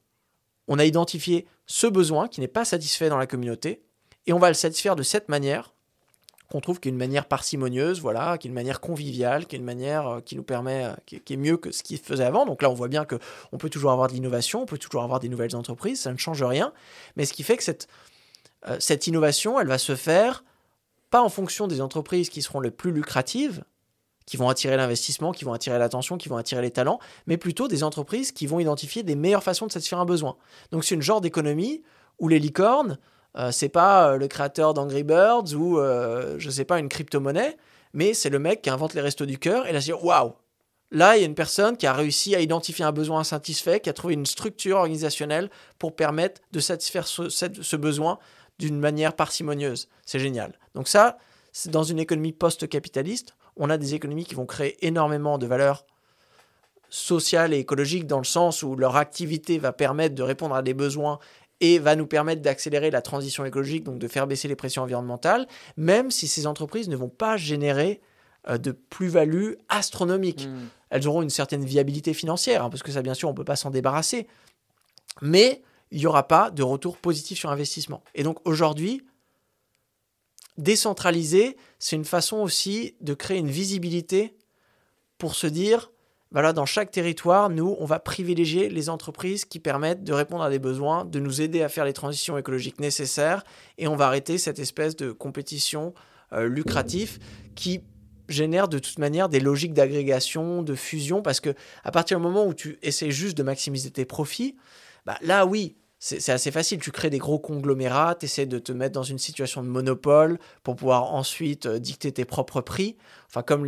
[0.70, 3.84] on a identifié ce besoin qui n'est pas satisfait dans la communauté,
[4.26, 5.74] et on va le satisfaire de cette manière
[6.52, 10.08] qu'on trouve qu'une manière parcimonieuse, voilà, qui est une manière conviviale, qui est une manière
[10.08, 12.46] euh, qui nous permet, euh, qui, est mieux que ce qu'il faisait avant.
[12.46, 13.16] Donc là, on voit bien que
[13.52, 16.18] on peut toujours avoir de l'innovation, on peut toujours avoir des nouvelles entreprises, ça ne
[16.18, 16.74] change rien.
[17.16, 17.88] Mais ce qui fait que cette,
[18.68, 20.44] euh, cette innovation, elle va se faire
[21.12, 23.64] pas en fonction des entreprises qui seront les plus lucratives,
[24.26, 27.68] qui vont attirer l'investissement, qui vont attirer l'attention, qui vont attirer les talents, mais plutôt
[27.68, 30.36] des entreprises qui vont identifier des meilleures façons de satisfaire un besoin.
[30.72, 31.82] Donc c'est une genre d'économie
[32.20, 33.00] où les licornes,
[33.38, 37.58] euh, c'est pas euh, le créateur d'Angry Birds ou euh, je sais pas une crypto-monnaie,
[37.94, 40.34] mais c'est le mec qui invente les restos du cœur et là c'est waouh,
[40.92, 43.92] Là, il y a une personne qui a réussi à identifier un besoin insatisfait, qui
[43.92, 48.18] a trouvé une structure organisationnelle pour permettre de satisfaire ce, besoin
[48.58, 49.88] d'une manière parcimonieuse.
[50.06, 50.58] C'est génial.
[50.74, 51.20] Donc ça,
[51.52, 55.86] c'est dans une économie post-capitaliste, on a des économies qui vont créer énormément de valeur
[56.90, 60.74] sociale et écologique dans le sens où leur activité va permettre de répondre à des
[60.74, 61.20] besoins
[61.62, 65.48] et va nous permettre d'accélérer la transition écologique, donc de faire baisser les pressions environnementales,
[65.78, 68.02] même si ces entreprises ne vont pas générer
[68.48, 70.48] euh, de plus-value astronomique.
[70.48, 70.68] Hmm.
[70.90, 73.44] Elles auront une certaine viabilité financière, hein, parce que ça, bien sûr, on ne peut
[73.44, 74.28] pas s'en débarrasser.
[75.22, 75.62] Mais
[75.92, 78.04] il n'y aura pas de retour positif sur investissement.
[78.16, 79.06] Et donc aujourd'hui,
[80.58, 84.36] décentraliser, c'est une façon aussi de créer une visibilité
[85.18, 85.92] pour se dire,
[86.32, 90.50] voilà, dans chaque territoire, nous, on va privilégier les entreprises qui permettent de répondre à
[90.52, 93.44] des besoins, de nous aider à faire les transitions écologiques nécessaires,
[93.80, 95.94] et on va arrêter cette espèce de compétition
[96.34, 97.18] euh, lucrative
[97.56, 97.82] qui
[98.28, 102.46] génère de toute manière des logiques d'agrégation, de fusion, parce que à partir du moment
[102.46, 104.56] où tu essaies juste de maximiser tes profits,
[105.08, 106.80] bah là oui, c'est assez facile.
[106.80, 110.40] Tu crées des gros conglomérats, tu essaies de te mettre dans une situation de monopole
[110.64, 112.96] pour pouvoir ensuite euh, dicter tes propres prix.
[113.28, 113.66] Enfin, comme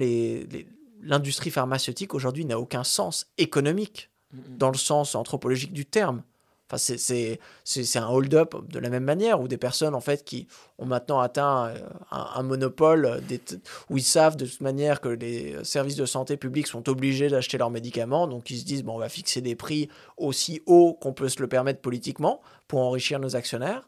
[1.02, 6.24] l'industrie pharmaceutique aujourd'hui n'a aucun sens économique, mmh, dans le sens anthropologique du terme
[6.78, 7.40] c'est
[7.96, 10.48] un hold-up de la même manière, où des personnes en fait qui
[10.78, 11.76] ont maintenant atteint euh,
[12.12, 13.22] un, monopole,
[13.90, 17.58] où ils savent de toute manière que les services de santé publique sont obligés d'acheter
[17.58, 21.14] leurs médicaments, donc ils se disent bon, on va fixer des prix aussi hauts qu'on
[21.14, 23.88] peut se le permettre politiquement pour enrichir nos actionnaires.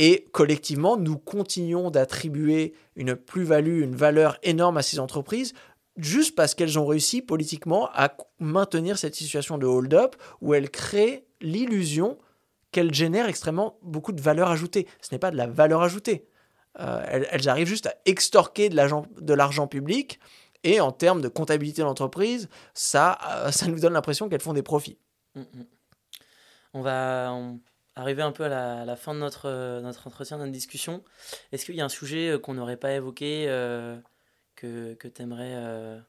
[0.00, 5.54] Et collectivement, nous continuons d'attribuer une plus-value, une valeur énorme à ces entreprises,
[5.98, 11.26] juste parce qu'elles ont réussi politiquement à maintenir cette situation de hold-up où elles créent
[11.40, 12.18] l'illusion
[12.72, 14.86] qu'elles génèrent extrêmement beaucoup de valeur ajoutée.
[15.00, 16.26] Ce n'est pas de la valeur ajoutée.
[16.80, 20.20] Euh, elles, arrivent juste à extorquer de l'argent public
[20.64, 24.62] et en termes de comptabilité d'entreprise, ça, euh, ça nous donne l'impression qu'elles font des
[24.62, 24.98] profits.
[25.34, 25.66] Mm, mm.
[26.74, 27.34] On va
[27.96, 31.02] arriver un peu à la, fin de notre, notre entretien, notre discussion.
[31.50, 33.46] Est-ce qu'il y a un sujet euh, qu'on n'aurait pas évoqué
[34.58, 36.02] que, que tu aimerais,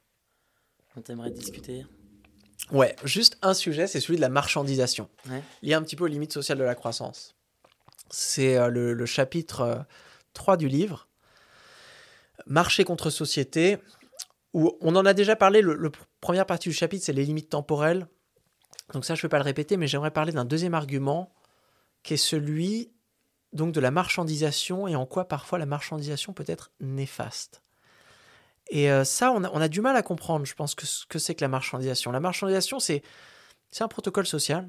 [1.08, 1.86] aimerais discuter
[2.72, 5.10] Ouais, juste un sujet, c'est celui de la marchandisation.
[5.62, 7.36] Lié un petit peu aux limites sociales de la croissance.
[8.12, 9.86] C'est euh, le, chapitre
[10.34, 11.08] 3 euh, du livre,
[12.46, 13.78] Marché contre société,
[14.54, 18.08] où on en a déjà parlé, le, première partie du chapitre, c'est les limites temporelles.
[18.94, 21.32] Donc ça, je ne vais pas le répéter, mais j'aimerais parler d'un deuxième argument,
[22.02, 22.92] qui est celui
[23.52, 27.64] donc de la marchandisation et en quoi parfois la marchandisation peut être néfaste.
[28.70, 31.34] Et euh, ça, on a, du mal à comprendre, je pense, que ce que c'est
[31.34, 32.12] que la marchandisation.
[32.12, 33.02] La marchandisation, c'est
[33.80, 34.68] un protocole social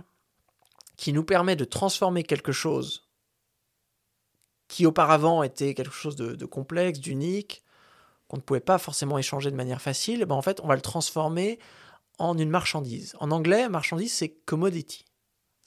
[0.97, 3.10] qui nous permet de transformer quelque chose
[4.68, 7.64] qui auparavant était quelque chose de, complexe, d'unique,
[8.28, 10.81] qu'on ne pouvait pas forcément échanger de manière facile, ben en fait, on va le
[10.81, 11.59] transformer
[12.18, 13.16] en une marchandise.
[13.18, 15.05] En anglais, marchandise, c'est commodity.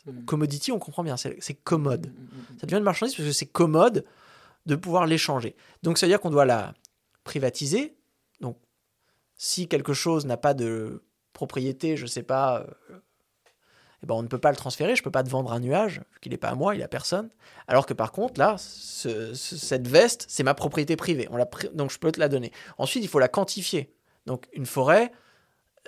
[0.06, 0.24] Hmm.
[0.24, 2.08] Commodity, on comprend bien, c'est commode.
[2.08, 4.06] Hmm, hmm, ça devient une marchandise parce que c'est commode
[4.66, 5.58] de pouvoir l'échanger.
[5.84, 6.74] Donc, ça veut dire qu'on doit la
[7.26, 7.98] privatiser,
[9.38, 11.04] si quelque chose n'a pas de
[11.34, 12.60] propriété, je sais pas,
[12.92, 12.98] euh,
[14.04, 14.96] eh ben on ne peut pas le transférer.
[14.96, 16.84] Je ne peux pas te vendre un nuage, qu'il n'est pas à moi, il est
[16.84, 17.30] à personne.
[17.68, 21.28] Alors que par contre, là, cette veste, c'est ma propriété privée.
[21.32, 21.38] On
[21.74, 22.52] donc, je peux te la donner.
[22.78, 23.94] Ensuite, il faut la quantifier.
[24.26, 25.12] Donc, une forêt,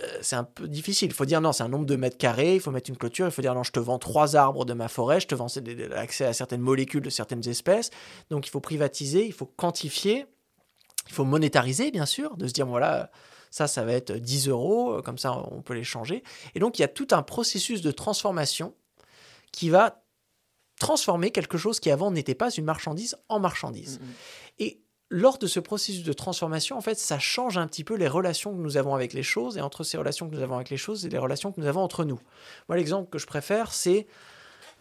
[0.01, 1.09] euh, c'est un peu difficile.
[1.09, 3.25] Il faut dire non, c'est un nombre de mètres carrés, il faut mettre une clôture,
[3.25, 5.47] il faut dire non, je te vends trois arbres de ma forêt, je te vends
[5.89, 7.91] l'accès à certaines molécules de certaines espèces.
[8.29, 10.25] Donc il faut privatiser, il faut quantifier,
[11.07, 13.11] il faut monétariser, bien sûr, de se dire, voilà,
[13.51, 16.23] ça, ça va être 10 euros, comme ça, on peut les changer.
[16.55, 18.73] Et donc, il y a tout un processus de transformation
[19.51, 20.03] qui va
[20.79, 23.99] transformer quelque chose qui avant n'était pas une marchandise en marchandise.
[23.99, 24.53] Mm-hmm.
[24.59, 28.07] Et lors de ce processus de transformation, en fait, ça change un petit peu les
[28.07, 30.69] relations que nous avons avec les choses, et entre ces relations que nous avons avec
[30.69, 32.19] les choses et les relations que nous avons entre nous.
[32.67, 34.07] Moi, l'exemple que je préfère, c'est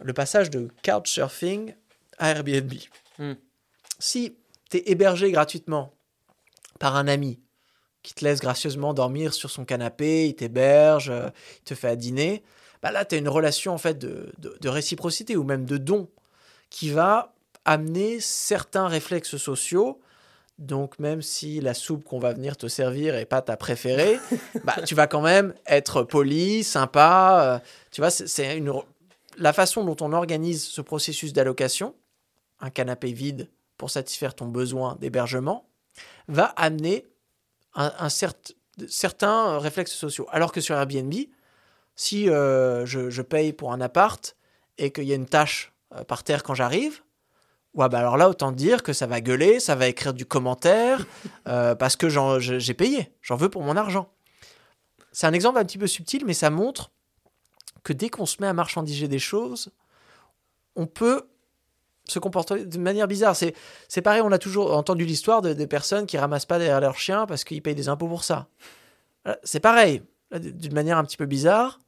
[0.01, 1.75] le passage de Couchsurfing
[2.19, 2.73] à Airbnb.
[3.19, 3.35] Mm.
[3.99, 4.37] Si
[4.71, 5.94] tu es hébergé gratuitement
[6.85, 7.41] par un ami
[8.03, 11.31] qui te laisse gracieusement dormir sur son canapé, il t'héberge, euh,
[11.61, 12.43] il te fait à dîner,
[12.83, 16.11] bah là, tu as une relation en fait de, de, réciprocité ou même de don
[16.69, 17.33] qui va
[17.65, 19.99] amener certains réflexes sociaux.
[20.59, 24.19] Donc même si la soupe qu'on va venir te servir est pas ta préférée,
[24.65, 27.45] bah, tu vas quand même être poli, sympa.
[27.47, 28.75] Euh, tu vois, c'est une
[29.39, 31.95] la façon dont on organise ce processus d'allocation,
[32.61, 33.49] un canapé vide
[33.79, 35.67] pour satisfaire ton besoin d'hébergement,
[36.29, 37.07] va amener
[37.75, 38.09] un,
[38.89, 40.27] certains réflexes sociaux.
[40.31, 41.13] Alors que sur Airbnb,
[41.97, 44.37] si euh, je, paye pour un appart
[44.79, 47.03] et qu'il y a une tâche euh, par terre quand j'arrive,
[47.75, 51.07] ouais, bah alors là, autant dire que ça va gueuler, ça va écrire du commentaire,
[51.49, 54.09] euh, parce que j'ai payé, j'en veux pour mon argent.
[55.13, 56.91] C'est un exemple un petit peu subtil, mais ça montre
[57.85, 59.71] que dès qu'on se met à marchandiser des choses,
[60.75, 61.29] on peut
[62.07, 63.37] se comporter de manière bizarre.
[63.37, 63.55] C'est,
[63.89, 66.97] c'est pareil, on a toujours entendu l'histoire de, des personnes qui ramassent pas derrière leur
[66.97, 68.49] chien parce qu'ils payent des impôts pour ça.
[69.43, 70.03] C'est pareil,
[70.39, 71.81] d'une manière un petit peu bizarre.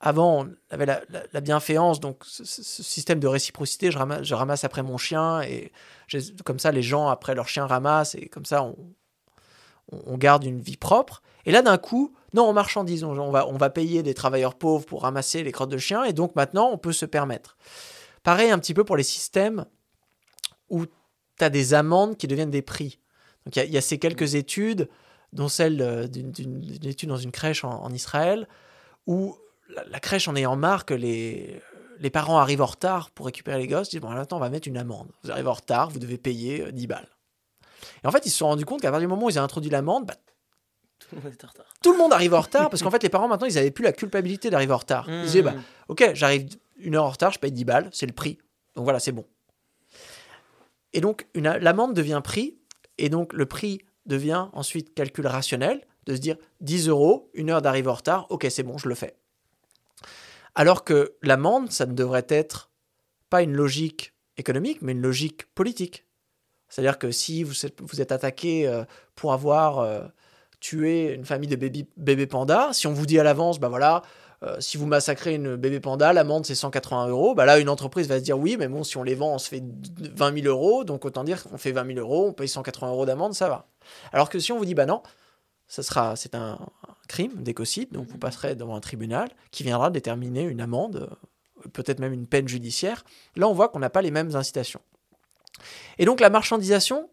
[0.00, 4.84] Avant, on avait la, bienfaisance, donc ce, système de réciprocité, je ramasse, je ramasse après
[4.84, 5.72] mon chien, et
[6.44, 8.76] comme ça, les gens, après leur chien, ramassent, et comme ça, on,
[9.90, 11.20] on garde une vie propre.
[11.46, 14.86] Et là, d'un coup, non, on marchandise, on va, on va payer des travailleurs pauvres
[14.86, 17.56] pour ramasser les crottes de chiens, et donc maintenant, on peut se permettre.
[18.22, 19.64] Pareil un petit peu pour les systèmes
[20.68, 23.00] où tu as des amendes qui deviennent des prix.
[23.46, 24.88] Donc il y, a ces quelques études,
[25.32, 28.46] dont celle euh, d'une étude dans une crèche en, Israël,
[29.06, 29.36] où
[29.68, 31.62] la, crèche en ayant marre que les,
[31.98, 34.68] les parents arrivent en retard pour récupérer les gosses, disent bon attends on va mettre
[34.68, 35.10] une amende.
[35.22, 37.08] Vous arrivez en retard, vous devez payer 10 euh, balles.
[38.04, 39.42] Et en fait ils se sont rendus compte qu'à partir du moment où ils ont
[39.42, 40.14] introduit l'amende, bah,
[41.80, 43.84] tout le monde arrive en retard parce qu'en fait les parents maintenant ils n'avaient plus
[43.84, 45.08] la culpabilité d'arriver en retard.
[45.08, 45.62] Ils disaient bah mmh.
[45.88, 46.48] ok j'arrive
[46.78, 48.38] une heure en retard, je paye 10 balles, c'est le prix.
[48.74, 49.24] Donc voilà, c'est bon.
[50.92, 52.58] Et donc, l'amende devient prix,
[52.96, 57.62] et donc le prix devient ensuite calcul rationnel, de se dire 10 euros, une heure
[57.62, 59.14] d'arrivée en retard, ok, c'est bon, je le fais.
[60.54, 62.70] Alors que l'amende, ça ne devrait être
[63.30, 66.06] pas une logique économique, mais une logique politique.
[66.68, 68.84] C'est-à-dire que si vous êtes, attaqué euh,
[69.14, 70.00] pour avoir euh,
[70.60, 74.02] tué une famille de bébés bébé pandas, si on vous dit à l'avance, bah voilà,
[74.44, 77.34] euh, si vous massacrez une bébé panda, l'amende c'est 180 euros.
[77.34, 79.38] Bah là, une entreprise va se dire oui, mais bon, si on les vend, on
[79.38, 79.62] se fait
[80.00, 80.84] 20 000 euros.
[80.84, 83.66] Donc autant dire qu'on fait 20 000 euros, on paye 180 euros d'amende, ça va.
[84.12, 85.02] Alors que si on vous dit bah non,
[85.66, 86.58] ça sera, c'est un,
[87.08, 91.98] crime d'écocide, donc vous passerez devant un tribunal qui viendra déterminer une amende, euh, peut-être
[91.98, 93.04] même une peine judiciaire.
[93.34, 94.80] Là, on voit qu'on n'a pas les mêmes incitations.
[95.98, 97.08] Et donc la marchandisation,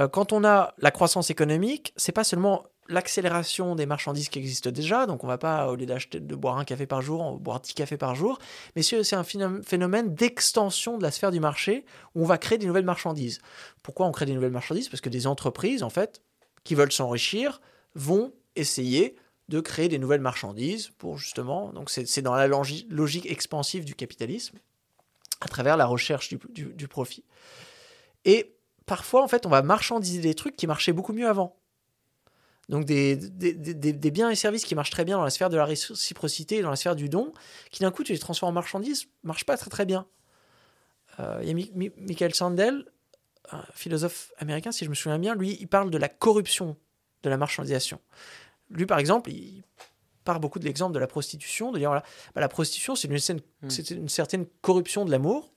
[0.00, 4.70] euh, quand on a la croissance économique, c'est pas seulement l'accélération des marchandises qui existent
[4.70, 7.32] déjà, donc on va pas, au lieu d'acheter de boire un café par jour, on
[7.32, 8.38] va boire 10 cafés par jour,
[8.76, 11.84] mais c'est un phénomène d'extension de la sphère du marché
[12.14, 13.40] où on va créer des nouvelles marchandises.
[13.82, 14.88] Pourquoi on crée des nouvelles marchandises?
[14.88, 16.22] Parce que des entreprises, en fait,
[16.64, 17.60] qui veulent s'enrichir,
[17.94, 19.16] vont essayer
[19.48, 24.58] de créer des nouvelles marchandises pour justement, donc c'est dans la logique expansive du capitalisme,
[25.40, 27.24] à travers la recherche du, du profit.
[28.24, 28.56] Et
[28.86, 31.57] parfois, en fait, on va marchandiser des trucs qui marchaient beaucoup mieux avant.
[32.68, 35.64] Donc des, des, biens et services qui marchent très bien dans la sphère de la
[35.64, 37.32] réciprocité, dans la sphère du don,
[37.70, 40.06] qui d'un coup tu les transformes en marchandises, marchent pas très très bien.
[41.18, 42.84] Euh, il y a Michael Sandel,
[43.50, 46.76] un philosophe américain, si je me souviens bien, lui, il parle de la corruption
[47.22, 48.00] de la marchandisation.
[48.70, 49.64] Lui, par exemple, il
[50.24, 52.04] part beaucoup de l'exemple de la prostitution, de dire voilà,
[52.34, 53.68] bah, la prostitution, c'est une, hmm.
[53.92, 55.54] une, certaine corruption de l'amour.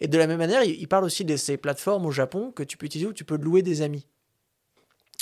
[0.00, 2.76] Et de la même manière, il, parle aussi de ces plateformes au Japon que tu
[2.76, 4.06] peux utiliser où tu peux louer des amis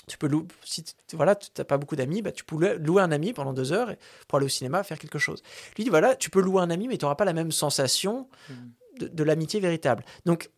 [0.08, 3.12] tu peux louer, si voilà, tu n'as pas beaucoup d'amis, bah, tu peux louer un
[3.12, 3.94] ami pendant deux heures
[4.26, 5.42] pour aller au cinéma faire quelque chose.
[5.76, 8.28] Lui dit voilà, tu peux louer un ami, mais tu n'auras pas la même sensation
[8.48, 9.06] mm.
[9.06, 10.04] de, l'amitié véritable.
[10.24, 10.50] Donc,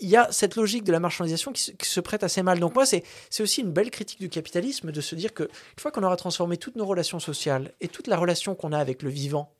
[0.00, 2.60] il y a cette logique de la marchandisation qui se, prête assez mal.
[2.60, 3.02] Donc moi, c'est
[3.40, 6.56] aussi une belle critique du capitalisme de se dire que une fois qu'on aura transformé
[6.56, 9.52] toutes nos relations sociales et toute la relation qu'on a avec le vivant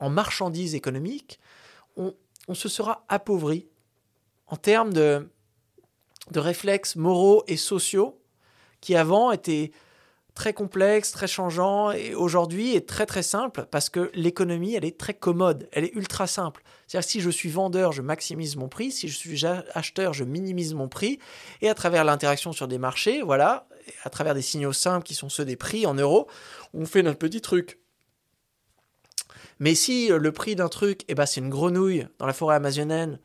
[0.00, 1.38] en marchandises économiques,
[1.96, 2.16] on,
[2.48, 3.68] on se sera appauvri
[4.48, 5.28] en termes de,
[6.30, 8.20] de réflexes moraux et sociaux
[8.80, 9.72] qui avant étaient
[10.34, 14.98] très complexes, très changeants et aujourd'hui est très très simple parce que l'économie elle est
[14.98, 16.62] très commode, elle est ultra simple.
[16.86, 20.74] C'est-à-dire si je suis vendeur, je maximise mon prix, si je suis acheteur, je minimise
[20.74, 21.18] mon prix
[21.60, 23.68] et à travers l'interaction sur des marchés, voilà,
[24.02, 26.26] à travers des signaux simples qui sont ceux des prix en euros,
[26.72, 27.78] on fait notre petit truc.
[29.60, 33.20] Mais si le prix d'un truc, eh ben, c'est une grenouille dans la forêt amazonienne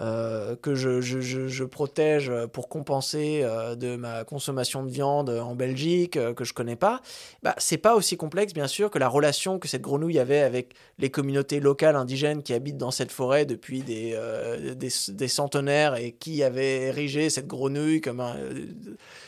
[0.00, 6.34] euh, que je, protège pour compenser euh, de ma consommation de viande en Belgique euh,
[6.34, 7.00] que je connais pas,
[7.44, 10.74] bah, c'est pas aussi complexe bien sûr que la relation que cette grenouille avait avec
[10.98, 14.18] les communautés locales indigènes qui habitent dans cette forêt depuis des,
[14.74, 18.34] des, des, centenaires et qui avaient érigé cette grenouille comme un,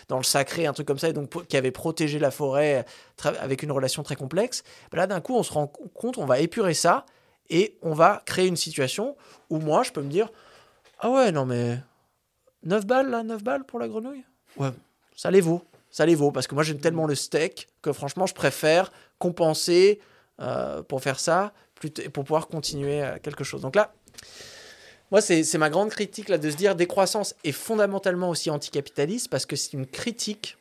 [0.08, 2.84] dans le sacré, un truc comme ça, et donc qui avait protégé la forêt
[3.38, 4.64] avec une relation très complexe.
[4.90, 7.06] Bah, là d'un coup on se rend compte, on va épurer ça
[7.50, 9.16] et on va créer une situation
[9.48, 10.28] où moi je peux me dire
[10.98, 11.78] ah ouais, non mais
[12.64, 14.24] 9 balles là, 9 balles pour la grenouille?
[14.56, 14.70] Ouais,
[15.16, 15.62] ça les vaut.
[15.90, 20.00] Ça les vaut parce que moi j'aime tellement le steak que franchement je préfère compenser
[20.40, 21.52] euh, pour faire ça
[22.12, 23.60] pour pouvoir continuer quelque chose.
[23.60, 23.92] Donc là,
[25.10, 29.28] Moi, c'est c'est ma grande critique là de se dire décroissance est fondamentalement aussi anticapitaliste
[29.28, 30.56] parce que c'est une critique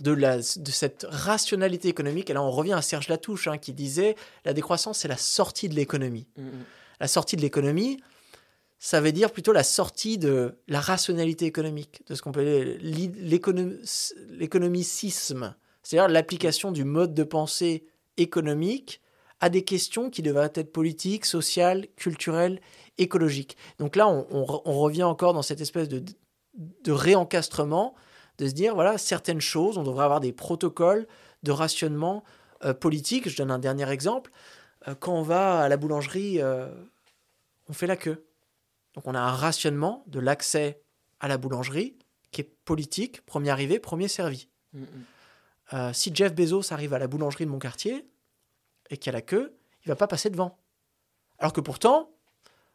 [0.00, 2.30] de, la, de cette rationalité économique.
[2.30, 5.68] Et là, on revient à Serge Latouche hein, qui disait la décroissance, c'est la sortie
[5.68, 6.26] de l'économie.
[6.36, 6.64] Mm, mm.
[7.00, 8.00] La sortie de l'économie,
[8.84, 12.78] ça veut dire plutôt la sortie de la rationalité économique, de ce qu'on peut appeler
[12.80, 15.54] l'économicisme,
[15.84, 17.86] c'est-à-dire l'application du mode de pensée
[18.16, 19.00] économique
[19.38, 22.60] à des questions qui devraient être politiques, sociales, culturelles,
[22.98, 23.56] écologiques.
[23.78, 26.02] Donc là, on, on re- on revient encore dans cette espèce de,
[26.82, 27.94] de réencastrement,
[28.38, 31.06] de se dire, voilà, certaines choses, on devrait avoir des protocoles
[31.44, 32.24] de rationnement
[32.64, 33.28] euh, politique.
[33.28, 34.32] Je donne un dernier exemple.
[34.88, 36.66] Euh, quand on va à la boulangerie, euh,
[37.68, 38.26] on fait la queue.
[38.94, 40.82] Donc on a un rationnement de l'accès
[41.20, 41.96] à la boulangerie
[42.30, 44.48] qui est politique, premier arrivé, premier servi.
[44.72, 44.86] Mm, mm.
[45.74, 48.06] Euh, si Jeff Bezos arrive à la boulangerie de mon quartier
[48.90, 50.58] et qu'il y a la queue, il va pas passer devant.
[51.38, 52.10] Alors que pourtant,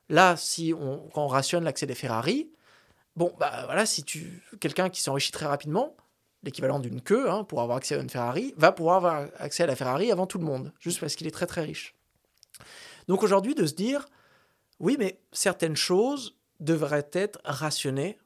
[0.10, 2.52] là, si on, quand on rationne l'accès des Ferrari,
[3.16, 5.96] bon, bah voilà, si tu quelqu'un qui s'enrichit très rapidement,
[6.44, 9.68] l'équivalent d'une queue hein, pour avoir accès à une Ferrari, va pouvoir avoir accès à
[9.68, 11.96] la Ferrari avant tout le monde, juste parce qu'il est très très riche.
[13.08, 14.06] Donc aujourd'hui, de se dire,
[14.80, 18.18] oui, mais certaines choses devraient être rationnées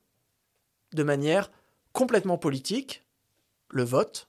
[0.93, 1.51] de manière
[1.93, 3.03] complètement politique.
[3.69, 4.27] Le vote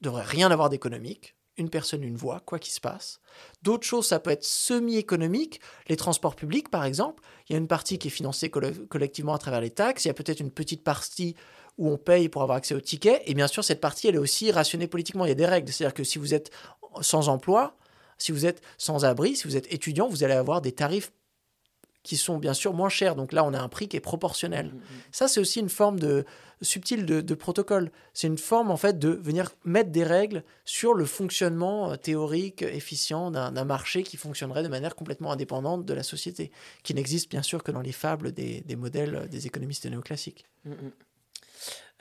[0.00, 1.34] devrait rien avoir d'économique.
[1.58, 3.20] Une personne, une voix, quoi qu'il se passe.
[3.62, 5.60] D'autres choses, ça peut être semi-économique.
[5.88, 9.32] Les transports publics, par exemple, il y a une partie qui est financée colle- collectivement
[9.32, 10.04] à travers les taxes.
[10.04, 11.34] Il y a peut-être une petite partie
[11.78, 13.22] où on paye pour avoir accès au ticket.
[13.24, 15.24] Et bien sûr, cette partie, elle est aussi rationnée politiquement.
[15.24, 15.72] Il y a des règles.
[15.72, 16.50] C'est-à-dire que si vous êtes
[17.00, 17.76] sans emploi,
[18.18, 21.10] si vous êtes sans abri, si vous êtes étudiant, vous allez avoir des tarifs
[22.06, 23.16] qui sont bien sûr moins chers.
[23.16, 24.66] Donc là, on a un prix qui est proportionnel.
[24.66, 24.80] Mm, mm.
[25.10, 26.24] Ça, c'est aussi une forme de
[26.62, 27.90] subtile de, de protocole.
[28.14, 32.62] C'est une forme en fait de venir mettre des règles sur le fonctionnement euh, théorique
[32.62, 36.52] efficient d'un marché qui fonctionnerait de manière complètement indépendante de la société,
[36.84, 40.46] qui n'existe bien sûr que dans les fables des, des modèles euh, des économistes néoclassiques.
[40.64, 40.92] Mm, mm.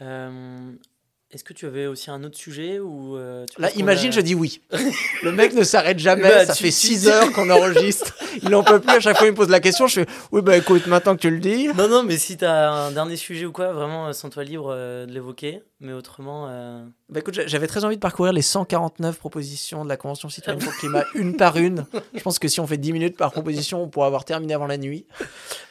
[0.02, 0.72] Euh,
[1.36, 4.22] Est-ce que tu avais aussi un autre sujet ou euh, tu Là, imagine, a- je
[4.22, 4.62] dis oui.
[5.22, 6.22] Le mec ne s'arrête jamais.
[6.30, 8.16] Bah, ça tu- fait tu- 6 heures qu'on enregistre.
[8.42, 8.90] Il n'en peut plus.
[8.96, 9.86] À chaque fois, il me pose la question.
[9.86, 11.68] Je fais oui, bah écoute, maintenant que tu le dis.
[11.76, 14.70] Non, non, mais si tu as un dernier sujet ou quoi, vraiment, euh, sens-toi libre
[14.72, 15.62] euh, de l'évoquer.
[15.82, 19.90] Mais autrement, euh, Bah écoute, j'a- j'avais très envie de parcourir les 149 propositions de
[19.90, 21.86] la Convention citoyenne pour le climat, une par une.
[22.14, 24.68] Je pense que si on fait 10 minutes par proposition, on pourra avoir terminé avant
[24.68, 25.06] la nuit.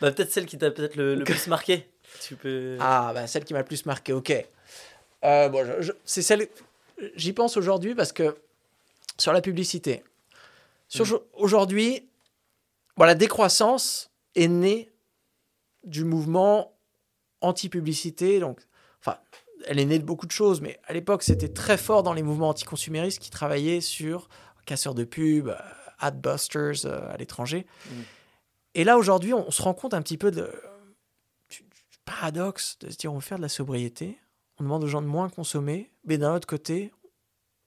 [0.02, 1.86] bah, peut-être celle qui t'a peut-être le, le plus marqué.
[2.22, 2.76] Tu peux.
[2.80, 4.46] Ah, bah celle qui m'a le plus marqué, ok.
[5.24, 5.66] Euh, bon,
[6.04, 6.48] c'est celle.
[7.16, 8.36] J'y pense aujourd'hui parce que
[9.18, 10.02] sur la publicité.
[10.88, 11.18] Sur, Mhm.
[11.34, 12.08] Aujourd'hui,
[12.96, 14.92] bon, la décroissance est née
[15.84, 16.76] du mouvement
[17.40, 18.38] anti-publicité.
[18.40, 18.60] Donc,
[19.00, 19.18] enfin,
[19.66, 22.22] elle est née de beaucoup de choses, mais à l'époque, c'était très fort dans les
[22.22, 24.28] mouvements anticonsuméristes qui travaillaient sur
[24.66, 25.56] casseurs de pub, euh,
[25.98, 27.66] adbusters euh, à l'étranger.
[27.90, 28.04] Mhm.
[28.76, 30.50] Et là, aujourd'hui, on, on se rend compte un petit peu de,
[31.48, 34.18] du, du paradoxe de se dire on veut faire de la sobriété,
[34.58, 36.92] on demande aux gens de moins consommer, mais d'un autre côté,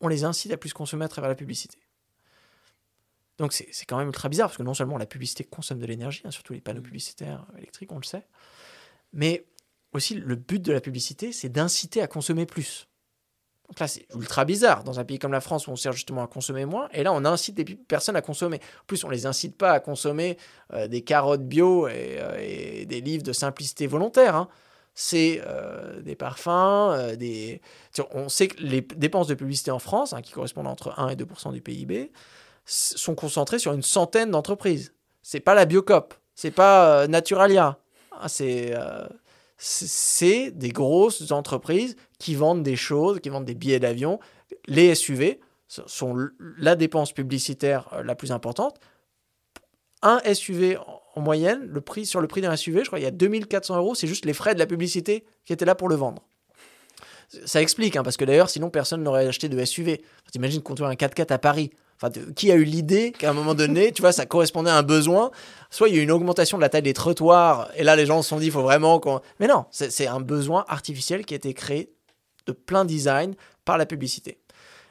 [0.01, 1.79] on les incite à plus consommer à travers la publicité.
[3.37, 6.21] Donc c'est quand même ultra bizarre, parce que non seulement la publicité consomme de l'énergie,
[6.25, 6.85] hein, surtout les panneaux Mm.
[6.85, 8.25] publicitaires électriques, on le sait,
[9.13, 9.45] mais
[9.93, 12.87] aussi le but de la publicité, c'est d'inciter à consommer plus.
[13.69, 16.23] Donc là, c'est ultra bizarre, dans un pays comme la France où on sert justement
[16.23, 18.57] à consommer moins, et là, on incite des personnes à consommer.
[18.81, 20.37] En plus, on les incite pas à consommer
[20.73, 24.35] euh, des carottes bio et, euh, et des livres de simplicité volontaire.
[24.35, 24.47] hein.
[24.99, 27.61] C'est euh, des parfums, euh, des...
[28.15, 31.15] On sait que les dépenses de publicité en France, hein, qui correspondent entre 1 et
[31.15, 32.11] 2% du PIB,
[32.65, 34.95] sont concentrées sur une centaine d'entreprises.
[35.21, 37.77] C'est pas la Biocop, c'est pas euh, Naturalia.
[38.19, 38.73] Ah, c'est
[39.59, 44.19] c'est- des grosses entreprises qui vendent des choses, qui vendent des billets d'avion.
[44.65, 48.79] Les SUV sont la dépense publicitaire la plus importante.
[50.01, 50.79] Un SUV
[51.17, 53.11] en- en moyenne, le prix sur le prix d'un SUV, je crois qu'il y a
[53.11, 56.23] 2400 euros, c'est juste les frais de la publicité qui étaient là pour le vendre.
[57.45, 60.01] Ça explique, hein, parce que d'ailleurs, sinon personne n'aurait acheté de SUV.
[60.31, 61.71] T'imagines conduire un 4x4 à Paris.
[61.97, 64.77] Enfin, de- qui a eu l'idée qu'à un moment donné, tu vois, ça correspondait à
[64.77, 65.31] un besoin?
[65.71, 68.05] Soit il y a eu une augmentation de la taille des trottoirs, et là les
[68.05, 69.19] gens se sont dit, il faut vraiment qu'on...
[69.39, 71.89] Mais non, c'est un besoin artificiel qui a été créé
[72.45, 73.33] de plein design
[73.65, 74.37] par la publicité.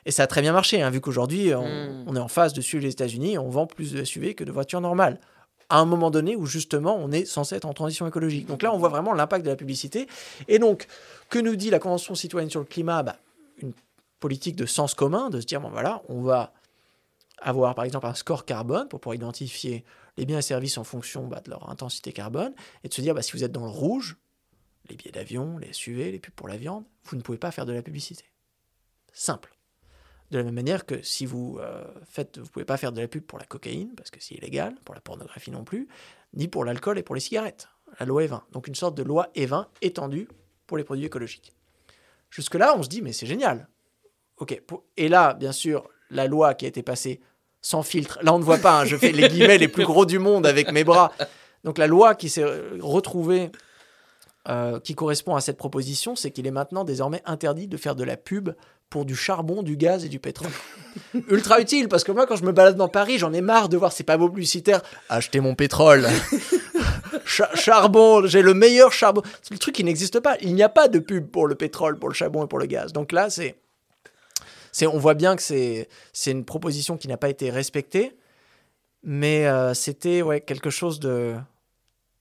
[0.04, 2.04] Et ça a très bien marché, hein, vu qu'aujourd'hui, on, Mm.
[2.08, 4.52] on est en phase de suivre les États-Unis, on vend plus de SUV que de
[4.52, 5.20] voitures normales.
[5.68, 8.46] À un moment donné où justement on est censé être en transition écologique.
[8.46, 10.06] Donc là, on voit vraiment l'impact de la publicité.
[10.48, 10.86] Et donc,
[11.28, 13.02] que nous dit la Convention citoyenne sur le climat?
[13.02, 13.16] Bah,
[13.58, 13.72] Une
[14.20, 16.52] politique de sens commun, de se dire, bon voilà, on va
[17.38, 19.84] avoir par exemple un score carbone pour pouvoir identifier
[20.16, 23.14] les biens et services en fonction bah, de leur intensité carbone, et de se dire,
[23.14, 24.16] bah, si vous êtes dans le rouge,
[24.88, 27.66] les billets d'avion, les SUV, les pubs pour la viande, vous ne pouvez pas faire
[27.66, 28.24] de la publicité.
[29.12, 29.55] Simple.
[30.30, 33.08] De la même manière que si vous euh, faites, vous pouvez pas faire de la
[33.08, 35.88] pub pour la cocaïne parce que c'est illégal, pour la pornographie non plus,
[36.34, 37.68] ni pour l'alcool et pour les cigarettes.
[38.00, 38.40] La loi E20.
[38.52, 40.28] Donc une sorte de loi E20 étendue
[40.66, 41.52] pour les produits écologiques.
[42.30, 43.68] Jusque-là, on se dit, mais c'est génial.
[44.38, 44.60] Ok.
[44.96, 47.20] Et là, bien sûr, la loi qui a été passée
[47.62, 48.18] sans filtre.
[48.22, 50.46] Là, on ne voit pas, hein, je fais les guillemets les plus gros du monde
[50.46, 51.12] avec mes bras.
[51.64, 52.44] Donc la loi qui s'est
[52.80, 53.50] retrouvée,
[54.48, 58.04] euh, qui correspond à cette proposition, c'est qu'il est maintenant désormais interdit de faire de
[58.04, 58.50] la pub
[58.90, 60.50] pour du charbon, du gaz et du pétrole.
[61.28, 63.76] Ultra utile, parce que moi, quand je me balade dans Paris, j'en ai marre de
[63.76, 64.82] voir ces panneaux publicitaires.
[65.08, 66.06] Achetez mon pétrole.
[67.24, 69.22] charbon, j'ai le meilleur charbon.
[69.42, 70.36] C'est le truc qui n'existe pas.
[70.40, 72.66] Il n'y a pas de pub pour le pétrole, pour le charbon et pour le
[72.66, 72.92] gaz.
[72.92, 73.56] Donc là, c'est
[74.84, 75.88] on voit bien que c'est,
[76.26, 78.14] une proposition qui n'a pas été respectée,
[79.02, 81.36] mais euh, c'était ouais, quelque chose de,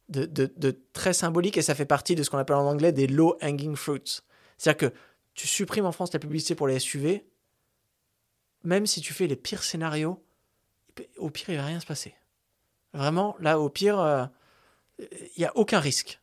[0.07, 3.37] de, très symbolique et ça fait partie de ce qu'on appelle en anglais des low
[3.41, 4.21] hanging fruits.
[4.57, 4.95] C'est-à-dire que
[5.35, 7.25] tu supprimes en France la publicité pour les SUV,
[8.63, 10.23] même si tu fais les pires scénarios,
[11.17, 12.15] au pire, il va rien se passer.
[12.93, 14.25] Vraiment, là, au pire, euh,
[14.99, 16.21] il n'y a aucun risque.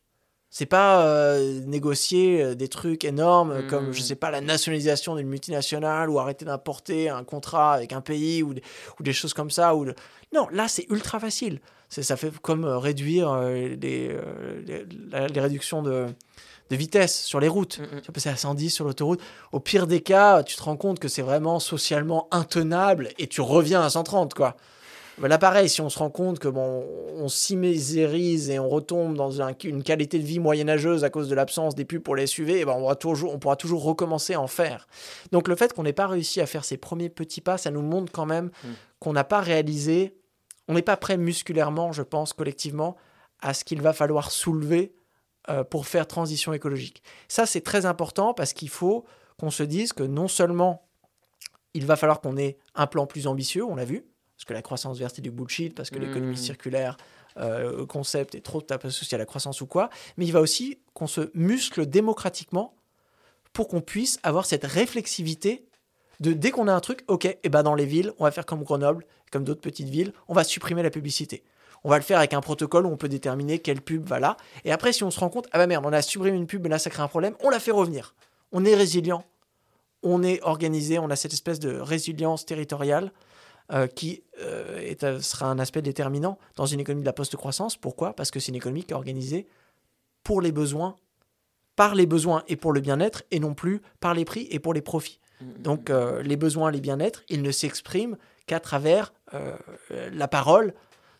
[0.49, 4.03] C'est pas euh, négocier euh, des trucs énormes comme, je mmh.
[4.03, 8.53] sais pas, la nationalisation d'une multinationale ou arrêter d'importer un contrat avec un pays ou,
[8.99, 9.75] ou des choses comme ça.
[9.75, 9.85] Ou
[10.33, 11.59] Non, là, c'est ultra facile.
[11.89, 16.07] Ça fait comme euh, réduire les, les, réductions de,
[16.73, 17.79] de, vitesse sur les routes.
[17.79, 18.01] Mmh, mmh.
[18.01, 19.21] Tu vas passer à 110 sur l'autoroute.
[19.51, 23.41] Au pire des cas, tu te rends compte que c'est vraiment socialement intenable et tu
[23.41, 24.55] reviens à 130, quoi.
[25.19, 26.85] Bah, là, pareil, si on se rend compte que bon,
[27.17, 31.75] on s'immisérise et on retombe dans une qualité de vie moyenâgeuse à cause de l'absence
[31.75, 34.47] des pubs pour les SUV, eh ben, on, toujours, on pourra toujours recommencer à en
[34.47, 34.87] faire.
[35.31, 37.83] Donc le fait qu'on n'ait pas réussi à faire ces premiers petits pas, ça nous
[37.83, 38.67] montre quand même mm.
[38.99, 40.17] qu'on n'a pas réalisé,
[40.67, 42.95] on n'est pas prêt musculairement, je pense, collectivement,
[43.39, 44.95] à ce qu'il va falloir soulever
[45.49, 47.03] euh, pour faire transition écologique.
[47.27, 49.05] Ça, c'est très important parce qu'il faut
[49.37, 50.87] qu'on se dise que non seulement
[51.73, 54.05] il va falloir qu'on ait un plan plus ambitieux, on l'a vu,
[54.37, 56.37] parce que la croissance verte est du bullshit, parce que l'économie hmm.
[56.37, 56.97] circulaire,
[57.37, 61.07] euh, concept est trop associé à la croissance ou quoi, mais il va aussi qu'on
[61.07, 62.75] se muscle démocratiquement
[63.53, 65.65] pour qu'on puisse avoir cette réflexivité
[66.19, 68.45] de dès qu'on a un truc, ok, et ben dans les villes, on va faire
[68.45, 71.43] comme Grenoble, comme d'autres petites villes, on va supprimer la publicité.
[71.83, 74.37] On va le faire avec un protocole où on peut déterminer quelle pub va là.
[74.63, 76.63] Et après, si on se rend compte, ah bah merde, on a supprimé une pub,
[76.63, 78.15] mais là ça crée un problème, on la fait revenir.
[78.51, 79.25] On est résilient,
[80.03, 83.11] on est organisé, on a cette espèce de résilience territoriale
[83.71, 87.77] euh, qui euh, est, euh, sera un aspect déterminant dans une économie de la post-croissance.
[87.77, 88.13] Pourquoi?
[88.13, 89.47] Parce que c'est une économie qui est organisée
[90.23, 90.97] pour les besoins,
[91.77, 94.73] par les besoins et pour le bien-être, et non plus par les prix et pour
[94.73, 95.19] les profits.
[95.39, 96.19] Mmh, mmh, Donc mmh.
[96.19, 99.13] les besoins, les bien-être, ils ne s'expriment qu'à travers
[99.89, 100.73] la parole,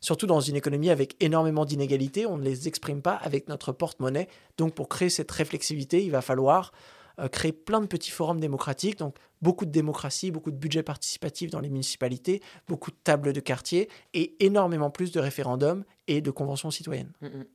[0.03, 4.27] surtout dans une économie avec énormément d'inégalités, on ne les exprime pas avec notre porte-monnaie.
[4.57, 6.73] Donc pour créer cette réflexivité, il va falloir
[7.19, 11.51] euh, créer plein de petits forums démocratiques, donc beaucoup de démocratie, beaucoup de budget participatif
[11.51, 16.31] dans les municipalités, beaucoup de tables de quartier et énormément plus de référendums et de
[16.31, 17.13] conventions citoyennes.
[17.21, 17.45] Mm, mm.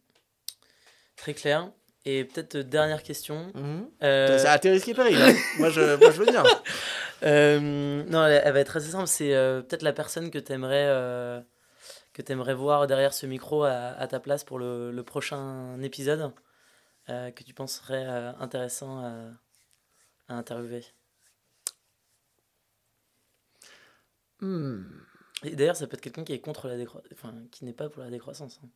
[1.16, 1.70] Très clair.
[2.06, 3.52] Et peut-être euh, dernière question.
[3.54, 3.88] Mmh.
[4.04, 4.44] Euh...
[4.46, 5.34] A tes risques hein.
[5.58, 6.44] moi, je, moi, je veux bien.
[7.24, 9.06] Euh, non, elle, va être assez simple.
[9.06, 9.32] C'est
[9.68, 11.42] peut-être la personne que tu aimerais,
[12.22, 16.32] que aimerais voir derrière ce micro à, ta place pour le, le prochain épisode,
[17.06, 18.04] que tu penserais
[18.38, 19.12] intéressant à,
[20.28, 20.84] à interviewer?
[24.40, 24.82] Hmm.
[25.44, 27.88] Et d'ailleurs, ça peut être quelqu'un qui est contre la décroissance, enfin, qui n'est pas
[27.88, 28.60] pour la décroissance.
[28.64, 28.68] Hein.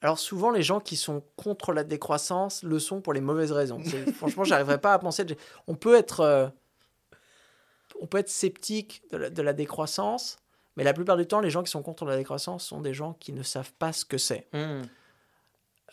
[0.00, 3.80] Alors souvent, les gens qui sont contre la décroissance le sont pour les mauvaises raisons.
[4.14, 5.24] franchement, j'arriverai pas à penser.
[5.66, 6.48] On peut être, euh,
[8.00, 10.38] on peut être sceptique de la, décroissance,
[10.76, 13.14] mais la plupart du temps, les gens qui sont contre la décroissance sont des gens
[13.14, 14.48] qui ne savent pas ce que c'est.
[14.52, 14.82] Hmm.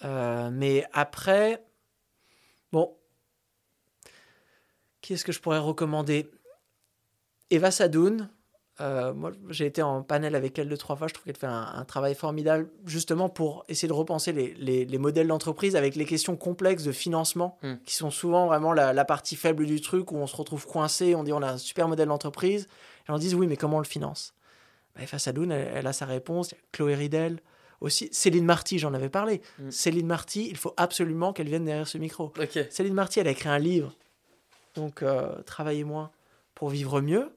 [0.03, 1.63] Euh, mais après,
[2.71, 2.95] bon,
[5.01, 6.29] qui est-ce que je pourrais recommander?
[7.49, 8.29] Eva Sadoun.
[8.79, 11.07] Euh, moi, j'ai été en panel avec elle deux, trois fois.
[11.07, 15.27] Je trouve qu'elle fait un, travail formidable, justement pour essayer de repenser les, les, modèles
[15.27, 17.75] d'entreprise avec les questions complexes de financement, hmm.
[17.85, 21.13] qui sont souvent vraiment la, partie faible du truc où on se retrouve coincé.
[21.13, 22.67] On dit on a un super modèle d'entreprise.
[23.07, 24.33] Et on dit oui, mais comment on le finance?
[24.95, 26.53] Bah, Eva Sadoun, elle, a sa réponse.
[26.72, 27.39] Chloé Ridel
[27.80, 28.09] aussi.
[28.11, 29.41] Céline Marty, j'en avais parlé.
[29.59, 29.72] Hmm.
[29.72, 32.34] Céline Marty, il faut absolument qu'elle vienne derrière ce micro.
[32.69, 33.95] Céline Marty, elle a écrit un livre
[34.76, 36.11] donc euh, travailler moins
[36.55, 37.31] pour vivre mieux,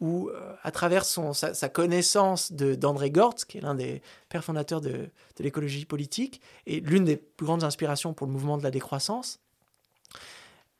[0.00, 4.80] ou euh, à travers son, sa, connaissance d'André Gortz, qui est l'un des pères fondateurs
[4.80, 8.70] de, de l'écologie politique, et l'une des plus grandes inspirations pour le mouvement de la
[8.70, 9.38] décroissance,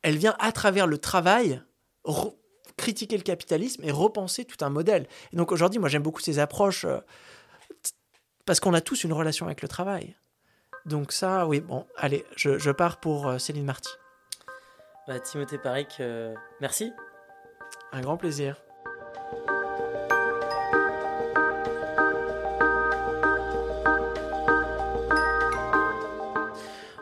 [0.02, 1.62] elle vient à travers le travail
[2.82, 5.06] critiquer le capitalisme et repenser tout un modèle.
[5.32, 6.98] Et donc aujourd'hui, moi j'aime beaucoup ces approches euh,
[8.44, 10.16] parce qu'on a tous une relation avec le travail.
[10.84, 13.90] Donc ça, oui, bon, allez, je, je pars pour Céline Marty.
[15.08, 16.92] Bah, Timothée Paric, euh, merci.
[17.92, 18.56] Un grand plaisir.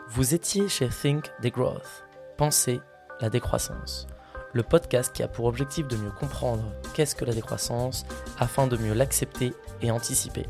[0.07, 2.03] Vous étiez chez Think Degrowth,
[2.37, 2.81] Pensez
[3.19, 4.07] la décroissance,
[4.53, 6.63] le podcast qui a pour objectif de mieux comprendre
[6.93, 8.05] qu'est-ce que la décroissance
[8.39, 10.45] afin de mieux l'accepter et anticiper.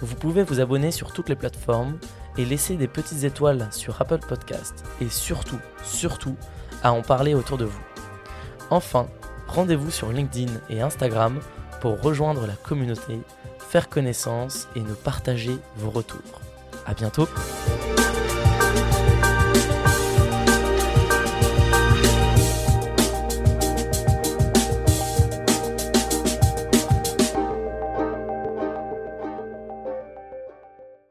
[0.00, 1.98] Vous pouvez vous abonner sur toutes les plateformes
[2.36, 6.36] et laisser des petites étoiles sur Apple Podcast et surtout, surtout,
[6.82, 7.82] à en parler autour de vous.
[8.70, 9.06] Enfin,
[9.46, 11.40] rendez-vous sur LinkedIn et Instagram
[11.80, 13.20] pour rejoindre la communauté,
[13.58, 16.40] faire connaissance et nous partager vos retours.
[16.86, 17.28] À bientôt!